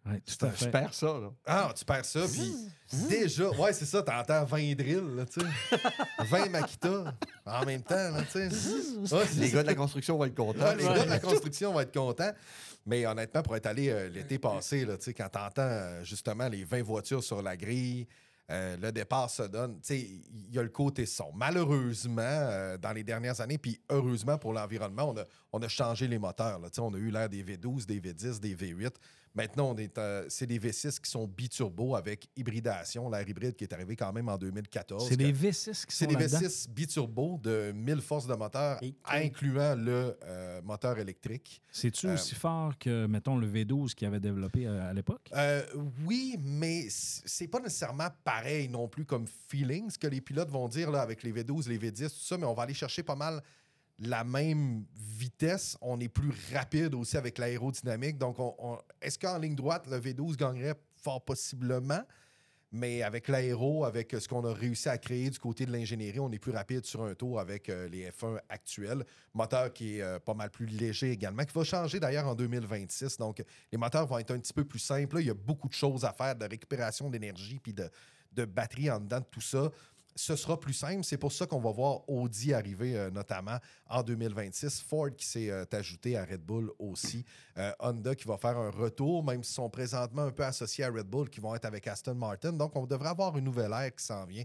Ouais, 0.05 0.17
tout 0.17 0.21
C'est 0.25 0.43
à 0.43 0.47
un- 0.47 0.51
fait. 0.51 0.65
Je 0.65 0.69
perds 0.69 0.93
ça, 0.93 1.05
là. 1.07 1.31
Ah, 1.45 1.73
tu 1.75 1.85
perds 1.85 2.05
ça, 2.05 2.21
puis 2.31 2.53
déjà, 3.09 3.49
ouais, 3.49 3.73
c'est 3.73 3.85
ça, 3.85 4.01
t'entends 4.03 4.43
20 4.45 4.75
drills, 4.75 5.15
là, 5.15 5.25
tu 5.25 5.41
sais. 5.41 5.77
20 6.25 6.49
Makita 6.49 7.13
en 7.45 7.65
même 7.65 7.81
temps, 7.83 7.95
là, 8.11 8.21
tu 8.23 8.31
sais. 8.31 8.47
Ouais, 9.15 9.25
c'est 9.27 9.39
Les 9.39 9.49
gars 9.51 9.61
de 9.63 9.67
la 9.67 9.75
construction 9.75 10.17
vont 10.17 10.25
être 10.25 10.35
contents. 10.35 10.59
Ouais, 10.65 10.75
les 10.77 10.83
gars 10.83 11.05
de 11.05 11.09
la 11.09 11.19
construction 11.19 11.73
vont 11.73 11.79
être 11.79 11.93
contents. 11.93 12.31
Mais 12.85 13.05
honnêtement, 13.05 13.41
pour 13.41 13.55
être 13.55 13.65
allé 13.67 13.89
euh, 13.89 14.09
l'été 14.09 14.37
passé, 14.37 14.83
là, 14.85 14.97
tu 14.97 15.05
sais, 15.05 15.13
quand 15.13 15.29
t'entends 15.29 15.61
euh, 15.61 16.03
justement 16.03 16.49
les 16.49 16.65
20 16.65 16.83
voitures 16.83 17.23
sur 17.23 17.41
la 17.41 17.55
grille, 17.55 18.05
euh, 18.51 18.75
le 18.75 18.91
départ 18.91 19.29
se 19.29 19.43
donne. 19.43 19.75
tu 19.75 19.79
sais, 19.83 19.99
Il 20.01 20.53
y 20.53 20.59
a 20.59 20.63
le 20.63 20.67
côté 20.67 21.05
son. 21.05 21.31
Malheureusement, 21.33 22.21
euh, 22.21 22.77
dans 22.77 22.91
les 22.91 23.03
dernières 23.05 23.39
années, 23.39 23.57
puis 23.57 23.79
heureusement 23.89 24.37
pour 24.37 24.51
l'environnement, 24.51 25.09
on 25.11 25.17
a, 25.17 25.23
on 25.53 25.61
a 25.61 25.67
changé 25.69 26.09
les 26.09 26.19
moteurs. 26.19 26.59
là. 26.59 26.67
Tu 26.69 26.75
sais, 26.75 26.81
On 26.81 26.93
a 26.93 26.97
eu 26.97 27.09
l'ère 27.09 27.29
des 27.29 27.41
V12, 27.41 27.85
des 27.85 28.01
V10, 28.01 28.41
des 28.41 28.53
V8. 28.53 28.91
Maintenant, 29.35 29.75
euh, 29.97 30.25
c'est 30.29 30.45
des 30.45 30.59
V6 30.59 30.99
qui 31.01 31.09
sont 31.09 31.25
biturbo 31.27 31.95
avec 31.95 32.29
hybridation, 32.35 33.09
l'air 33.09 33.27
hybride 33.27 33.55
qui 33.55 33.63
est 33.63 33.73
arrivé 33.73 33.95
quand 33.95 34.13
même 34.13 34.29
en 34.29 34.37
2014. 34.37 35.09
C'est 35.09 35.17
des 35.17 35.33
V6 35.33 35.85
qui 35.87 35.95
c'est 35.95 36.05
sont 36.05 36.11
des 36.11 36.15
là-dedans? 36.27 36.39
V6 36.39 36.69
biturbo 36.69 37.39
de 37.41 37.71
1000 37.73 38.01
forces 38.01 38.27
de 38.27 38.35
moteur, 38.35 38.77
Et- 38.83 38.93
incluant 39.05 39.73
le 39.75 40.15
euh, 40.23 40.61
moteur 40.61 40.99
électrique. 40.99 41.63
C'est-tu 41.71 42.07
Euh, 42.07 42.13
aussi 42.13 42.35
fort 42.35 42.77
que, 42.77 43.07
mettons, 43.07 43.35
le 43.37 43.47
V12 43.47 43.95
qu'il 43.95 44.07
avait 44.07 44.19
développé 44.19 44.67
à 44.67 44.93
l'époque? 44.93 45.31
Oui, 46.05 46.37
mais 46.39 46.85
c'est 46.89 47.47
pas 47.47 47.59
nécessairement 47.59 48.09
pareil 48.23 48.69
non 48.69 48.87
plus 48.87 49.05
comme 49.05 49.25
feeling, 49.47 49.89
ce 49.89 49.97
que 49.97 50.07
les 50.07 50.21
pilotes 50.21 50.49
vont 50.51 50.67
dire 50.67 50.91
là, 50.91 51.01
avec 51.01 51.23
les 51.23 51.31
V12, 51.33 51.67
les 51.69 51.79
V10, 51.79 52.09
tout 52.09 52.19
ça, 52.23 52.37
mais 52.37 52.45
on 52.45 52.53
va 52.53 52.63
aller 52.63 52.73
chercher 52.75 53.01
pas 53.01 53.15
mal 53.15 53.41
la 53.99 54.23
même 54.23 54.85
vitesse. 54.95 55.77
On 55.81 55.99
est 55.99 56.09
plus 56.09 56.31
rapide 56.53 56.93
aussi 56.95 57.17
avec 57.17 57.37
l'aérodynamique. 57.37 58.17
Donc, 58.17 58.39
on- 58.39 58.77
est-ce 59.01 59.17
qu'en 59.19 59.37
ligne 59.37 59.55
droite, 59.55 59.87
le 59.89 59.97
V12 59.99 60.35
gagnerait 60.35 60.75
fort 60.97 61.23
possiblement? 61.23 62.01
Mais 62.75 63.03
avec 63.03 63.27
l'aéro, 63.27 63.85
avec 63.85 64.15
ce 64.19 64.27
qu'on 64.27 64.43
a 64.45 64.51
réussi 64.51 64.89
à 64.89 64.97
créer 64.97 65.29
du 65.29 65.37
côté 65.37 65.63
de 65.67 65.71
l'ingénierie, 65.71 66.19
on 66.19 66.31
est 66.31 66.39
plus 66.39 66.51
rapide 66.51 66.83
sur 66.87 67.03
un 67.03 67.13
tour 67.13 67.39
avec 67.39 67.69
euh, 67.69 67.87
les 67.87 68.09
F1 68.09 68.39
actuels. 68.49 69.05
Moteur 69.31 69.71
qui 69.71 69.97
est 69.97 70.01
euh, 70.01 70.17
pas 70.19 70.33
mal 70.33 70.49
plus 70.49 70.65
léger 70.65 71.11
également, 71.11 71.43
qui 71.45 71.53
va 71.53 71.63
changer 71.63 71.99
d'ailleurs 71.99 72.27
en 72.27 72.33
2026. 72.33 73.17
Donc, 73.17 73.43
les 73.71 73.77
moteurs 73.77 74.07
vont 74.07 74.17
être 74.17 74.31
un 74.31 74.39
petit 74.39 74.53
peu 74.53 74.65
plus 74.65 74.79
simples. 74.79 75.17
Il 75.19 75.27
y 75.27 75.29
a 75.29 75.35
beaucoup 75.35 75.67
de 75.67 75.73
choses 75.75 76.03
à 76.03 76.11
faire 76.13 76.35
de 76.35 76.45
récupération 76.45 77.11
d'énergie 77.11 77.59
puis 77.59 77.73
de, 77.73 77.87
de 78.31 78.45
batterie 78.45 78.89
en 78.89 78.99
dedans 78.99 79.19
de 79.19 79.25
tout 79.29 79.39
ça. 79.41 79.69
Ce 80.15 80.35
sera 80.35 80.59
plus 80.59 80.73
simple. 80.73 81.03
C'est 81.03 81.17
pour 81.17 81.31
ça 81.31 81.45
qu'on 81.45 81.59
va 81.59 81.71
voir 81.71 82.07
Audi 82.07 82.53
arriver 82.53 82.95
euh, 82.95 83.09
notamment 83.09 83.57
en 83.89 84.03
2026. 84.03 84.81
Ford 84.81 85.09
qui 85.15 85.25
s'est 85.25 85.49
euh, 85.49 85.65
ajouté 85.71 86.17
à 86.17 86.25
Red 86.25 86.41
Bull 86.41 86.71
aussi. 86.77 87.25
Euh, 87.57 87.71
Honda 87.79 88.13
qui 88.13 88.27
va 88.27 88.37
faire 88.37 88.57
un 88.57 88.69
retour, 88.69 89.23
même 89.23 89.43
s'ils 89.43 89.55
sont 89.55 89.69
présentement 89.69 90.23
un 90.23 90.31
peu 90.31 90.43
associés 90.43 90.83
à 90.83 90.89
Red 90.89 91.07
Bull, 91.07 91.29
qui 91.29 91.39
vont 91.39 91.55
être 91.55 91.65
avec 91.65 91.87
Aston 91.87 92.15
Martin. 92.15 92.53
Donc, 92.53 92.75
on 92.75 92.85
devrait 92.85 93.09
avoir 93.09 93.37
une 93.37 93.45
nouvelle 93.45 93.71
ère 93.71 93.95
qui 93.95 94.05
s'en 94.05 94.25
vient 94.25 94.43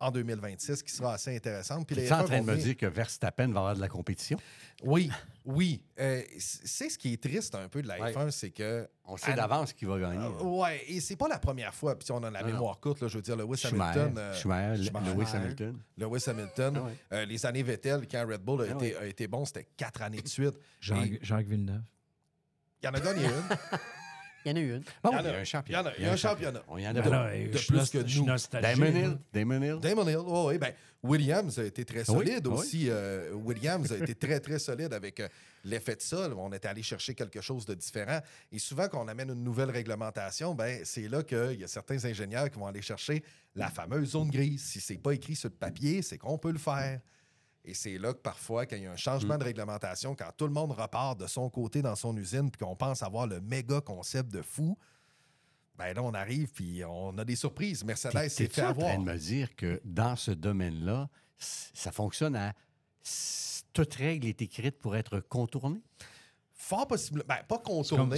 en 0.00 0.10
2026 0.10 0.82
qui 0.82 0.92
sera 0.92 1.14
assez 1.14 1.34
intéressante. 1.34 1.86
Puis 1.86 1.96
Tu 1.96 2.02
es 2.02 2.12
en 2.12 2.20
F1 2.22 2.24
train 2.26 2.40
de 2.40 2.46
me 2.46 2.56
dire 2.56 2.76
que 2.76 2.86
Verstappen 2.86 3.48
va 3.48 3.58
avoir 3.60 3.74
de 3.74 3.80
la 3.80 3.88
compétition? 3.88 4.38
Oui, 4.84 5.10
oui. 5.44 5.82
Euh, 5.98 6.22
c'est 6.38 6.88
ce 6.88 6.96
qui 6.96 7.12
est 7.14 7.20
triste 7.22 7.54
un 7.56 7.68
peu 7.68 7.82
de 7.82 7.88
la 7.88 7.98
Ouais. 8.00 8.12
F1, 8.12 8.30
c'est 8.30 8.50
que 8.50 8.88
On 9.04 9.16
sait 9.16 9.34
d'avance 9.34 9.72
qui 9.72 9.84
va 9.86 9.98
gagner. 9.98 10.18
euh, 10.24 10.42
ouais, 10.44 10.82
et 10.86 11.00
c'est 11.00 11.16
pas 11.16 11.26
la 11.26 11.38
première 11.40 11.74
fois. 11.74 11.96
Puis 11.98 12.06
si 12.06 12.12
on 12.12 12.22
a 12.22 12.30
la 12.30 12.40
Non, 12.42 12.46
non. 12.48 12.52
mémoire 12.54 12.78
courte, 12.78 13.00
là, 13.02 13.08
je 13.08 13.16
veux 13.16 13.22
dire, 13.22 13.34
Lewis 13.36 13.56
Schumacher, 13.56 14.00
Hamilton. 14.00 14.18
euh, 14.18 14.34
Schumacher, 14.34 14.76
Le- 14.78 14.84
Schumacher. 14.84 15.14
Lewis 15.14 15.30
Hamilton. 15.34 15.78
Lewis 15.96 16.24
Hamilton. 16.28 16.74
Ah 16.76 16.82
ouais. 16.82 16.92
Euh, 17.12 17.24
les 17.24 17.44
années 17.46 17.62
Vettel, 17.64 18.06
quand 18.08 18.24
Red 18.28 18.40
Bull 18.42 18.62
a, 18.62 18.66
Ah 18.70 18.74
été, 18.74 18.96
a 18.96 19.04
été 19.06 19.26
bon, 19.26 19.44
c'était 19.44 19.66
quatre 19.76 20.02
années 20.02 20.22
de 20.22 20.28
suite. 20.28 20.54
Jacques, 20.80 21.06
Et 21.06 21.18
Jacques 21.22 21.46
Villeneuve. 21.46 21.82
Il 22.82 22.86
y 22.86 22.88
en 22.88 22.94
a 22.94 23.00
gagné 23.00 23.24
une. 23.24 23.30
Il 24.48 24.50
y 24.50 24.52
en 24.52 24.56
a 24.56 24.60
eu 24.60 24.74
une. 24.76 24.82
Bon, 25.02 25.10
Il 25.10 25.14
y 25.14 25.16
en 25.16 25.20
il 25.20 25.24
y 25.24 25.28
a- 25.28 25.34
a 25.34 25.38
un 25.40 25.44
championnat. 25.44 25.80
il 25.80 25.84
y 25.84 25.86
en 25.86 25.86
a- 25.90 25.94
il 25.98 26.04
y 26.04 26.06
a 26.08 26.12
un 26.12 26.16
championnat. 26.16 26.62
On 26.68 26.78
y 26.78 26.86
en 26.86 26.90
a 26.90 26.92
Ben 26.94 27.02
pas. 27.04 27.10
là, 27.10 27.36
de 27.36 27.48
plus 27.66 27.90
que 27.90 27.98
nous. 28.18 28.60
Damon 28.62 28.86
Hill. 28.86 29.18
Damon 29.32 29.62
Hill. 29.62 29.78
Damon 29.80 30.08
Hill, 30.08 30.18
oh, 30.26 30.48
oui, 30.50 30.58
ben, 30.58 30.72
Williams 31.02 31.58
a 31.58 31.64
été 31.64 31.84
très 31.84 32.00
Ah 32.00 32.04
oui, 32.12 32.26
solide 32.26 32.42
ah 32.46 32.48
oui. 32.48 32.54
aussi. 32.58 32.86
euh, 32.90 33.32
Williams 33.34 33.92
a 33.92 33.96
été 33.98 34.14
très, 34.14 34.40
très 34.40 34.58
solide 34.58 34.92
avec 34.92 35.20
euh, 35.20 35.28
l'effet 35.64 35.94
de 35.94 36.02
sol. 36.02 36.34
On 36.36 36.50
est 36.52 36.64
allé 36.66 36.82
chercher 36.82 37.14
quelque 37.14 37.40
chose 37.40 37.64
de 37.66 37.74
différent. 37.74 38.20
Et 38.50 38.58
souvent, 38.58 38.88
quand 38.88 39.04
on 39.04 39.08
amène 39.08 39.30
une 39.30 39.44
nouvelle 39.44 39.70
réglementation, 39.70 40.54
ben, 40.54 40.80
c'est 40.84 41.06
là 41.08 41.22
qu'il 41.22 41.60
y 41.60 41.64
a 41.64 41.68
certains 41.68 42.04
ingénieurs 42.04 42.50
qui 42.50 42.58
vont 42.58 42.66
aller 42.66 42.82
chercher 42.82 43.22
la 43.54 43.68
fameuse 43.70 44.10
zone 44.10 44.28
grise. 44.30 44.62
Si 44.64 44.80
c'est 44.80 44.98
pas 44.98 45.12
écrit 45.12 45.36
sur 45.36 45.50
le 45.50 45.54
papier, 45.54 46.02
c'est 46.02 46.18
qu'on 46.18 46.36
peut 46.38 46.52
le 46.52 46.58
faire. 46.58 47.00
Et 47.68 47.74
c'est 47.74 47.98
là 47.98 48.14
que 48.14 48.18
parfois, 48.18 48.64
quand 48.64 48.76
il 48.76 48.84
y 48.84 48.86
a 48.86 48.92
un 48.92 48.96
changement 48.96 49.34
Mm. 49.34 49.38
de 49.38 49.44
réglementation, 49.44 50.14
quand 50.14 50.30
tout 50.34 50.46
le 50.46 50.54
monde 50.54 50.72
repart 50.72 51.20
de 51.20 51.26
son 51.26 51.50
côté 51.50 51.82
dans 51.82 51.96
son 51.96 52.16
usine, 52.16 52.50
puis 52.50 52.64
qu'on 52.64 52.74
pense 52.74 53.02
avoir 53.02 53.26
le 53.26 53.42
méga 53.42 53.82
concept 53.82 54.32
de 54.32 54.40
fou, 54.40 54.78
ben 55.76 55.92
là, 55.92 56.02
on 56.02 56.14
arrive, 56.14 56.50
puis 56.50 56.82
on 56.84 57.16
a 57.18 57.24
des 57.26 57.36
surprises. 57.36 57.84
Mercedes 57.84 58.28
s'est 58.30 58.48
fait 58.48 58.62
en 58.62 58.68
avoir. 58.70 58.88
train 58.88 58.98
de 58.98 59.04
me 59.04 59.18
dire 59.18 59.54
que 59.54 59.80
dans 59.84 60.16
ce 60.16 60.30
domaine-là, 60.30 61.10
ça 61.38 61.92
fonctionne 61.92 62.34
à... 62.36 62.54
Toute 63.74 63.94
règle 63.94 64.26
est 64.26 64.40
écrite 64.42 64.78
pour 64.78 64.96
être 64.96 65.20
contournée? 65.20 65.82
Fort 66.68 66.86
possible. 66.86 67.24
Ben, 67.26 67.38
pas 67.48 67.62
C'est 67.82 67.96
comme, 67.96 68.10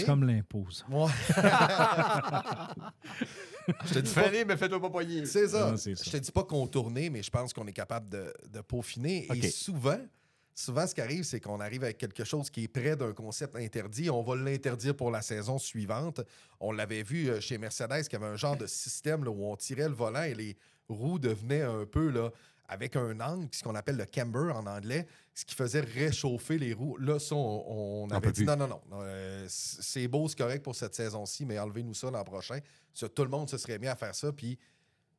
ça. 0.73 0.85
Ouais. 0.91 1.07
je 3.85 3.95
te 3.95 4.01
dis 4.01 4.13
pas. 4.13 4.29
mais 4.45 4.57
faites-le 4.57 4.81
pas 4.81 4.91
poigner. 4.91 5.25
C'est 5.25 5.47
ça. 5.47 5.71
Non, 5.71 5.77
c'est 5.77 5.95
ça. 5.95 6.03
Je 6.05 6.11
te 6.11 6.17
dis 6.17 6.33
pas 6.33 6.43
contourner, 6.43 7.11
mais 7.11 7.23
je 7.23 7.31
pense 7.31 7.53
qu'on 7.53 7.69
est 7.69 7.73
capable 7.73 8.09
de, 8.09 8.35
de 8.53 8.61
peaufiner. 8.61 9.29
Et 9.37 9.51
souvent, 9.51 10.01
souvent, 10.53 10.85
ce 10.85 10.97
qui 10.97 11.01
arrive, 11.01 11.23
c'est 11.23 11.39
qu'on 11.39 11.61
arrive 11.61 11.85
avec 11.85 11.99
quelque 11.99 12.25
chose 12.25 12.51
qui 12.51 12.65
est 12.65 12.69
près 12.69 12.97
d'un 12.97 13.13
concept 13.13 13.55
interdit. 13.55 14.11
On 14.11 14.23
va 14.23 14.35
l'interdire 14.35 14.97
pour 14.97 15.13
la 15.13 15.23
saison 15.23 15.59
suivante. 15.59 16.21
On 16.59 16.73
l'avait 16.73 17.05
vu 17.05 17.29
euh, 17.29 17.41
chez 17.41 17.57
Mercedes, 17.57 18.09
qui 18.09 18.17
avait 18.17 18.27
un 18.27 18.37
genre 18.37 18.57
de 18.57 18.67
système 18.67 19.23
là, 19.23 19.31
où 19.31 19.45
on 19.45 19.55
tirait 19.55 19.89
le 19.89 19.95
volant 19.95 20.25
et 20.25 20.35
les 20.35 20.57
roues 20.89 21.21
devenaient 21.21 21.63
un 21.63 21.87
peu 21.87 22.11
là, 22.11 22.33
avec 22.71 22.95
un 22.95 23.19
angle, 23.21 23.49
ce 23.53 23.63
qu'on 23.65 23.75
appelle 23.75 23.97
le 23.97 24.07
camber 24.07 24.53
en 24.55 24.65
anglais, 24.67 25.07
ce 25.35 25.45
qui 25.45 25.55
faisait 25.57 25.81
réchauffer 25.81 26.57
les 26.57 26.73
roues. 26.73 26.97
Là, 26.99 27.19
ça, 27.19 27.35
on, 27.35 28.09
avait 28.11 28.31
dit 28.33 28.45
non, 28.45 28.57
non, 28.57 28.69
non. 28.69 28.81
euh, 29.03 29.45
c'est 29.49 30.07
beau, 30.07 30.29
c'est 30.29 30.39
correct 30.39 30.63
pour 30.63 30.77
cette 30.77 30.95
saison-ci, 30.95 31.45
mais 31.45 31.59
enlevez-nous 31.59 31.95
ça 31.95 32.11
l'an 32.11 32.23
prochain. 32.23 32.61
Ça, 32.95 33.09
tout 33.09 33.25
le 33.25 33.29
monde 33.29 33.51
se 33.51 33.59
serait 33.59 33.79
mis 33.81 33.89
à 33.89 33.97
faire 33.97 34.15
ça, 34.15 34.33
puis 34.33 34.57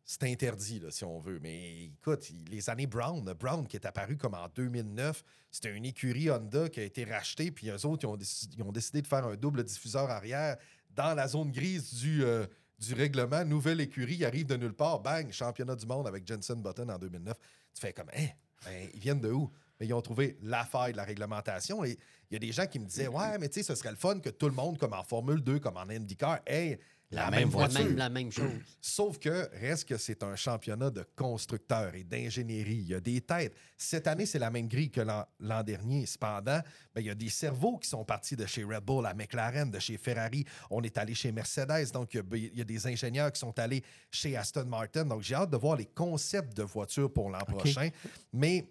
c'est 0.06 0.24
interdit, 0.24 0.80
là, 0.80 0.92
si 0.92 1.04
on 1.04 1.20
veut. 1.20 1.40
Mais 1.42 1.84
écoute, 1.86 2.32
les 2.50 2.70
années 2.70 2.88
Brown, 2.88 3.24
le 3.26 3.34
Brown 3.34 3.68
qui 3.68 3.76
est 3.76 3.86
apparu 3.86 4.18
comme 4.18 4.34
en 4.34 4.48
2009, 4.56 5.24
c'était 5.52 5.76
une 5.76 5.86
écurie 5.86 6.32
Honda 6.32 6.70
qui 6.70 6.80
a 6.80 6.84
été 6.84 7.04
rachetée, 7.04 7.52
puis 7.52 7.70
eux 7.70 7.86
autres, 7.86 8.04
ils 8.04 8.08
ont, 8.08 8.18
déc- 8.18 8.48
ils 8.58 8.64
ont 8.64 8.72
décidé 8.72 9.02
de 9.02 9.08
faire 9.08 9.26
un 9.26 9.36
double 9.36 9.64
diffuseur 9.64 10.10
arrière 10.10 10.58
dans 10.96 11.14
la 11.14 11.28
zone 11.28 11.52
grise 11.52 11.94
du, 11.96 12.24
euh, 12.24 12.46
du 12.82 12.96
règlement, 12.96 13.46
nouvelle 13.46 13.80
écurie, 13.80 14.16
il 14.16 14.26
arrive 14.26 14.48
de 14.48 14.58
nulle 14.58 14.74
part, 14.74 15.00
bang, 15.00 15.32
championnat 15.32 15.76
du 15.76 15.86
monde 15.86 16.08
avec 16.08 16.28
Jensen 16.28 16.62
Button 16.62 16.90
en 16.90 16.98
2009. 16.98 17.38
Tu 17.74 17.82
fais 17.82 17.94
comme, 17.94 18.10
hein, 18.18 18.28
ben, 18.66 18.90
ils 18.94 19.00
viennent 19.00 19.22
de 19.22 19.32
où? 19.32 19.52
Mais 19.80 19.86
ils 19.86 19.94
ont 19.94 20.02
trouvé 20.02 20.38
la 20.42 20.66
faille 20.66 20.94
de 20.94 20.98
la 20.98 21.04
réglementation. 21.04 21.86
Et 21.86 21.98
il 22.30 22.34
y 22.34 22.36
a 22.36 22.40
des 22.40 22.52
gens 22.52 22.66
qui 22.66 22.80
me 22.80 22.86
disaient, 22.86 23.08
ouais, 23.08 23.38
mais 23.40 23.50
tu 23.50 23.62
sais, 23.62 23.64
ce 23.64 23.76
serait 23.76 23.92
le 23.92 23.98
fun 23.98 24.20
que 24.20 24.30
tout 24.30 24.48
le 24.48 24.56
monde, 24.56 24.80
comme 24.80 24.94
en 24.94 25.04
Formule 25.04 25.42
2, 25.42 25.60
comme 25.60 25.78
en 25.78 25.88
IndyCar, 25.90 26.40
ait 26.48 26.80
la, 27.12 27.26
La 27.26 27.32
même 27.32 27.40
même 27.42 27.50
La 27.50 27.56
voiture. 27.68 27.84
même, 27.86 27.98
la 27.98 28.10
même 28.10 28.32
chose. 28.32 28.52
Sauf 28.82 29.20
que 29.20 29.50
reste 29.60 29.86
que 29.90 29.98
c'est 29.98 30.24
un 30.24 30.36
championnat 30.36 30.90
de 30.90 31.06
constructeurs 31.16 31.94
et 31.96 32.04
d'ingénierie. 32.04 32.78
Il 32.78 32.88
y 32.90 32.94
a 32.94 33.00
des 33.02 33.22
têtes. 33.22 33.54
Cette 33.78 34.08
année, 34.08 34.26
c'est 34.26 34.40
la 34.40 34.50
même 34.50 34.68
grille 34.68 34.90
que 34.92 35.02
l'an 35.02 35.64
dernier. 35.64 36.06
Cependant, 36.06 36.62
ben, 36.96 37.02
il 37.02 37.06
y 37.06 37.10
a 37.10 37.16
des 37.16 37.30
cerveaux 37.30 37.78
qui 37.78 37.90
sont 37.90 38.06
partis 38.06 38.36
de 38.36 38.46
chez 38.46 38.64
Red 38.64 38.84
Bull 38.84 39.06
à 39.06 39.14
McLaren, 39.14 39.70
de 39.70 39.80
chez 39.80 39.98
Ferrari. 39.98 40.46
On 40.70 40.82
est 40.84 40.98
allé 40.98 41.14
chez 41.14 41.32
Mercedes. 41.32 41.92
Donc, 41.92 42.14
il 42.14 42.18
y 42.18 42.20
a- 42.20 42.38
il 42.52 42.58
y, 42.58 42.62
a 42.62 42.66
des 42.66 42.88
ingénieurs 42.88 43.32
qui 43.32 43.40
sont 43.40 43.58
allés 43.60 43.84
chez 44.10 44.36
Aston 44.38 44.66
Martin. 44.66 45.06
Donc, 45.06 45.22
j'ai 45.22 45.36
hâte 45.36 45.50
de 45.50 45.58
voir 45.58 45.76
les 45.76 45.86
concepts 45.88 46.56
de 46.56 46.64
voitures 46.64 47.12
pour 47.12 47.30
l'an 47.30 47.40
prochain. 47.40 47.90
Mais 48.32 48.70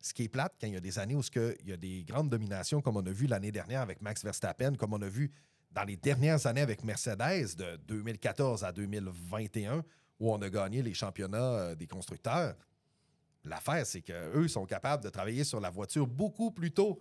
ce 0.00 0.12
qui 0.14 0.24
est 0.24 0.28
plate, 0.28 0.54
quand 0.60 0.66
il 0.66 0.72
y 0.72 0.76
a 0.76 0.80
des 0.80 0.98
années 0.98 1.14
où 1.14 1.22
il 1.62 1.68
y 1.68 1.72
a 1.72 1.76
des 1.76 2.04
grandes 2.04 2.30
dominations, 2.30 2.80
comme 2.80 2.96
on 2.96 3.06
a 3.06 3.10
vu 3.12 3.26
l'année 3.26 3.52
dernière 3.52 3.82
avec 3.82 4.00
Max 4.02 4.24
Verstappen, 4.24 4.74
comme 4.76 4.94
on 4.94 5.02
a 5.02 5.08
vu 5.08 5.30
dans 5.72 5.84
les 5.84 5.96
dernières 5.96 6.46
années 6.46 6.60
avec 6.60 6.84
Mercedes, 6.84 7.56
de 7.56 7.76
2014 7.88 8.64
à 8.64 8.72
2021, 8.72 9.84
où 10.20 10.32
on 10.32 10.40
a 10.42 10.50
gagné 10.50 10.82
les 10.82 10.94
championnats 10.94 11.38
euh, 11.54 11.74
des 11.74 11.86
constructeurs, 11.86 12.54
l'affaire, 13.44 13.86
c'est 13.86 14.02
qu'eux 14.02 14.48
sont 14.48 14.66
capables 14.66 15.02
de 15.02 15.08
travailler 15.08 15.44
sur 15.44 15.60
la 15.60 15.70
voiture 15.70 16.06
beaucoup 16.06 16.50
plus 16.50 16.70
tôt 16.72 17.00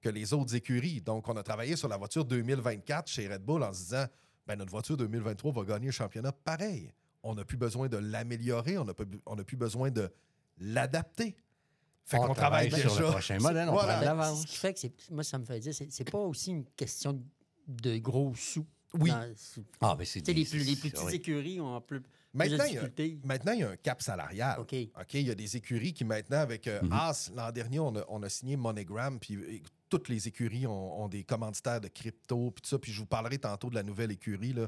que 0.00 0.08
les 0.08 0.32
autres 0.32 0.54
écuries. 0.54 1.00
Donc, 1.00 1.28
on 1.28 1.36
a 1.36 1.42
travaillé 1.42 1.76
sur 1.76 1.88
la 1.88 1.96
voiture 1.96 2.24
2024 2.24 3.08
chez 3.08 3.28
Red 3.28 3.42
Bull 3.42 3.62
en 3.62 3.72
se 3.72 3.80
disant, 3.84 4.06
ben, 4.46 4.56
notre 4.56 4.70
voiture 4.70 4.96
2023 4.96 5.52
va 5.52 5.64
gagner 5.64 5.86
le 5.86 5.92
championnat 5.92 6.32
pareil. 6.32 6.92
On 7.22 7.34
n'a 7.34 7.44
plus 7.44 7.58
besoin 7.58 7.88
de 7.88 7.98
l'améliorer, 7.98 8.78
on 8.78 8.84
n'a 8.84 8.94
pas- 8.94 9.04
on 9.26 9.36
n'a 9.36 9.44
plus 9.44 9.56
besoin 9.58 9.90
de 9.90 10.10
l'adapter. 10.58 11.36
Fait 12.04 12.16
On 12.18 12.26
qu'on 12.28 12.34
travaille, 12.34 12.68
travaille 12.68 12.80
sur 12.88 12.90
déjà. 12.96 13.04
le 13.06 13.10
prochain 13.12 13.38
modèle, 13.38 13.68
on 13.68 13.72
Voilà. 13.72 14.00
de 14.00 14.04
l'avance. 14.04 14.42
Ce 14.42 14.46
qui 14.46 14.56
fait 14.56 14.72
que 14.74 14.80
c'est- 14.80 15.10
moi, 15.10 15.22
ça 15.22 15.38
me 15.38 15.44
fait 15.44 15.60
dire, 15.60 15.74
c'est 15.74 15.90
c'est 15.92 16.10
pas 16.10 16.18
aussi 16.18 16.50
une 16.50 16.64
question 16.76 17.22
de 17.66 17.98
gros 17.98 18.34
sous. 18.34 18.66
Oui. 18.94 19.10
Dans- 19.10 19.34
Ah, 19.80 19.94
ben 19.96 20.04
c'est 20.04 20.26
les, 20.26 20.44
plus, 20.44 20.58
les 20.64 20.74
plus 20.76 20.90
petites 20.90 21.06
oui. 21.06 21.14
écuries 21.14 21.60
ont 21.60 21.80
plus, 21.80 22.00
plus 22.00 22.10
Maintenant, 22.34 22.64
de 22.64 22.68
il 22.68 22.74
y 22.74 22.78
a-. 22.78 23.26
Maintenant, 23.26 23.52
il 23.52 23.60
y 23.60 23.62
a 23.62 23.70
un 23.70 23.76
cap 23.76 24.02
salarial. 24.02 24.58
OK. 24.60 24.74
OK, 25.00 25.14
il 25.14 25.26
y 25.28 25.30
a 25.30 25.34
des 25.36 25.56
écuries 25.56 25.92
qui 25.92 26.04
maintenant, 26.04 26.38
avec 26.38 26.66
euh, 26.66 26.80
Mhm. 26.82 26.92
Haas, 26.92 27.30
l'an 27.36 27.52
dernier, 27.52 27.78
on 27.78 27.94
a, 27.96 28.04
on 28.08 28.22
a 28.24 28.28
signé 28.28 28.56
Monogram, 28.56 29.18
puis 29.20 29.36
euh, 29.36 29.58
toutes 29.88 30.08
les 30.08 30.26
écuries 30.26 30.66
ont, 30.66 31.02
ont 31.02 31.08
des 31.08 31.22
commanditaires 31.22 31.80
de 31.80 31.88
crypto, 31.88 32.50
puis 32.50 32.62
tout 32.62 32.68
ça. 32.68 32.78
Puis 32.80 32.92
je 32.92 32.98
vous 32.98 33.06
parlerai 33.06 33.38
tantôt 33.38 33.70
de 33.70 33.74
la 33.76 33.82
nouvelle 33.84 34.10
écurie. 34.10 34.52
là. 34.52 34.66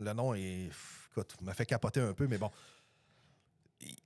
Le 0.00 0.12
nom 0.14 0.32
est. 0.34 0.68
pff, 0.68 1.08
Écoute, 1.10 1.36
m'a 1.42 1.52
fait 1.52 1.66
capoter 1.66 2.00
un 2.00 2.12
peu, 2.14 2.26
mais 2.28 2.38
bon. 2.38 2.50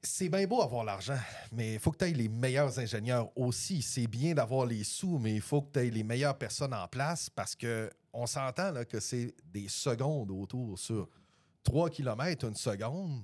C'est 0.02 0.28
bien 0.28 0.46
beau 0.46 0.60
avoir 0.60 0.84
l'argent, 0.84 1.18
mais 1.50 1.74
il 1.74 1.78
faut 1.80 1.90
que 1.92 1.98
tu 1.98 2.04
aies 2.04 2.12
les 2.12 2.28
meilleurs 2.28 2.78
ingénieurs 2.78 3.30
aussi. 3.36 3.80
C'est 3.80 4.06
bien 4.06 4.34
d'avoir 4.34 4.66
les 4.66 4.84
sous, 4.84 5.18
mais 5.18 5.34
il 5.34 5.40
faut 5.40 5.62
que 5.62 5.72
tu 5.72 5.78
aies 5.86 5.90
les 5.90 6.02
meilleures 6.02 6.36
personnes 6.36 6.74
en 6.74 6.86
place 6.88 7.30
parce 7.30 7.54
que 7.56 7.88
on 8.12 8.26
s'entend 8.26 8.70
là, 8.72 8.84
que 8.84 9.00
c'est 9.00 9.34
des 9.52 9.68
secondes 9.68 10.30
autour 10.30 10.78
sur 10.78 11.08
3 11.64 11.90
km, 11.90 12.46
une 12.48 12.56
seconde. 12.56 13.22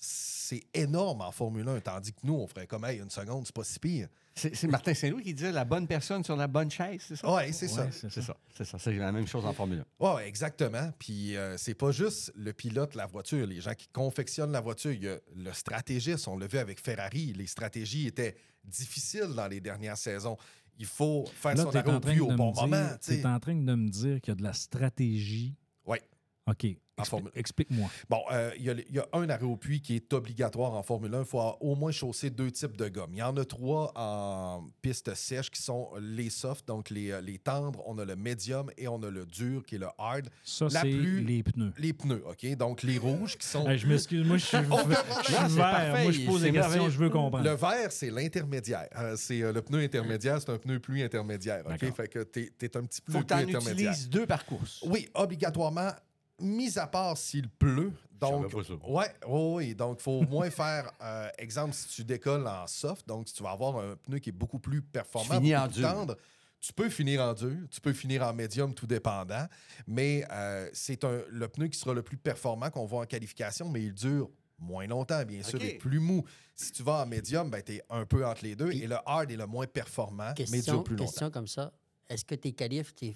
C'est 0.00 0.62
énorme 0.74 1.22
en 1.22 1.32
Formule 1.32 1.68
1, 1.68 1.80
tandis 1.80 2.12
que 2.12 2.20
nous, 2.22 2.34
on 2.34 2.46
ferait 2.46 2.68
comme 2.68 2.84
hey, 2.84 3.00
une 3.00 3.10
seconde, 3.10 3.44
c'est 3.46 3.54
pas 3.54 3.64
si 3.64 3.80
pire. 3.80 4.08
C'est 4.36 4.68
Martin 4.68 4.94
Saint-Louis 4.94 5.24
qui 5.24 5.34
disait 5.34 5.50
la 5.50 5.64
bonne 5.64 5.88
personne 5.88 6.22
sur 6.22 6.36
la 6.36 6.46
bonne 6.46 6.70
chaise, 6.70 7.02
c'est 7.08 7.16
ça? 7.16 7.34
Ouais, 7.34 7.50
c'est 7.50 7.66
ça. 7.66 7.86
Ouais, 7.86 7.90
c'est 7.90 8.08
C'est 8.08 8.20
ça. 8.20 8.26
ça, 8.28 8.36
c'est 8.56 8.64
ça. 8.64 8.78
C'est 8.78 8.92
la 8.92 9.10
même 9.10 9.26
chose 9.26 9.44
en 9.44 9.52
Formule 9.52 9.80
1. 9.80 9.84
Oui, 10.14 10.22
exactement. 10.22 10.92
Puis 11.00 11.36
euh, 11.36 11.56
c'est 11.58 11.74
pas 11.74 11.90
juste 11.90 12.30
le 12.36 12.52
pilote, 12.52 12.94
la 12.94 13.06
voiture, 13.06 13.44
les 13.44 13.60
gens 13.60 13.74
qui 13.74 13.88
confectionnent 13.88 14.52
la 14.52 14.60
voiture. 14.60 14.92
Il 14.92 15.02
y 15.02 15.08
a 15.08 15.18
le 15.34 15.52
stratégiste. 15.52 16.28
On 16.28 16.38
l'a 16.38 16.46
vu 16.46 16.58
avec 16.58 16.78
Ferrari. 16.80 17.32
Les 17.32 17.48
stratégies 17.48 18.06
étaient 18.06 18.36
difficiles 18.62 19.34
dans 19.34 19.48
les 19.48 19.60
dernières 19.60 19.98
saisons. 19.98 20.36
Il 20.78 20.86
faut 20.86 21.24
faire 21.32 21.54
Là, 21.56 21.62
son 21.64 21.70
es 21.72 21.76
arrêt 21.76 21.94
au 21.96 22.00
plus 22.00 22.18
bon 22.20 22.52
moment. 22.54 22.88
tu 23.02 23.14
sais. 23.14 23.26
en 23.26 23.40
train 23.40 23.54
de 23.54 23.74
me 23.74 23.88
dire 23.88 24.20
qu'il 24.20 24.30
y 24.30 24.32
a 24.32 24.36
de 24.36 24.42
la 24.44 24.52
stratégie. 24.52 25.56
Oui. 25.86 25.98
OK. 26.46 26.66
En 26.98 27.02
Expli- 27.02 27.08
Formule- 27.10 27.32
Explique-moi. 27.34 27.90
Bon, 28.10 28.20
euh, 28.32 28.50
il 28.58 28.64
y, 28.64 28.70
a 28.70 28.74
y 28.74 29.00
un 29.12 29.28
arrêt 29.30 29.44
au 29.44 29.56
puits 29.56 29.80
qui 29.80 29.94
est 29.96 30.12
obligatoire 30.12 30.74
en 30.74 30.82
Formule 30.82 31.14
1. 31.14 31.20
Il 31.20 31.24
faut 31.26 31.40
au 31.60 31.74
moins 31.74 31.92
chausser 31.92 32.30
deux 32.30 32.50
types 32.50 32.76
de 32.76 32.88
gomme. 32.88 33.10
Il 33.12 33.18
y 33.18 33.22
en 33.22 33.36
a 33.36 33.44
trois 33.44 33.92
en 33.96 34.66
piste 34.82 35.14
sèche 35.14 35.50
qui 35.50 35.62
sont 35.62 35.88
les 36.00 36.30
soft, 36.30 36.66
donc 36.66 36.90
les, 36.90 37.10
euh, 37.12 37.20
les 37.20 37.38
tendres. 37.38 37.82
On 37.86 37.98
a 37.98 38.04
le 38.04 38.16
médium 38.16 38.70
et 38.76 38.88
on 38.88 39.02
a 39.02 39.10
le 39.10 39.24
dur 39.26 39.64
qui 39.64 39.76
est 39.76 39.78
le 39.78 39.88
hard. 39.98 40.28
Ça, 40.44 40.66
La 40.72 40.82
c'est 40.82 40.90
plus- 40.90 41.24
les 41.24 41.42
pneus. 41.42 41.72
Les 41.78 41.92
pneus, 41.92 42.22
OK? 42.28 42.56
Donc 42.56 42.82
les 42.82 42.98
rouges 42.98 43.36
qui 43.38 43.46
sont. 43.46 43.66
Hey, 43.68 43.78
je 43.78 43.86
m'excuse, 43.86 44.26
moi, 44.26 44.36
je 44.36 44.44
suis, 44.46 44.56
je 44.58 45.24
suis 45.24 45.56
vert. 45.56 45.96
Moi, 46.02 46.10
je 46.12 46.26
pose 46.26 46.42
des 46.42 46.52
questions, 46.52 46.88
je 46.90 46.98
veux 46.98 47.10
comprendre. 47.10 47.44
Le 47.44 47.54
vert, 47.54 47.90
c'est 47.92 48.10
l'intermédiaire. 48.10 48.88
Euh, 48.96 49.14
c'est 49.16 49.42
euh, 49.42 49.52
le 49.52 49.62
pneu 49.62 49.80
intermédiaire, 49.80 50.40
c'est 50.40 50.50
un 50.50 50.58
pneu 50.58 50.78
pluie 50.80 51.02
intermédiaire. 51.02 51.62
OK? 51.64 51.70
D'accord. 51.78 51.96
Fait 51.96 52.08
que 52.08 52.22
t'es 52.24 52.50
es 52.60 52.76
un 52.76 52.82
petit 52.84 53.00
peu 53.00 53.12
Faut 53.12 53.20
que 53.20 53.24
tu 53.26 53.34
en 53.34 53.36
pluie 53.42 53.54
intermédiaire. 53.56 53.92
utilises 53.92 54.10
deux 54.10 54.26
par 54.26 54.44
course. 54.44 54.82
Oui, 54.86 55.08
obligatoirement, 55.14 55.90
mis 56.40 56.78
à 56.78 56.86
part 56.86 57.16
s'il 57.16 57.48
pleut. 57.48 57.92
Donc, 58.20 58.50
savais 58.50 58.62
pas 58.62 58.68
ça. 58.68 58.90
ouais, 58.90 59.14
oh 59.28 59.54
oui, 59.58 59.74
donc 59.74 59.98
il 60.00 60.02
faut 60.02 60.12
au 60.20 60.22
moins 60.26 60.50
faire, 60.50 60.90
euh, 61.02 61.28
exemple, 61.38 61.72
si 61.74 61.86
tu 61.88 62.04
décolles 62.04 62.46
en 62.46 62.66
soft, 62.66 63.06
donc 63.06 63.28
si 63.28 63.34
tu 63.34 63.42
vas 63.44 63.50
avoir 63.52 63.76
un 63.78 63.94
pneu 63.96 64.18
qui 64.18 64.30
est 64.30 64.32
beaucoup 64.32 64.58
plus 64.58 64.82
performant, 64.82 65.40
beaucoup 65.40 65.52
en 65.54 65.68
plus 65.68 65.82
tendre, 65.82 66.16
tu 66.60 66.72
peux 66.72 66.88
finir 66.88 67.20
en 67.22 67.32
dur, 67.34 67.56
tu 67.70 67.80
peux 67.80 67.92
finir 67.92 68.22
en 68.26 68.32
médium, 68.34 68.74
tout 68.74 68.88
dépendant, 68.88 69.46
mais 69.86 70.24
euh, 70.32 70.68
c'est 70.72 71.04
un- 71.04 71.22
le 71.28 71.46
pneu 71.46 71.68
qui 71.68 71.78
sera 71.78 71.94
le 71.94 72.02
plus 72.02 72.16
performant 72.16 72.70
qu'on 72.70 72.86
voit 72.86 73.02
en 73.02 73.06
qualification, 73.06 73.68
mais 73.68 73.84
il 73.84 73.94
dure 73.94 74.28
moins 74.58 74.88
longtemps, 74.88 75.24
bien 75.24 75.44
sûr, 75.44 75.62
et 75.62 75.74
plus 75.78 76.00
mou. 76.00 76.24
Si 76.56 76.72
tu 76.72 76.82
vas 76.82 77.02
en 77.04 77.06
médium, 77.06 77.48
ben, 77.48 77.62
tu 77.62 77.74
es 77.76 77.82
un 77.88 78.04
peu 78.04 78.26
entre 78.26 78.42
les 78.42 78.56
deux, 78.56 78.70
Puis- 78.70 78.82
et 78.82 78.88
le 78.88 78.96
hard 79.06 79.30
est 79.30 79.36
le 79.36 79.46
moins 79.46 79.68
performant, 79.68 80.30
mais 80.36 80.44
Question, 80.44 80.74
dure 80.74 80.82
plus 80.82 80.96
longtemps. 80.96 81.04
question 81.12 81.30
comme 81.30 81.46
ça. 81.46 81.72
Est-ce 82.08 82.24
que 82.24 82.34
tes 82.34 82.50
qualifs, 82.52 82.92
tes, 82.96 83.14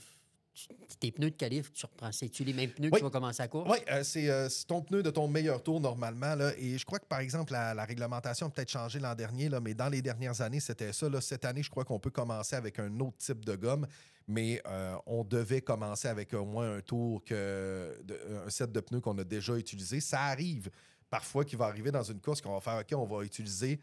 tes 1.01 1.11
pneus 1.11 1.31
de 1.31 1.37
qualif, 1.37 1.73
tu 1.73 1.87
reprends, 1.87 2.13
c'est-tu 2.13 2.45
les 2.45 2.53
mêmes 2.53 2.71
pneus 2.71 2.89
que 2.91 2.95
Oui. 2.95 3.01
tu 3.01 3.05
vas 3.05 3.11
commencer 3.11 3.43
à 3.43 3.49
course? 3.49 3.71
Oui, 3.71 3.79
euh, 3.91 4.03
c'est 4.05 4.29
euh, 4.29 4.49
c'est 4.49 4.67
ton 4.67 4.83
pneu 4.83 5.03
de 5.03 5.11
ton 5.11 5.27
meilleur 5.27 5.63
tour 5.63 5.81
normalement. 5.81 6.35
Là, 6.35 6.53
et 6.59 6.77
je 6.77 6.85
crois 6.85 6.99
que, 6.99 7.07
par 7.07 7.21
exemple, 7.21 7.53
la, 7.53 7.73
la 7.75 7.85
réglementation 7.85 8.47
a 8.47 8.51
peut-être 8.51 8.71
changé 8.71 8.99
l'an 8.99 9.15
dernier, 9.15 9.49
là, 9.49 9.61
mais 9.61 9.73
dans 9.75 9.89
les 9.89 10.03
dernières 10.03 10.41
années, 10.43 10.61
c'était 10.61 10.93
ça. 10.93 11.09
Là. 11.09 11.21
Cette 11.21 11.45
année, 11.45 11.63
je 11.63 11.71
crois 11.71 11.85
qu'on 11.85 11.99
peut 11.99 12.11
commencer 12.11 12.55
avec 12.55 12.79
un 12.79 13.01
autre 13.01 13.17
type 13.17 13.45
de 13.45 13.57
gomme, 13.57 13.87
mais 14.29 14.61
euh, 14.67 14.95
on 15.07 15.25
devait 15.25 15.63
commencer 15.63 16.09
avec 16.09 16.35
au 16.35 16.45
moins 16.45 16.77
un 16.77 16.81
tour, 16.81 17.25
que, 17.25 17.99
de- 18.05 18.21
un 18.47 18.51
set 18.51 18.71
de 18.71 18.81
pneus 18.81 19.01
qu'on 19.01 19.17
a 19.19 19.25
déjà 19.25 19.57
utilisé. 19.57 20.01
Ça 20.01 20.21
arrive 20.25 20.71
parfois 21.09 21.45
qu'il 21.45 21.59
va 21.59 21.65
arriver 21.67 21.91
dans 21.91 22.03
une 22.05 22.21
course 22.21 22.41
qu'on 22.41 22.53
va 22.55 22.61
faire, 22.61 22.79
OK, 22.81 22.93
on 22.95 23.07
va 23.07 23.25
utiliser 23.25 23.81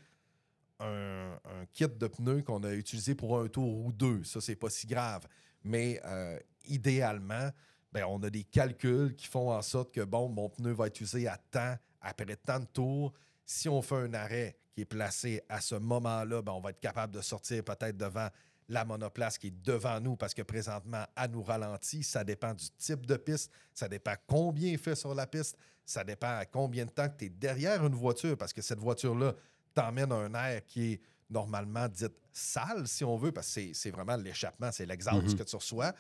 un, 0.80 1.34
un 1.46 1.66
kit 1.74 1.88
de 1.88 2.08
pneus 2.08 2.42
qu'on 2.44 2.64
a 2.64 2.72
utilisé 2.74 3.16
pour 3.16 3.40
un 3.40 3.48
tour 3.48 3.86
ou 3.86 3.92
deux. 3.92 4.24
Ça, 4.24 4.40
c'est 4.40 4.56
pas 4.56 4.70
si 4.70 4.88
grave. 4.88 5.28
Mais 5.64 6.02
euh, 6.06 6.40
idéalement, 6.66 7.50
ben, 7.92 8.06
on 8.06 8.22
a 8.24 8.30
des 8.30 8.44
calculs 8.44 9.16
qui 9.16 9.28
font 9.28 9.52
en 9.52 9.62
sorte 9.62 9.94
que, 9.94 10.02
bon, 10.02 10.30
mon 10.30 10.50
pneu 10.50 10.72
va 10.72 10.88
être 10.88 11.02
usé 11.02 11.28
à 11.28 11.38
temps, 11.38 11.76
après 12.02 12.36
tant 12.36 12.60
de 12.60 12.66
tours. 12.66 13.14
Si 13.46 13.68
on 13.68 13.82
fait 13.82 13.96
un 13.96 14.14
arrêt 14.14 14.58
qui 14.74 14.82
est 14.82 14.86
placé 14.86 15.42
à 15.50 15.60
ce 15.60 15.76
moment-là, 15.76 16.42
ben, 16.42 16.52
on 16.52 16.60
va 16.60 16.70
être 16.70 16.80
capable 16.80 17.14
de 17.14 17.22
sortir 17.22 17.64
peut-être 17.64 17.98
devant 17.98 18.30
la 18.70 18.86
monoplace 18.86 19.38
qui 19.38 19.48
est 19.48 19.64
devant 19.64 20.00
nous 20.00 20.16
parce 20.16 20.34
que 20.34 20.44
présentement, 20.44 21.04
à 21.16 21.28
nous 21.28 21.42
ralentit. 21.42 22.04
Ça 22.04 22.24
dépend 22.24 22.54
du 22.54 22.70
type 22.78 23.06
de 23.06 23.18
piste, 23.18 23.52
ça 23.74 23.90
dépend 23.90 24.14
combien 24.28 24.72
il 24.72 24.78
fait 24.78 24.96
sur 24.96 25.14
la 25.16 25.26
piste, 25.26 25.58
ça 25.86 26.04
dépend 26.04 26.38
à 26.38 26.46
combien 26.46 26.86
de 26.86 26.92
temps 26.92 27.10
que 27.10 27.18
tu 27.18 27.26
es 27.26 27.30
derrière 27.30 27.84
une 27.84 27.96
voiture 27.96 28.38
parce 28.38 28.54
que 28.54 28.62
cette 28.62 28.80
voiture-là 28.80 29.34
t'emmène 29.74 30.12
un 30.12 30.34
air 30.36 30.64
qui 30.66 30.94
est 30.94 31.02
normalement 31.30 31.88
dit 31.88 32.06
sale, 32.32 32.88
si 32.88 33.04
on 33.04 33.18
veut, 33.18 33.32
parce 33.32 33.54
que 33.54 33.74
c'est- 33.74 33.92
vraiment 33.92 34.16
l'échappement, 34.16 34.72
c'est 34.72 34.86
l'exhaust 34.86 35.38
que 35.38 35.44
tu 35.44 35.56
reçois. 35.56 35.94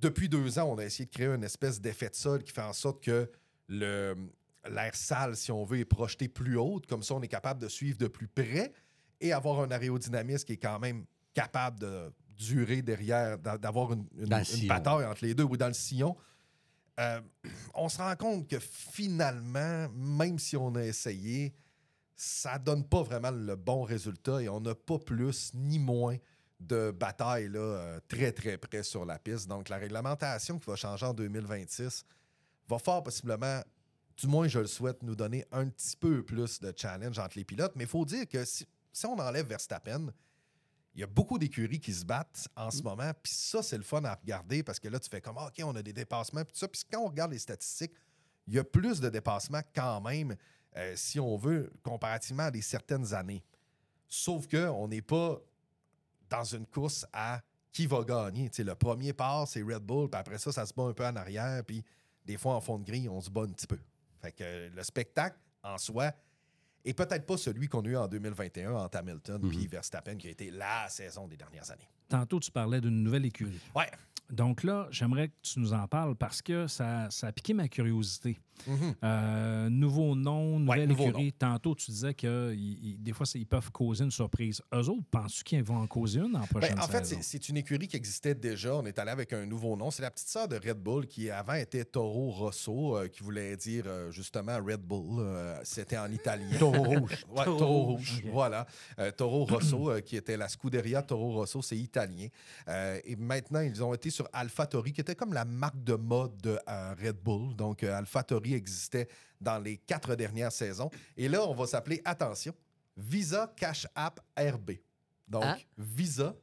Depuis 0.00 0.28
deux 0.28 0.58
ans, 0.58 0.64
on 0.72 0.78
a 0.78 0.84
essayé 0.84 1.06
de 1.06 1.10
créer 1.10 1.26
une 1.28 1.44
espèce 1.44 1.80
d'effet 1.80 2.08
de 2.10 2.14
sol 2.14 2.42
qui 2.42 2.52
fait 2.52 2.62
en 2.62 2.72
sorte 2.72 3.02
que 3.02 3.30
l'air 3.68 4.94
sale, 4.94 5.36
si 5.36 5.52
on 5.52 5.64
veut, 5.64 5.78
est 5.80 5.84
projeté 5.84 6.28
plus 6.28 6.56
haute. 6.58 6.86
Comme 6.86 7.02
ça, 7.02 7.14
on 7.14 7.22
est 7.22 7.28
capable 7.28 7.60
de 7.60 7.68
suivre 7.68 7.98
de 7.98 8.06
plus 8.08 8.28
près 8.28 8.72
et 9.20 9.32
avoir 9.32 9.60
un 9.60 9.70
aérodynamisme 9.70 10.44
qui 10.44 10.52
est 10.54 10.58
quand 10.58 10.78
même 10.78 11.04
capable 11.34 11.78
de 11.80 12.12
durer 12.36 12.82
derrière, 12.82 13.38
d'a- 13.38 13.56
d'avoir 13.58 13.92
une, 13.92 14.06
une- 14.18 14.26
bataille 14.68 15.06
entre 15.06 15.24
les 15.24 15.34
deux 15.34 15.44
ou 15.44 15.56
dans 15.56 15.68
le 15.68 15.72
sillon. 15.74 16.16
Euh, 16.98 17.20
on 17.74 17.88
se 17.88 17.98
rend 17.98 18.14
compte 18.16 18.48
que 18.48 18.58
finalement, 18.58 19.88
même 19.94 20.38
si 20.38 20.56
on 20.56 20.74
a 20.74 20.82
essayé, 20.82 21.54
ça 22.16 22.58
donne 22.58 22.84
pas 22.88 23.02
vraiment 23.02 23.30
le 23.30 23.54
bon 23.56 23.82
résultat 23.82 24.42
et 24.42 24.48
on 24.48 24.60
n'a 24.60 24.74
pas 24.74 24.98
plus 24.98 25.52
ni 25.54 25.78
moins 25.78 26.16
de 26.58 26.90
bataille 26.90 27.48
là, 27.48 27.60
euh, 27.60 28.00
très, 28.08 28.32
très 28.32 28.56
près 28.56 28.82
sur 28.82 29.04
la 29.04 29.18
piste. 29.18 29.46
Donc, 29.46 29.68
la 29.68 29.76
réglementation 29.76 30.58
qui 30.58 30.66
va 30.66 30.76
changer 30.76 31.04
en 31.04 31.12
2026 31.12 32.04
va 32.68 32.78
fort 32.78 33.02
possiblement, 33.02 33.60
du 34.16 34.26
moins 34.26 34.48
je 34.48 34.60
le 34.60 34.66
souhaite, 34.66 35.02
nous 35.02 35.14
donner 35.14 35.44
un 35.52 35.68
petit 35.68 35.96
peu 35.96 36.24
plus 36.24 36.58
de 36.60 36.72
challenge 36.74 37.18
entre 37.18 37.36
les 37.36 37.44
pilotes. 37.44 37.72
Mais 37.76 37.84
il 37.84 37.90
faut 37.90 38.06
dire 38.06 38.26
que 38.26 38.42
si, 38.46 38.66
si 38.90 39.04
on 39.04 39.18
enlève 39.18 39.46
Verstappen, 39.46 40.10
il 40.94 41.00
y 41.00 41.02
a 41.02 41.06
beaucoup 41.06 41.38
d'écuries 41.38 41.78
qui 41.78 41.92
se 41.92 42.06
battent 42.06 42.48
en 42.56 42.70
ce 42.70 42.82
moment. 42.82 43.12
Puis 43.22 43.34
ça, 43.34 43.62
c'est 43.62 43.76
le 43.76 43.82
fun 43.82 44.02
à 44.04 44.14
regarder 44.14 44.62
parce 44.62 44.80
que 44.80 44.88
là, 44.88 44.98
tu 44.98 45.10
fais 45.10 45.20
comme, 45.20 45.36
OK, 45.36 45.62
on 45.62 45.76
a 45.76 45.82
des 45.82 45.92
dépassements. 45.92 46.42
Puis 46.42 46.56
ça. 46.56 46.66
Puis 46.66 46.80
quand 46.90 47.02
on 47.02 47.08
regarde 47.08 47.32
les 47.32 47.38
statistiques, 47.38 47.92
il 48.46 48.54
y 48.54 48.58
a 48.58 48.64
plus 48.64 49.00
de 49.00 49.10
dépassements 49.10 49.60
quand 49.74 50.00
même, 50.00 50.34
euh, 50.76 50.92
si 50.96 51.18
on 51.18 51.36
veut, 51.36 51.72
comparativement 51.82 52.44
à 52.44 52.50
des 52.50 52.62
certaines 52.62 53.14
années. 53.14 53.42
Sauf 54.08 54.46
qu'on 54.46 54.88
n'est 54.88 55.02
pas 55.02 55.40
dans 56.28 56.44
une 56.44 56.66
course 56.66 57.06
à 57.12 57.40
qui 57.72 57.86
va 57.86 58.02
gagner. 58.04 58.50
Le 58.58 58.74
premier 58.74 59.12
part, 59.12 59.46
c'est 59.48 59.62
Red 59.62 59.82
Bull, 59.82 60.08
puis 60.08 60.18
après 60.18 60.38
ça, 60.38 60.52
ça 60.52 60.64
se 60.64 60.72
bat 60.72 60.84
un 60.84 60.92
peu 60.92 61.06
en 61.06 61.16
arrière, 61.16 61.62
puis 61.64 61.84
des 62.24 62.36
fois, 62.36 62.54
en 62.54 62.60
fond 62.60 62.78
de 62.78 62.84
grille, 62.84 63.08
on 63.08 63.20
se 63.20 63.30
bat 63.30 63.42
un 63.42 63.52
petit 63.52 63.66
peu. 63.66 63.78
Fait 64.20 64.32
que 64.32 64.42
euh, 64.42 64.70
le 64.74 64.82
spectacle, 64.82 65.38
en 65.62 65.78
soi, 65.78 66.12
est 66.84 66.94
peut-être 66.94 67.26
pas 67.26 67.36
celui 67.36 67.68
qu'on 67.68 67.82
a 67.82 67.88
eu 67.88 67.96
en 67.96 68.08
2021 68.08 68.72
entre 68.72 68.98
Hamilton 68.98 69.40
puis 69.48 69.66
Verstappen, 69.66 70.16
qui 70.16 70.28
a 70.28 70.30
été 70.30 70.50
la 70.50 70.88
saison 70.88 71.26
des 71.26 71.36
dernières 71.36 71.70
années. 71.70 71.88
Tantôt, 72.08 72.38
tu 72.38 72.50
parlais 72.50 72.80
d'une 72.80 73.02
nouvelle 73.02 73.26
écurie. 73.26 73.60
Ouais. 73.74 73.90
Donc 74.30 74.62
là, 74.62 74.88
j'aimerais 74.90 75.28
que 75.28 75.34
tu 75.42 75.60
nous 75.60 75.72
en 75.72 75.86
parles 75.86 76.16
parce 76.16 76.42
que 76.42 76.66
ça, 76.66 77.10
ça 77.10 77.28
a 77.28 77.32
piqué 77.32 77.54
ma 77.54 77.68
curiosité. 77.68 78.38
Euh, 79.02 79.68
nouveau 79.68 80.14
nom, 80.14 80.58
nouvelle 80.58 80.88
nouveau 80.88 81.04
écurie. 81.04 81.32
Tantôt, 81.32 81.74
tu 81.74 81.90
disais 81.90 82.14
que 82.14 82.54
des 82.98 83.12
fois, 83.12 83.26
ils 83.34 83.46
peuvent 83.46 83.70
causer 83.70 84.04
une 84.04 84.10
surprise. 84.10 84.60
Eux 84.74 84.88
autres, 84.88 85.04
penses-tu 85.10 85.44
qu'ils 85.44 85.62
vont 85.62 85.76
en 85.76 85.86
causer 85.86 86.20
une 86.20 86.36
en 86.36 86.40
Ben, 86.40 86.46
prochaine 86.46 86.78
en 86.80 86.86
fait, 86.88 87.04
c'est- 87.06 87.22
c'est 87.22 87.48
une 87.48 87.56
écurie 87.58 87.88
qui 87.88 87.96
existait 87.96 88.34
déjà. 88.34 88.74
On 88.76 88.84
est 88.86 88.98
allé 88.98 89.10
avec 89.10 89.32
un 89.32 89.46
nouveau 89.46 89.76
nom. 89.76 89.90
C'est 89.90 90.02
la 90.02 90.10
petite 90.10 90.28
sœur 90.28 90.48
de 90.48 90.56
Red 90.56 90.78
Bull 90.78 91.06
qui 91.06 91.30
avant 91.30 91.54
était 91.54 91.84
Toro 91.84 92.30
Rosso, 92.30 92.96
euh, 92.96 93.08
qui 93.08 93.22
voulait 93.22 93.56
dire 93.56 93.84
euh, 93.86 94.10
justement 94.10 94.56
Red 94.64 94.80
Bull. 94.80 95.20
Euh, 95.20 95.58
C'était 95.64 95.98
en 95.98 96.10
italien. 96.10 96.56
Taureau 96.58 96.82
rouge. 96.84 97.24
Ouais, 97.36 97.44
Toro, 97.44 97.82
Rouge. 97.96 98.22
Voilà. 98.32 98.66
Euh, 98.98 99.10
Toro 99.10 99.44
Rosso, 99.50 99.90
euh, 99.90 100.00
qui 100.00 100.16
était 100.16 100.36
la 100.36 100.48
Scuderia 100.48 101.02
Toro 101.02 101.32
Rosso, 101.32 101.62
c'est 101.62 101.76
italien. 101.76 102.28
Euh, 102.68 102.98
et 103.04 103.16
maintenant, 103.16 103.60
ils 103.60 103.82
ont 103.82 103.92
été 103.94 104.10
sur 104.10 104.28
AlphaTauri, 104.32 104.92
qui 104.92 105.00
était 105.00 105.14
comme 105.14 105.32
la 105.32 105.44
marque 105.44 105.82
de 105.84 105.94
mode 105.94 106.36
de 106.42 106.58
euh, 106.68 106.94
Red 107.02 107.16
Bull. 107.22 107.54
Donc, 107.54 107.82
euh, 107.82 107.96
Existait 108.54 109.08
dans 109.40 109.58
les 109.58 109.76
quatre 109.78 110.14
dernières 110.14 110.52
saisons. 110.52 110.90
Et 111.16 111.28
là, 111.28 111.42
on 111.46 111.54
va 111.54 111.66
s'appeler, 111.66 112.00
attention, 112.04 112.54
Visa 112.96 113.52
Cash 113.56 113.86
App 113.94 114.20
RB. 114.38 114.72
Donc, 115.28 115.44
Hein? 115.44 115.56
Visa, 115.76 116.34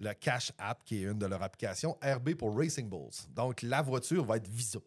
le 0.00 0.12
Cash 0.14 0.52
App, 0.58 0.82
qui 0.84 0.98
est 0.98 1.02
une 1.02 1.18
de 1.18 1.26
leurs 1.26 1.42
applications, 1.42 1.96
RB 2.02 2.34
pour 2.34 2.56
Racing 2.56 2.88
Bulls. 2.88 3.10
Donc, 3.34 3.62
la 3.62 3.82
voiture 3.82 4.24
va 4.24 4.36
être 4.38 4.48
Visa. 4.48 4.78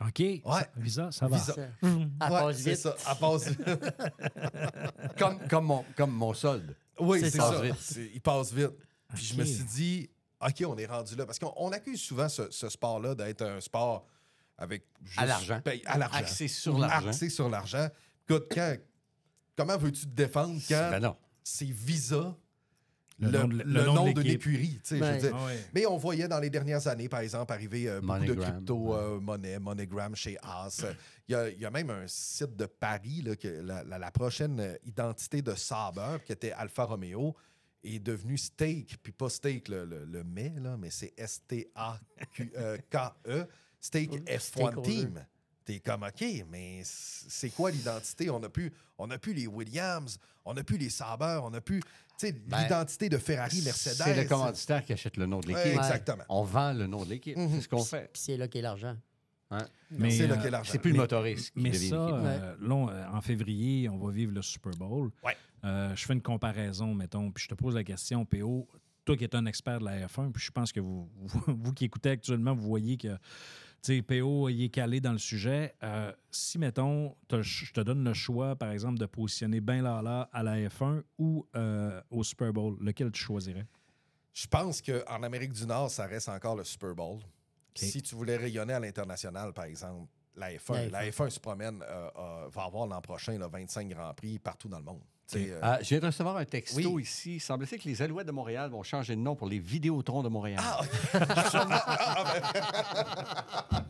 OK. 0.00 0.22
ça- 0.44 0.68
Visa, 0.76 1.10
ça 1.12 1.26
va. 1.26 1.36
Visa. 1.38 1.54
Ouais, 1.82 2.06
passe 2.18 2.56
c'est 2.58 2.70
vite. 2.70 2.78
ça. 2.80 2.96
Elle 3.10 3.18
passe 3.18 3.48
vite. 3.48 3.60
Comme, 5.18 5.48
comme, 5.48 5.64
mon, 5.66 5.84
comme 5.96 6.10
mon 6.10 6.34
solde. 6.34 6.76
Oui, 6.98 7.20
C'est 7.20 7.30
ça. 7.30 7.52
ça. 7.52 7.60
Vite. 7.62 7.74
C'est- 7.80 8.10
Il 8.14 8.20
passe 8.20 8.52
vite. 8.52 8.72
Puis 9.14 9.24
je 9.24 9.36
me 9.36 9.44
suis 9.44 9.64
dit, 9.64 10.10
OK, 10.40 10.64
on 10.66 10.76
est 10.76 10.86
rendu 10.86 11.14
là. 11.16 11.24
Parce 11.26 11.38
qu'on 11.38 11.52
on 11.56 11.70
accuse 11.72 12.00
souvent 12.00 12.28
ce, 12.28 12.50
ce 12.50 12.68
sport-là 12.68 13.14
d'être 13.14 13.42
un 13.42 13.60
sport 13.60 14.06
avec. 14.58 14.84
juste 15.04 15.18
À 15.18 15.26
l'argent. 15.26 15.60
paye- 15.62 15.82
À 15.86 15.98
l'argent. 15.98 16.18
Axé 16.18 16.48
sur 16.48 16.78
l'argent. 16.78 17.08
Axé 17.08 17.28
sur 17.30 17.48
l'argent. 17.48 17.88
Écoute, 18.28 18.46
quand- 18.52 18.76
comment 19.56 19.76
veux-tu 19.78 20.02
te 20.06 20.14
défendre 20.14 20.58
quand 20.68 20.90
Ben 20.90 21.00
non. 21.00 21.16
c'est 21.44 21.64
Visa, 21.70 22.36
Le 23.18 23.30
le, 23.30 23.38
nom 23.38 23.48
de- 23.48 23.62
le 23.62 23.82
nom 23.84 24.12
de 24.12 24.20
l'écurie? 24.20 24.78
Ben, 24.90 25.22
ouais. 25.22 25.64
Mais 25.74 25.86
on 25.86 25.96
voyait 25.96 26.28
dans 26.28 26.38
les 26.40 26.50
dernières 26.50 26.86
années, 26.86 27.08
par 27.08 27.20
exemple, 27.20 27.50
arriver 27.52 27.88
euh, 27.88 28.00
beaucoup 28.00 28.12
de 28.14 28.20
MoneyGram, 28.26 28.52
crypto, 28.56 28.76
ouais. 28.76 28.98
euh, 28.98 29.58
MoneyGram 29.60 30.14
chez 30.14 30.36
As. 30.42 30.82
Euh, 30.84 30.92
Il 31.28 31.32
y, 31.32 31.34
a, 31.34 31.48
il 31.50 31.58
y 31.58 31.64
a 31.64 31.70
même 31.70 31.88
un 31.90 32.04
site 32.06 32.54
de 32.56 32.66
Paris, 32.66 33.22
là, 33.22 33.34
que 33.36 33.48
la, 33.48 33.82
la- 33.84 33.98
la 33.98 34.10
prochaine 34.10 34.60
euh, 34.60 34.76
identité 34.84 35.40
de 35.42 35.54
Saber, 35.54 36.18
qui 36.26 36.32
était 36.32 36.52
Alfa 36.52 36.84
Romeo, 36.84 37.34
est 37.82 37.98
devenue 38.00 38.36
Steak, 38.36 38.98
puis 39.02 39.12
pas 39.12 39.28
Steak 39.30 39.68
le, 39.68 39.84
le, 39.86 40.04
le 40.04 40.22
mets, 40.24 40.52
là, 40.60 40.76
mais 40.76 40.90
c'est 40.90 41.14
S-T-A-K-E, 42.36 43.46
Steak 43.80 44.10
F1 44.28 44.38
Stakeholder. 44.40 44.82
Team. 44.90 45.24
T'es 45.64 45.80
comme, 45.80 46.04
OK, 46.04 46.24
mais 46.50 46.80
c'est 46.84 47.50
quoi 47.50 47.70
l'identité? 47.72 48.30
On 48.30 48.38
n'a 48.38 48.48
plus, 48.48 48.72
on 48.98 49.10
a 49.10 49.18
plus 49.18 49.34
les 49.34 49.46
Williams, 49.48 50.18
on 50.44 50.54
n'a 50.54 50.62
plus 50.62 50.78
les 50.78 50.90
Saber, 50.90 51.40
on 51.42 51.50
n'a 51.50 51.60
plus 51.60 51.80
tu 52.18 52.28
sais, 52.28 52.32
Ben, 52.32 52.62
l'identité 52.62 53.08
de 53.08 53.18
Ferrari, 53.18 53.60
Mercedes. 53.62 53.94
C'est 54.04 54.22
le 54.22 54.28
commanditaire 54.28 54.84
qui 54.84 54.92
achète 54.92 55.16
le 55.18 55.26
nom 55.26 55.40
de 55.40 55.48
l'équipe. 55.48 55.64
Ouais, 55.64 55.74
exactement. 55.74 56.22
On 56.28 56.44
vend 56.44 56.72
le 56.72 56.86
nom 56.86 57.04
de 57.04 57.10
l'équipe. 57.10 57.36
Mhm. 57.36 57.50
C'est 57.56 57.60
ce 57.62 57.68
qu'on 57.68 57.84
fait. 57.84 58.10
Puis 58.12 58.22
c'est 58.22 58.36
là 58.36 58.48
qu'est 58.48 58.62
l'argent. 58.62 58.96
Mais, 59.90 60.10
c'est 60.10 60.26
là 60.26 60.34
euh, 60.36 60.42
qu'est 60.42 60.50
l'argent. 60.50 60.72
C'est 60.72 60.78
plus 60.78 60.90
le 60.90 60.94
Mais- 60.96 61.02
motoriste 61.02 61.52
qui 61.52 61.60
Mais 61.60 61.70
devient 61.70 61.88
ça, 61.90 62.06
l'équipe. 62.06 62.20
euh, 62.24 62.56
là, 62.60 62.74
on- 62.74 62.88
euh, 62.88 63.06
en 63.12 63.20
février, 63.20 63.88
on 63.88 63.98
va 63.98 64.10
vivre 64.12 64.32
le 64.32 64.42
Super 64.42 64.72
Bowl. 64.72 65.10
Ouais. 65.24 65.36
Euh, 65.64 65.94
je 65.94 66.04
fais 66.06 66.14
une 66.14 66.22
comparaison, 66.22 66.94
mettons, 66.94 67.30
puis 67.30 67.44
je 67.44 67.48
te 67.48 67.54
pose 67.54 67.74
la 67.74 67.84
question, 67.84 68.24
PO, 68.24 68.66
toi 69.04 69.16
qui 69.16 69.24
es 69.24 69.36
un 69.36 69.46
expert 69.46 69.78
de 69.80 69.84
la 69.84 70.06
F1, 70.08 70.32
puis 70.32 70.42
je 70.42 70.50
pense 70.50 70.72
que 70.72 70.80
vous, 70.80 71.08
vous, 71.22 71.42
vous 71.46 71.72
qui 71.72 71.84
écoutez 71.84 72.10
actuellement, 72.10 72.54
vous 72.54 72.66
voyez 72.66 72.96
que, 72.96 73.16
sais, 73.94 74.02
PO, 74.02 74.48
il 74.48 74.64
est 74.64 74.68
calé 74.68 75.00
dans 75.00 75.12
le 75.12 75.18
sujet. 75.18 75.74
Euh, 75.82 76.12
si, 76.30 76.58
mettons, 76.58 77.16
je 77.30 77.72
te 77.72 77.80
donne 77.80 78.04
le 78.04 78.14
choix, 78.14 78.56
par 78.56 78.70
exemple, 78.70 78.98
de 78.98 79.06
positionner 79.06 79.60
Ben 79.60 79.82
Lala 79.82 80.28
à 80.32 80.42
la 80.42 80.56
F1 80.56 81.02
ou 81.18 81.46
euh, 81.56 82.00
au 82.10 82.22
Super 82.24 82.52
Bowl, 82.52 82.76
lequel 82.80 83.10
tu 83.10 83.22
choisirais? 83.22 83.66
Je 84.32 84.46
pense 84.46 84.82
qu'en 84.82 85.22
Amérique 85.22 85.52
du 85.52 85.66
Nord, 85.66 85.90
ça 85.90 86.06
reste 86.06 86.28
encore 86.28 86.56
le 86.56 86.64
Super 86.64 86.94
Bowl. 86.94 87.20
Si 87.74 88.02
tu 88.02 88.14
voulais 88.14 88.36
rayonner 88.36 88.72
à 88.72 88.80
l'international, 88.80 89.52
par 89.52 89.64
exemple, 89.64 90.08
la 90.36 90.52
F1, 90.52 90.90
La 90.90 91.02
la 91.02 91.10
F1, 91.10 91.30
se 91.30 91.40
promène, 91.40 91.82
euh, 91.82 92.10
euh, 92.16 92.48
va 92.50 92.64
avoir 92.64 92.86
l'an 92.86 93.00
prochain 93.00 93.38
là, 93.38 93.48
25 93.48 93.88
Grands 93.88 94.14
Prix 94.14 94.38
partout 94.38 94.68
dans 94.68 94.78
le 94.78 94.84
monde. 94.84 95.02
Euh, 95.34 95.58
Ah, 95.60 95.78
je 95.82 95.88
viens 95.88 95.98
de 95.98 96.06
recevoir 96.06 96.36
un 96.36 96.44
texto 96.44 96.78
Oui. 96.92 97.02
ici. 97.02 97.36
Il 97.36 97.40
semble-t-il 97.40 97.82
que 97.82 97.88
les 97.88 98.00
Alouettes 98.02 98.26
de 98.28 98.32
Montréal 98.32 98.70
vont 98.70 98.82
changer 98.84 99.16
de 99.16 99.20
nom 99.20 99.34
pour 99.34 99.48
les 99.48 99.58
Vidéotrons 99.58 100.22
de 100.22 100.28
Montréal. 100.28 100.62
Ah. 100.62 100.80
Sûrement. 101.50 101.80
Ah, 101.86 102.24
ben. 102.32 103.82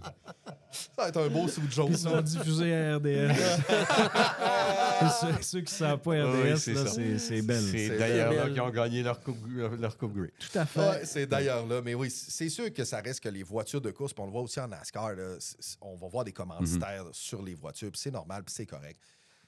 ça 0.70 0.88
va 0.96 1.08
être 1.08 1.20
un 1.20 1.28
beau 1.28 1.46
sous 1.48 1.60
de 1.60 1.70
jaune. 1.70 1.88
Ils 1.90 1.98
sont 1.98 2.20
diffusés 2.22 2.74
à 2.74 2.96
RDS. 2.96 3.34
ceux, 5.20 5.42
ceux 5.42 5.58
qui 5.60 5.72
ne 5.74 5.78
savent 5.78 5.98
pas 5.98 6.10
RDS, 6.12 6.42
Oui, 6.52 6.58
c'est 6.58 6.88
c'est 6.88 7.18
c'est 7.18 7.42
belle. 7.42 7.62
C'est 7.62 7.88
C'est 7.88 7.98
d'ailleurs 7.98 8.32
là 8.32 8.48
qu'ils 8.48 8.60
ont 8.62 8.70
gagné 8.70 9.02
leur 9.02 9.20
coupe, 9.20 9.36
leur 9.78 9.96
coupe 9.98 10.14
Grey. 10.16 10.32
Tout 10.38 10.58
à 10.58 10.64
fait. 10.66 10.80
Ouais, 10.80 11.04
c'est 11.04 11.26
d'ailleurs 11.26 11.66
là. 11.66 11.80
Mais 11.84 11.94
oui, 11.94 12.10
c'est 12.10 12.48
sûr 12.48 12.72
que 12.72 12.84
ça 12.84 13.00
reste 13.00 13.20
que 13.20 13.28
les 13.28 13.42
voitures 13.42 13.80
de 13.82 13.90
course, 13.90 14.14
puis 14.14 14.22
on 14.22 14.26
le 14.26 14.32
voit 14.32 14.42
aussi 14.42 14.58
en 14.60 14.68
NASCAR, 14.68 15.14
là, 15.14 15.34
on 15.82 15.96
va 15.96 16.08
voir 16.08 16.24
des 16.24 16.32
commanditaires 16.32 17.04
sur 17.12 17.42
les 17.42 17.54
voitures, 17.54 17.90
puis 17.90 18.00
c'est 18.00 18.10
normal, 18.10 18.42
puis 18.42 18.54
c'est 18.56 18.66
correct. 18.66 18.98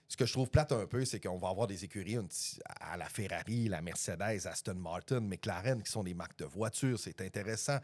Ce 0.08 0.16
que 0.16 0.24
je 0.24 0.32
trouve 0.32 0.48
plate 0.48 0.72
un 0.72 0.86
peu, 0.86 1.04
c'est 1.04 1.20
qu'on 1.20 1.36
va 1.36 1.48
avoir 1.50 1.66
des 1.66 1.84
écuries 1.84 2.18
à 2.80 2.96
la 2.96 3.08
Ferrari, 3.08 3.68
la 3.68 3.82
Mercedes, 3.82 4.46
Aston 4.46 4.74
Martin, 4.76 5.20
McLaren, 5.20 5.82
qui 5.82 5.92
sont 5.92 6.02
des 6.02 6.14
marques 6.14 6.38
de 6.38 6.46
voitures. 6.46 6.98
C'est 6.98 7.20
intéressant. 7.20 7.78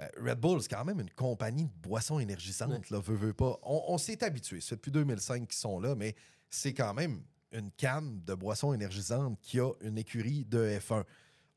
Euh, 0.00 0.08
Red 0.22 0.40
Bull, 0.40 0.60
c'est 0.60 0.68
quand 0.68 0.84
même 0.84 1.00
une 1.00 1.10
compagnie 1.10 1.64
de 1.64 1.88
boissons 1.88 2.18
énergisantes, 2.18 2.90
là, 2.90 3.00
veut, 3.00 3.16
veut 3.16 3.32
pas. 3.32 3.58
On, 3.62 3.84
on 3.88 3.98
s'est 3.98 4.22
habitué. 4.22 4.60
C'est 4.60 4.76
depuis 4.76 4.92
2005 4.92 5.48
qu'ils 5.48 5.56
sont 5.56 5.80
là, 5.80 5.94
mais 5.94 6.14
c'est 6.50 6.74
quand 6.74 6.92
même 6.92 7.22
une 7.52 7.70
canne 7.70 8.20
de 8.24 8.34
boissons 8.34 8.74
énergisantes 8.74 9.38
qui 9.40 9.60
a 9.60 9.70
une 9.80 9.96
écurie 9.96 10.44
de 10.44 10.78
F1. 10.78 11.04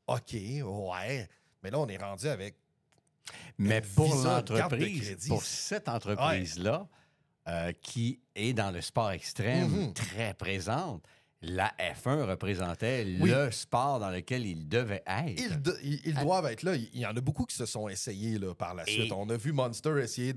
OK, 0.06 0.32
ouais. 0.32 1.28
Mais 1.62 1.70
là, 1.70 1.80
on 1.80 1.88
est 1.88 1.98
rendu 1.98 2.28
avec. 2.28 2.56
Mais 3.58 3.82
pour 3.82 4.14
l'entreprise, 4.14 5.18
pour 5.28 5.42
cette 5.42 5.88
entreprise-là, 5.88 6.88
euh, 7.48 7.72
qui 7.82 8.20
est 8.34 8.52
dans 8.52 8.70
le 8.70 8.80
sport 8.80 9.10
extrême, 9.10 9.68
Mhm. 9.70 9.92
très 9.94 10.34
présente, 10.34 11.02
la 11.40 11.72
F1 11.78 12.24
représentait 12.26 13.04
Oui. 13.20 13.30
le 13.30 13.50
sport 13.50 14.00
dans 14.00 14.10
lequel 14.10 14.44
il 14.44 14.68
devait 14.68 15.02
être. 15.06 15.40
Ils, 15.40 15.62
de- 15.62 15.78
ils- 15.82 16.00
ils 16.04 16.14
doivent 16.14 16.46
être 16.46 16.62
là. 16.64 16.74
Il 16.74 16.98
y 16.98 17.06
en 17.06 17.16
a 17.16 17.20
beaucoup 17.20 17.44
qui 17.44 17.54
se 17.56 17.64
sont 17.66 17.88
essayés 17.88 18.38
là, 18.38 18.54
par 18.54 18.74
la 18.74 18.88
Et- 18.88 18.92
suite. 18.92 19.12
On 19.12 19.28
a 19.30 19.36
vu 19.36 19.52
Monster 19.52 20.00
essayer 20.02 20.34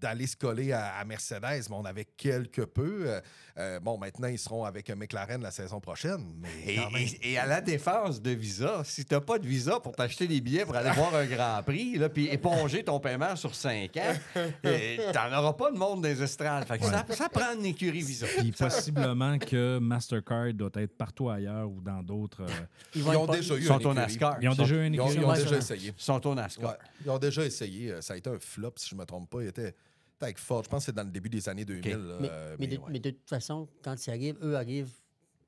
d'aller 0.00 0.26
se 0.26 0.36
coller 0.36 0.72
à, 0.72 0.94
à 0.96 1.04
Mercedes, 1.04 1.40
mais 1.68 1.76
on 1.76 1.84
avait 1.84 2.06
quelque 2.16 2.62
peu. 2.62 3.04
Euh, 3.06 3.20
euh, 3.58 3.80
bon, 3.80 3.98
maintenant, 3.98 4.28
ils 4.28 4.38
seront 4.38 4.64
avec 4.64 4.88
McLaren 4.90 5.42
la 5.42 5.50
saison 5.50 5.80
prochaine, 5.80 6.24
mais 6.40 6.48
Et, 6.72 6.76
quand 6.76 6.90
même. 6.90 7.02
et- 7.22 7.32
et 7.32 7.38
à 7.38 7.46
la 7.46 7.60
défense 7.60 8.22
de 8.22 8.30
Visa, 8.30 8.82
si 8.84 9.04
tu 9.04 9.14
n'as 9.14 9.20
pas 9.20 9.38
de 9.38 9.46
visa 9.46 9.78
pour 9.80 9.94
t'acheter 9.94 10.26
des 10.26 10.40
billets 10.40 10.64
pour 10.64 10.74
aller 10.76 10.90
voir 10.92 11.14
un 11.14 11.26
Grand 11.26 11.62
Prix, 11.62 11.96
là, 11.98 12.08
puis 12.08 12.28
éponger 12.28 12.82
ton 12.84 12.98
paiement 13.00 13.36
sur 13.36 13.54
5 13.54 13.96
ans, 13.98 14.14
tu 14.62 14.68
n'en 15.14 15.38
auras 15.38 15.52
pas 15.52 15.70
de 15.70 15.76
monde 15.76 16.02
des 16.02 16.22
estrades. 16.22 16.66
Fait 16.66 16.78
que 16.78 16.84
ça, 16.86 17.04
ça 17.10 17.28
prend 17.28 17.54
une 17.54 17.66
écurie 17.66 18.02
Visa. 18.02 18.26
Puis 18.38 18.52
possiblement 18.52 19.38
que 19.38 19.78
Mastercard 19.78 20.54
doit 20.54 20.70
être 20.76 20.96
partout 20.96 21.28
ailleurs 21.28 21.68
ou 21.68 21.80
dans 21.80 22.02
d'autres. 22.02 22.42
euh, 22.42 22.48
Ils 22.94 23.06
ont 23.06 23.26
déjà 23.26 23.54
eu 23.54 23.58
Ils 23.60 23.66
sont 23.66 23.78
une 23.78 23.86
au 23.86 23.90
écurie. 23.92 23.94
NASCAR. 23.96 24.36
Ils 24.40 24.48
ont 24.48 24.54
déjà 24.54 24.74
eu 24.76 24.86
une 24.86 24.94
Ils 24.94 25.00
ont, 25.00 25.06
écurie. 25.10 25.24
ils 25.24 25.28
ont 25.28 25.32
déjà 25.34 25.56
essayé. 25.56 25.94
ils 25.96 26.02
sont 26.02 26.26
au 26.26 26.34
NASCAR. 26.34 26.70
Ouais. 26.70 26.76
Ils 27.04 27.10
ont 27.10 27.18
déjà 27.18 27.44
essayé. 27.44 27.92
Euh, 27.92 28.00
Ça 28.00 28.14
a 28.14 28.16
été 28.16 28.30
un 28.30 28.38
flop, 28.38 28.72
si 28.76 28.88
je 28.90 28.94
ne 28.94 29.00
me 29.00 29.04
trompe 29.06 29.28
pas. 29.30 29.42
Il 29.42 29.48
était, 29.48 29.74
avec 30.26 30.38
Ford. 30.38 30.62
Je 30.64 30.68
pense 30.68 30.82
que 30.82 30.86
c'est 30.86 30.94
dans 30.94 31.04
le 31.04 31.10
début 31.10 31.28
des 31.28 31.48
années 31.48 31.64
2000. 31.64 31.90
là, 31.92 32.16
Mais, 32.20 32.28
euh, 32.30 32.56
mais 32.58 32.66
de, 32.66 32.76
ouais. 32.76 32.82
mais 32.90 32.98
de 33.00 33.10
toute 33.10 33.28
façon, 33.28 33.68
quand 33.82 34.06
ils 34.06 34.10
arrivent, 34.10 34.38
eux 34.42 34.56
arrivent 34.56 34.92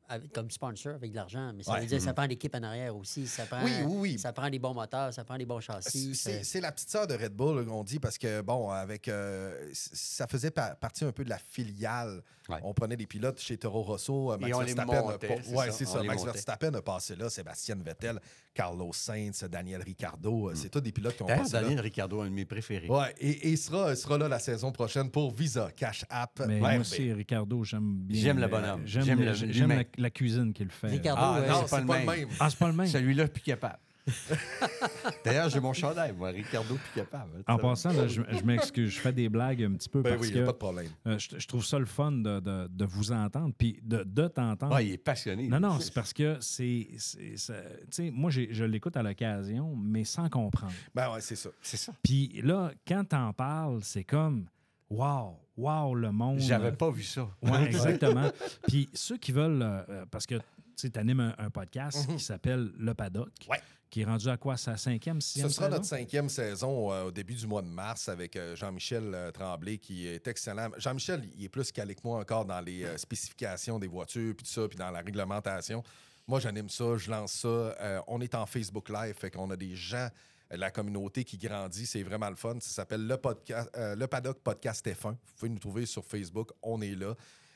avec- 0.08 0.32
comme 0.32 0.50
sponsor 0.50 0.94
avec 0.94 1.10
de 1.10 1.16
l'argent, 1.16 1.52
mais 1.54 1.62
ça 1.62 1.72
Ouais. 1.72 1.80
veut 1.80 1.86
dire 1.86 1.98
que 1.98 2.04
ça 2.04 2.12
prend 2.14 2.26
l'équipe 2.26 2.54
en 2.54 2.62
arrière 2.62 2.96
aussi. 2.96 3.26
Ça 3.26 3.46
prend, 3.46 3.62
Oui, 3.64 3.70
oui, 3.86 3.94
oui. 3.98 4.18
Ça 4.18 4.32
prend 4.32 4.48
des 4.50 4.58
bons 4.58 4.74
moteurs, 4.74 5.12
ça 5.12 5.24
prend 5.24 5.38
des 5.38 5.46
bons 5.46 5.60
châssis. 5.60 6.14
C'est 6.14 6.44
ça- 6.44 6.60
la 6.60 6.72
petite 6.72 6.90
sœur 6.90 7.06
de 7.06 7.14
Red 7.14 7.32
Bull, 7.34 7.66
on 7.70 7.82
dit, 7.84 7.98
parce 7.98 8.18
que, 8.18 8.40
bon, 8.42 8.70
avec 8.70 9.08
euh, 9.08 9.70
ça 9.72 10.26
faisait 10.26 10.50
pa- 10.50 10.74
partie 10.74 11.04
un 11.04 11.12
peu 11.12 11.24
de 11.24 11.30
la 11.30 11.38
filiale. 11.38 12.22
Ouais. 12.48 12.58
On 12.64 12.74
prenait 12.74 12.96
des 12.96 13.06
pilotes 13.06 13.40
chez 13.40 13.56
Toro 13.56 13.82
Rosso. 13.82 14.36
Max 14.36 14.50
Et 14.50 14.54
on 14.54 14.60
les 14.60 14.74
Verstappen 14.74 15.16
c'est 15.20 15.28
ouais, 15.54 15.66
ça, 15.66 15.72
c'est 15.72 15.86
on 15.86 15.92
ça. 15.92 16.00
les 16.02 16.08
Max. 16.08 16.24
Verstappen 16.24 16.74
a 16.74 16.82
passé 16.82 17.14
là, 17.14 17.30
Sébastien 17.30 17.76
Vettel, 17.76 18.18
Carlos 18.52 18.92
Sainz, 18.92 19.44
Daniel 19.44 19.80
Ricciardo. 19.82 20.50
euh, 20.50 20.54
C'est 20.56 20.68
tous 20.68 20.80
des 20.80 20.90
pilotes 20.90 21.16
qui 21.16 21.22
ont 21.22 21.26
D'ailleurs, 21.26 21.44
passé 21.44 21.54
là. 21.54 21.62
Daniel 21.62 21.80
Ricardo, 21.80 22.20
un 22.20 22.24
de 22.26 22.30
mes 22.34 22.44
préférés. 22.44 22.88
Ouais, 22.88 23.14
et, 23.20 23.50
il 23.50 23.56
sera, 23.58 23.94
sera 23.94 24.18
là 24.18 24.28
la 24.28 24.40
saison 24.40 24.72
prochaine 24.72 25.08
pour 25.10 25.32
Visa 25.32 25.70
Cash 25.76 26.04
App. 26.10 26.42
Mais 26.48 26.58
moi 26.58 26.74
aussi, 26.78 27.12
Ricardo, 27.12 27.62
j'aime 27.62 27.94
bien. 28.02 28.20
J'aime 28.20 28.38
le 28.40 28.48
bonhomme. 28.48 28.82
J'aime 28.86 29.04
J'aime 29.52 29.70
la, 29.98 30.10
cuisine 30.10 30.52
qu'il 30.52 30.70
fait. 30.70 30.88
Ricardo, 30.88 31.22
Ah, 31.24 31.40
ouais. 31.40 31.48
non, 31.48 31.62
c'est 31.66 31.70
pas 31.70 31.80
le 31.80 31.86
même. 32.06 32.28
Ah, 32.40 32.50
c'est 32.50 32.58
pas 32.58 32.68
le 32.68 32.74
même. 32.74 32.86
Celui-là, 32.86 33.28
plus 33.28 33.42
capable. 33.42 33.78
D'ailleurs, 35.24 35.48
j'ai 35.48 35.60
mon 35.60 35.72
chandail, 35.72 36.12
moi, 36.12 36.30
Ricardo, 36.30 36.74
plus 36.74 37.00
capable. 37.02 37.30
En 37.46 37.56
passant, 37.56 37.92
là, 37.92 38.08
je, 38.08 38.22
je 38.28 38.42
m'excuse, 38.44 38.90
je 38.90 38.98
fais 38.98 39.12
des 39.12 39.28
blagues 39.28 39.62
un 39.62 39.72
petit 39.74 39.88
peu 39.88 40.02
Ben 40.02 40.10
parce 40.16 40.22
oui, 40.22 40.28
il 40.30 40.34
n'y 40.34 40.40
a 40.40 40.42
que 40.42 40.46
pas 40.46 40.52
de 40.52 40.58
problème. 40.58 40.88
euh, 41.06 41.18
je, 41.18 41.38
je 41.38 41.46
trouve 41.46 41.64
ça 41.64 41.78
le 41.78 41.86
fun 41.86 42.10
de, 42.10 42.40
de- 42.40 42.66
de 42.68 42.84
vous 42.84 43.12
entendre, 43.12 43.54
puis 43.56 43.78
de, 43.82 44.02
de 44.02 44.26
t'entendre. 44.28 44.74
Ah, 44.74 44.82
il 44.82 44.92
est 44.92 44.98
passionné. 44.98 45.46
non, 45.48 45.60
non, 45.60 45.78
c'est 45.78 45.94
parce 45.94 46.12
que 46.12 46.36
c'est. 46.40 46.88
Tu 46.90 47.36
sais, 47.38 48.10
moi, 48.10 48.30
je 48.30 48.64
l'écoute 48.64 48.96
à 48.96 49.02
l'occasion, 49.04 49.76
mais 49.76 50.02
sans 50.04 50.28
comprendre. 50.28 50.72
Ben 50.94 51.12
ouais, 51.12 51.20
c'est 51.20 51.36
ça. 51.36 51.50
C'est 51.60 51.76
ça. 51.76 51.92
Puis 52.02 52.40
là, 52.42 52.72
quand 52.86 53.04
t'en 53.08 53.32
parles, 53.32 53.80
c'est 53.82 54.04
comme. 54.04 54.46
Wow, 54.92 55.38
wow, 55.56 55.94
le 55.94 56.12
monde. 56.12 56.38
J'avais 56.38 56.72
pas 56.72 56.90
vu 56.90 57.02
ça. 57.02 57.28
Oui, 57.42 57.50
exactement. 57.64 58.30
Puis 58.68 58.88
ceux 58.92 59.16
qui 59.16 59.32
veulent, 59.32 59.62
euh, 59.62 59.82
euh, 59.88 60.04
parce 60.10 60.26
que 60.26 60.34
tu 60.76 60.90
animes 60.96 61.20
un, 61.20 61.34
un 61.38 61.50
podcast 61.50 62.06
qui 62.10 62.22
s'appelle 62.22 62.70
Le 62.78 62.92
Paddock, 62.94 63.30
Mhm. 63.46 63.50
Ouais. 63.50 63.60
qui 63.90 64.00
est 64.02 64.04
rendu 64.04 64.28
à 64.28 64.36
quoi, 64.36 64.56
sa 64.56 64.76
cinquième, 64.76 65.20
Ce 65.20 65.28
sixième 65.34 65.48
sera 65.50 65.66
saison? 65.66 65.76
notre 65.76 65.88
cinquième 65.88 66.28
saison 66.28 66.92
euh, 66.92 67.04
au 67.04 67.10
début 67.10 67.34
du 67.34 67.46
mois 67.46 67.62
de 67.62 67.68
mars 67.68 68.08
avec 68.08 68.36
euh, 68.36 68.54
Jean-Michel 68.56 69.12
euh, 69.14 69.30
Tremblay 69.30 69.78
qui 69.78 70.06
est 70.06 70.26
excellent. 70.28 70.68
Jean-Michel, 70.78 71.22
il 71.36 71.44
est 71.44 71.48
plus 71.48 71.70
calé 71.72 71.94
que 71.94 72.00
moi 72.04 72.18
encore 72.20 72.44
dans 72.44 72.60
les 72.60 72.84
euh, 72.84 72.96
spécifications 72.98 73.78
des 73.78 73.86
voitures, 73.88 74.34
puis 74.36 74.44
tout 74.44 74.52
ça, 74.52 74.66
puis 74.68 74.78
dans 74.78 74.90
la 74.90 75.00
réglementation. 75.00 75.82
Moi, 76.26 76.38
j'anime 76.40 76.68
ça, 76.68 76.96
je 76.96 77.10
lance 77.10 77.32
ça. 77.32 77.48
Euh, 77.48 78.00
on 78.06 78.20
est 78.20 78.34
en 78.34 78.46
Facebook 78.46 78.88
Live, 78.88 79.14
fait 79.18 79.30
qu'on 79.30 79.50
a 79.50 79.56
des 79.56 79.74
gens 79.74 79.96
euh, 80.06 80.08
la 80.56 80.70
communauté 80.70 81.24
qui 81.24 81.38
grandit. 81.38 81.86
C'est 81.86 82.02
vraiment 82.02 82.28
le 82.30 82.36
fun. 82.36 82.54
Ça 82.60 82.70
s'appelle 82.70 83.06
le, 83.06 83.16
podcast, 83.16 83.70
euh, 83.76 83.94
le 83.96 84.06
Paddock 84.06 84.38
Podcast 84.40 84.86
F1. 84.86 85.10
Vous 85.12 85.16
pouvez 85.36 85.48
nous 85.50 85.58
trouver 85.58 85.86
sur 85.86 86.04
Facebook. 86.04 86.50
On 86.62 86.80
est 86.82 86.94
là. 86.94 87.14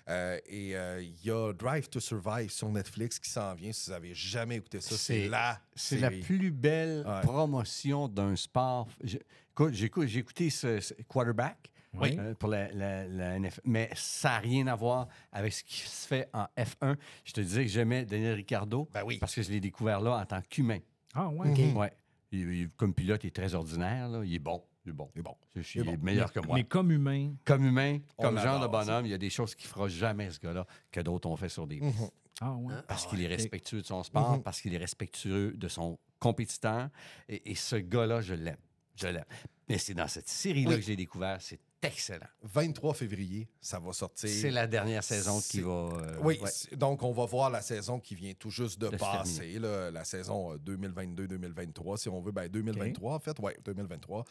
Euh, 0.08 0.38
et 0.46 0.76
euh, 0.76 1.02
il 1.02 1.16
y 1.26 1.30
a 1.32 1.52
Drive 1.52 1.88
to 1.88 1.98
Survive 1.98 2.50
sur 2.50 2.68
Netflix 2.68 3.18
qui 3.18 3.28
s'en 3.28 3.54
vient. 3.54 3.72
Si 3.72 3.86
vous 3.86 3.92
n'avez 3.92 4.14
jamais 4.14 4.54
écouté 4.56 4.80
ça, 4.80 4.96
c'est 4.96 5.26
la 5.28 5.60
C'est 5.74 5.98
la 5.98 6.10
plus 6.12 6.52
belle 6.52 7.04
Ouais. 7.06 7.20
promotion 7.22 8.06
d'un 8.06 8.36
sport. 8.36 8.86
J'ai 9.02 9.86
écouté 10.18 10.48
ce, 10.50 10.78
ce 10.80 10.94
quarterback 11.08 11.72
Oui. 11.94 12.16
euh, 12.20 12.34
pour 12.34 12.50
la, 12.50 12.70
la- 12.72 13.06
la 13.08 13.38
NFL, 13.40 13.60
mais 13.64 13.90
ça 13.96 14.28
n'a 14.28 14.38
rien 14.38 14.66
à 14.68 14.76
voir 14.76 15.08
avec 15.32 15.52
ce 15.52 15.64
qui 15.64 15.78
se 15.80 16.06
fait 16.06 16.28
en 16.32 16.46
F1. 16.56 16.96
Je 17.24 17.32
te 17.32 17.40
disais 17.40 17.64
que 17.64 17.70
j'aimais 17.70 18.04
Daniel 18.04 18.34
Ricardo 18.34 18.88
Ben 18.92 19.02
oui. 19.04 19.18
parce 19.18 19.34
que 19.34 19.42
je 19.42 19.50
l'ai 19.50 19.60
découvert 19.60 20.00
là 20.00 20.18
en 20.18 20.24
tant 20.26 20.40
qu'humain. 20.48 20.78
Ah, 21.14 21.28
ouais. 21.30 21.72
Ouais. 21.72 21.92
Il- 22.32 22.52
il- 22.52 22.68
comme 22.70 22.92
pilote, 22.94 23.22
il 23.24 23.28
est 23.28 23.30
très 23.36 23.54
ordinaire. 23.54 24.08
là. 24.08 24.22
Il 24.24 24.34
est 24.34 24.38
bon. 24.38 24.62
Il 24.84 24.90
est 24.90 24.92
bon. 24.92 25.10
C'est 25.14 25.22
bon. 25.22 25.36
Je 25.54 25.62
suis 25.62 25.80
Il 25.80 25.88
est 25.88 25.96
bon. 25.96 26.04
meilleur 26.04 26.32
que 26.32 26.40
moi. 26.40 26.56
Mais 26.56 26.64
comme 26.64 26.90
humain, 26.92 27.34
Comme 27.44 27.64
humain, 27.66 27.98
comme 28.20 28.38
genre 28.38 28.60
de 28.60 28.66
bonhomme, 28.66 29.06
il 29.06 29.10
y 29.10 29.14
a 29.14 29.18
des 29.18 29.30
choses 29.30 29.54
qu'il 29.54 29.66
fera 29.68 29.88
jamais, 29.88 30.30
ce 30.30 30.38
gars-là, 30.40 30.66
que 30.92 31.00
d'autres 31.00 31.28
ont 31.28 31.36
fait 31.36 31.48
sur 31.48 31.66
des 31.66 31.80
Mhm. 31.80 31.92
ah, 32.40 32.52
ouais. 32.54 32.74
parce 32.86 33.06
qu'il 33.06 33.20
est 33.22 33.26
respectueux 33.26 33.80
de 33.82 33.86
son 33.86 34.02
sport, 34.02 34.36
Mhm. 34.36 34.42
parce 34.42 34.60
qu'il 34.60 34.72
est 34.74 34.78
respectueux 34.78 35.52
de 35.56 35.68
son 35.68 35.98
compétiteur. 36.18 36.88
Et, 37.28 37.50
et 37.50 37.54
ce 37.54 37.76
gars-là, 37.76 38.20
je 38.20 38.34
l'aime. 38.34 38.56
Je 38.96 39.08
l'aime. 39.08 39.24
Mais 39.68 39.78
c'est 39.78 39.94
dans 39.94 40.08
cette 40.08 40.28
série-là 40.28 40.70
Oui. 40.70 40.76
que 40.76 40.82
j'ai 40.82 40.96
découvert. 40.96 41.40
C'est 41.42 41.58
excellent. 41.86 42.26
23 42.42 42.94
février, 42.94 43.48
ça 43.60 43.78
va 43.78 43.92
sortir. 43.92 44.28
C'est 44.28 44.50
la 44.50 44.66
dernière 44.66 45.02
saison 45.04 45.40
qui 45.40 45.60
va. 45.60 45.70
euh, 45.70 46.16
Oui, 46.20 46.38
ouais. 46.42 46.76
donc 46.76 47.02
on 47.02 47.12
va 47.12 47.24
voir 47.26 47.50
la 47.50 47.62
saison 47.62 47.98
qui 48.00 48.14
vient 48.14 48.32
tout 48.34 48.50
juste 48.50 48.78
de, 48.80 48.88
De 48.88 48.92
se 48.96 48.98
passer, 48.98 49.58
là, 49.58 49.90
la 49.90 50.04
saison 50.04 50.52
euh, 50.52 50.58
2022-2023, 50.58 51.96
si 51.98 52.08
on 52.08 52.20
veut. 52.20 52.32
Ben, 52.32 52.48
2023, 52.48 53.14
en 53.14 53.18
fait, 53.18 53.36
oui, 53.40 53.52
2023. 53.64 54.24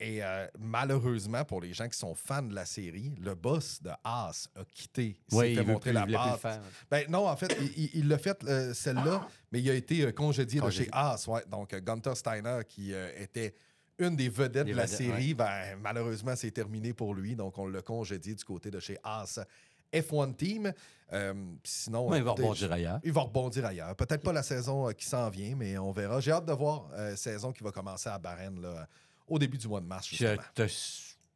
Et 0.00 0.24
euh, 0.24 0.46
malheureusement, 0.58 1.44
pour 1.44 1.60
les 1.60 1.72
gens 1.72 1.88
qui 1.88 1.96
sont 1.96 2.16
fans 2.16 2.42
de 2.42 2.52
la 2.54 2.64
série, 2.66 3.12
le 3.20 3.36
boss 3.36 3.80
de 3.80 3.90
Haas 4.02 4.48
a 4.56 4.64
quitté. 4.64 5.16
Il 5.30 5.38
s'est 5.38 5.54
fait 5.54 5.64
montrer 5.64 5.92
la 5.92 6.04
patte. 6.04 6.60
Ben, 6.90 7.08
non, 7.08 7.28
en 7.28 7.36
fait, 7.36 7.56
il- 7.76 8.08
l'a 8.08 8.18
fait, 8.18 8.42
euh, 8.44 8.74
celle-là, 8.74 9.26
mais 9.52 9.60
il 9.60 9.70
a 9.70 9.74
été 9.74 10.02
euh, 10.02 10.10
congédié, 10.12 10.60
de 10.60 10.68
chez 10.70 10.88
Haas. 10.90 11.26
Ouais. 11.28 11.44
Donc, 11.48 11.72
euh, 11.72 11.80
Gunther 11.80 12.16
Steiner, 12.16 12.58
qui 12.68 12.92
euh, 12.92 13.08
était 13.16 13.54
une 13.98 14.16
des 14.16 14.28
vedettes 14.28 14.66
Des 14.66 14.72
de 14.72 14.76
la 14.76 14.84
vedettes, 14.86 14.98
série, 14.98 15.34
ben, 15.34 15.76
malheureusement, 15.80 16.34
c'est 16.36 16.50
terminé 16.50 16.92
pour 16.92 17.14
lui. 17.14 17.34
Donc, 17.36 17.56
on 17.58 17.66
l'a 17.66 17.82
congédié 17.82 18.34
du 18.34 18.44
côté 18.44 18.70
de 18.70 18.80
chez 18.80 18.98
Haas 19.04 19.40
F1 19.92 20.34
Team. 20.34 20.72
Euh, 21.12 21.34
sinon, 21.62 22.10
Mais 22.10 22.18
il 22.18 22.24
va 22.24 22.32
rebondir 22.32 22.72
ailleurs. 22.72 23.00
il 23.04 23.12
va 23.12 23.20
rebondir 23.22 23.64
ailleurs. 23.66 23.94
Peut-être 23.94 24.22
pas 24.22 24.32
la 24.32 24.42
saison 24.42 24.88
euh, 24.88 24.92
qui 24.92 25.04
s'en 25.04 25.28
vient, 25.30 25.54
mais 25.54 25.78
on 25.78 25.92
verra. 25.92 26.18
J'ai 26.20 26.32
hâte 26.32 26.46
de 26.46 26.52
voir 26.52 26.88
la 26.96 27.14
saison 27.16 27.52
qui 27.52 27.62
va 27.62 27.70
commencer 27.70 28.08
à 28.08 28.18
Bahreïn 28.18 28.60
là, 28.60 28.88
au 29.28 29.38
début 29.38 29.58
du 29.58 29.68
mois 29.68 29.80
de 29.80 29.86
mars, 29.86 30.08
Je, 30.10 30.36
te- 30.54 30.66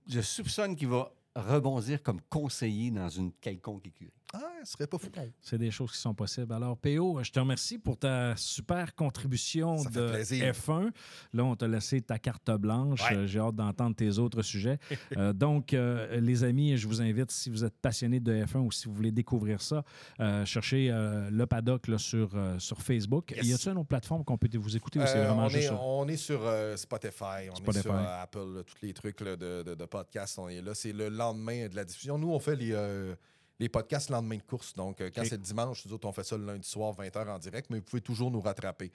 je 0.09 0.21
soupçonne 0.21 0.75
qu'il 0.75 0.89
va 0.89 1.13
rebondir 1.37 2.03
comme 2.03 2.21
conseiller 2.29 2.91
dans 2.91 3.09
une 3.09 3.31
quelconque 3.41 3.87
écurie. 3.87 4.11
Ah, 4.35 4.41
ce 4.63 4.73
serait 4.73 4.87
pas 4.87 4.99
fou. 4.99 5.09
C'est 5.41 5.57
des 5.57 5.71
choses 5.71 5.93
qui 5.93 5.99
sont 5.99 6.13
possibles. 6.15 6.53
Alors, 6.53 6.77
PO, 6.77 7.21
je 7.23 7.31
te 7.31 7.41
remercie 7.41 7.79
pour 7.79 7.97
ta 7.97 8.37
super 8.37 8.95
contribution 8.95 9.79
Ça 9.79 9.89
de 9.91 10.09
plaisir. 10.11 10.53
F1. 10.53 10.91
Là, 11.33 11.45
on 11.45 11.57
t'a 11.57 11.67
laissé 11.67 12.01
ta 12.03 12.19
carte 12.19 12.51
blanche. 12.51 13.01
Ouais. 13.11 13.27
J'ai 13.27 13.39
hâte 13.39 13.55
d'entendre 13.55 13.97
tes 13.97 14.19
autres 14.19 14.43
sujets. 14.43 14.79
Euh, 15.17 15.33
donc, 15.33 15.73
euh, 15.73 16.21
les 16.21 16.45
amis, 16.45 16.77
je 16.77 16.87
vous 16.87 17.01
invite, 17.01 17.31
si 17.31 17.49
vous 17.49 17.65
êtes 17.65 17.75
passionné 17.81 18.21
de 18.21 18.45
F1 18.45 18.59
ou 18.59 18.71
si 18.71 18.87
vous 18.89 18.95
voulez 18.95 19.11
découvrir 19.11 19.63
ça, 19.63 19.83
euh, 20.21 20.45
cherchez 20.45 20.91
euh, 20.91 21.31
le 21.31 21.47
paddock 21.47 21.89
là, 21.89 21.97
sur, 21.99 22.31
euh, 22.35 22.59
sur 22.59 22.83
Facebook. 22.83 23.31
Yes. 23.31 23.47
Y 23.47 23.53
a-t-il 23.55 23.73
une 23.73 23.79
autre 23.79 23.89
plateforme 23.89 24.23
qu'on 24.25 24.37
peut 24.37 24.49
vous 24.59 24.77
écouter 24.77 24.99
ou 25.01 25.07
c'est 25.07 25.25
vraiment 25.25 25.45
on, 25.47 25.49
juste 25.49 25.65
est, 25.65 25.69
ça? 25.69 25.81
on 25.81 26.07
est 26.09 26.17
sur 26.17 26.41
euh, 26.45 26.77
Spotify, 26.77 27.49
on 27.51 27.57
Spotify. 27.57 27.79
est 27.79 27.83
sur 27.83 27.95
euh, 27.95 28.23
Apple, 28.23 28.55
là, 28.57 28.63
tous 28.65 28.77
les 28.83 28.93
trucs 28.93 29.21
là, 29.23 29.37
de, 29.37 29.63
de, 29.63 29.75
de 29.75 29.85
podcasts, 29.87 30.39
on 30.39 30.49
est 30.49 30.61
là. 30.61 30.75
C'est 30.75 30.93
le 30.93 31.09
lendemain 31.09 31.69
de 31.69 31.75
la 31.77 31.85
diffusion. 31.85 32.19
Nous, 32.19 32.31
on 32.31 32.39
fait 32.39 32.57
les, 32.57 32.73
euh, 32.73 33.15
les 33.59 33.69
podcasts 33.69 34.09
le 34.11 34.15
lendemain 34.17 34.37
de 34.37 34.43
course. 34.43 34.75
Donc, 34.75 35.01
euh, 35.01 35.11
quand 35.15 35.23
Ok. 35.23 35.27
c'est 35.29 35.37
le 35.37 35.43
dimanche, 35.43 35.85
nous 35.87 35.93
autres, 35.93 36.07
on 36.09 36.13
fait 36.13 36.25
ça 36.25 36.37
le 36.37 36.45
lundi 36.47 36.69
soir, 36.69 36.95
20h 36.95 37.29
en 37.29 37.39
direct, 37.39 37.69
mais 37.71 37.79
vous 37.79 37.85
pouvez 37.85 38.03
toujours 38.03 38.31
nous 38.31 38.41
rattraper. 38.41 38.91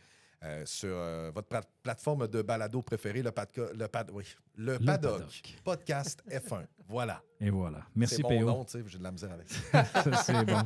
euh, 0.46 0.66
sur 0.66 0.90
euh, 0.92 1.32
votre 1.34 1.48
pla- 1.48 1.64
plateforme 1.84 2.28
de 2.28 2.42
balado 2.42 2.82
préférée, 2.82 3.22
le, 3.24 3.30
padca- 3.32 3.72
le, 3.74 3.88
pad- 3.88 4.12
oui, 4.12 4.26
le, 4.58 4.78
paddock, 4.78 5.20
Paddock. 5.22 5.56
podcast 5.64 6.22
F1. 6.30 6.66
Voilà. 6.90 7.22
Et 7.42 7.50
voilà. 7.50 7.80
Merci, 7.96 8.16
C'est 8.18 8.24
mon 8.24 8.30
PO. 8.40 8.46
nom, 8.46 8.64
tu 8.64 8.72
sais, 8.72 8.84
j'ai 8.88 8.98
de 8.98 9.04
la 9.04 9.12
misère 9.12 9.32
avec 9.34 9.50
ça. 9.50 9.84
c'est 10.24 10.46
bon. 10.46 10.60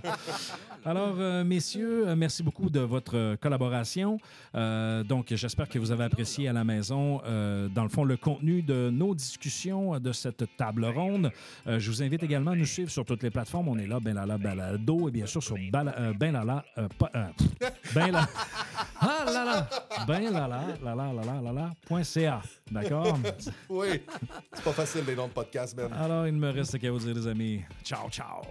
Alors, 0.85 1.15
euh, 1.17 1.43
messieurs, 1.43 2.07
euh, 2.09 2.15
merci 2.15 2.43
beaucoup 2.43 2.69
de 2.69 2.79
votre 2.81 3.15
euh, 3.17 3.35
collaboration. 3.35 4.19
Euh, 4.53 5.03
donc, 5.03 5.33
j'espère 5.33 5.69
que 5.69 5.79
vous 5.79 5.91
avez 5.91 6.03
apprécié 6.03 6.47
à 6.49 6.53
la 6.53 6.63
maison, 6.63 7.21
euh, 7.25 7.67
dans 7.69 7.81
le 7.83 7.89
fond, 7.89 8.03
le 8.03 8.15
contenu 8.17 8.61
de 8.61 8.91
nos 8.91 9.15
discussions 9.15 9.95
euh, 9.95 9.99
de 9.99 10.11
cette 10.11 10.55
table 10.55 10.85
ronde. 10.85 11.31
Euh, 11.65 11.79
je 11.79 11.89
vous 11.89 12.03
invite 12.03 12.21
également 12.21 12.51
à 12.51 12.55
nous 12.55 12.65
suivre 12.65 12.91
sur 12.91 13.05
toutes 13.05 13.23
les 13.23 13.31
plateformes. 13.31 13.69
On 13.69 13.77
est 13.79 13.87
là, 13.87 13.99
Ben 13.99 14.13
Lala 14.13 14.37
Balado, 14.37 15.07
et 15.07 15.11
bien 15.11 15.25
sûr 15.25 15.41
sur 15.41 15.55
Bala- 15.71 15.95
euh, 15.97 16.13
Ben 16.13 16.31
Lala. 16.33 16.63
euh, 16.77 16.87
pas- 16.99 17.11
euh, 17.15 17.25
ben 17.95 18.11
Lala. 18.11 18.27
Ah 18.99 19.23
là 19.25 19.45
là! 19.45 19.69
Ben 21.89 22.03
CA. 22.03 22.41
D'accord? 22.71 23.17
oui, 23.69 24.01
c'est 24.53 24.63
pas 24.63 24.73
facile 24.73 25.03
les 25.07 25.15
noms 25.15 25.27
de 25.27 25.31
podcast, 25.33 25.75
Ben. 25.75 25.89
Alors, 26.07 26.25
il 26.25 26.35
me 26.35 26.49
reste 26.49 26.79
qu'à 26.79 26.89
vous 26.89 26.99
dire, 26.99 27.13
les 27.13 27.27
amis, 27.27 27.65
ciao, 27.83 28.09
ciao! 28.09 28.41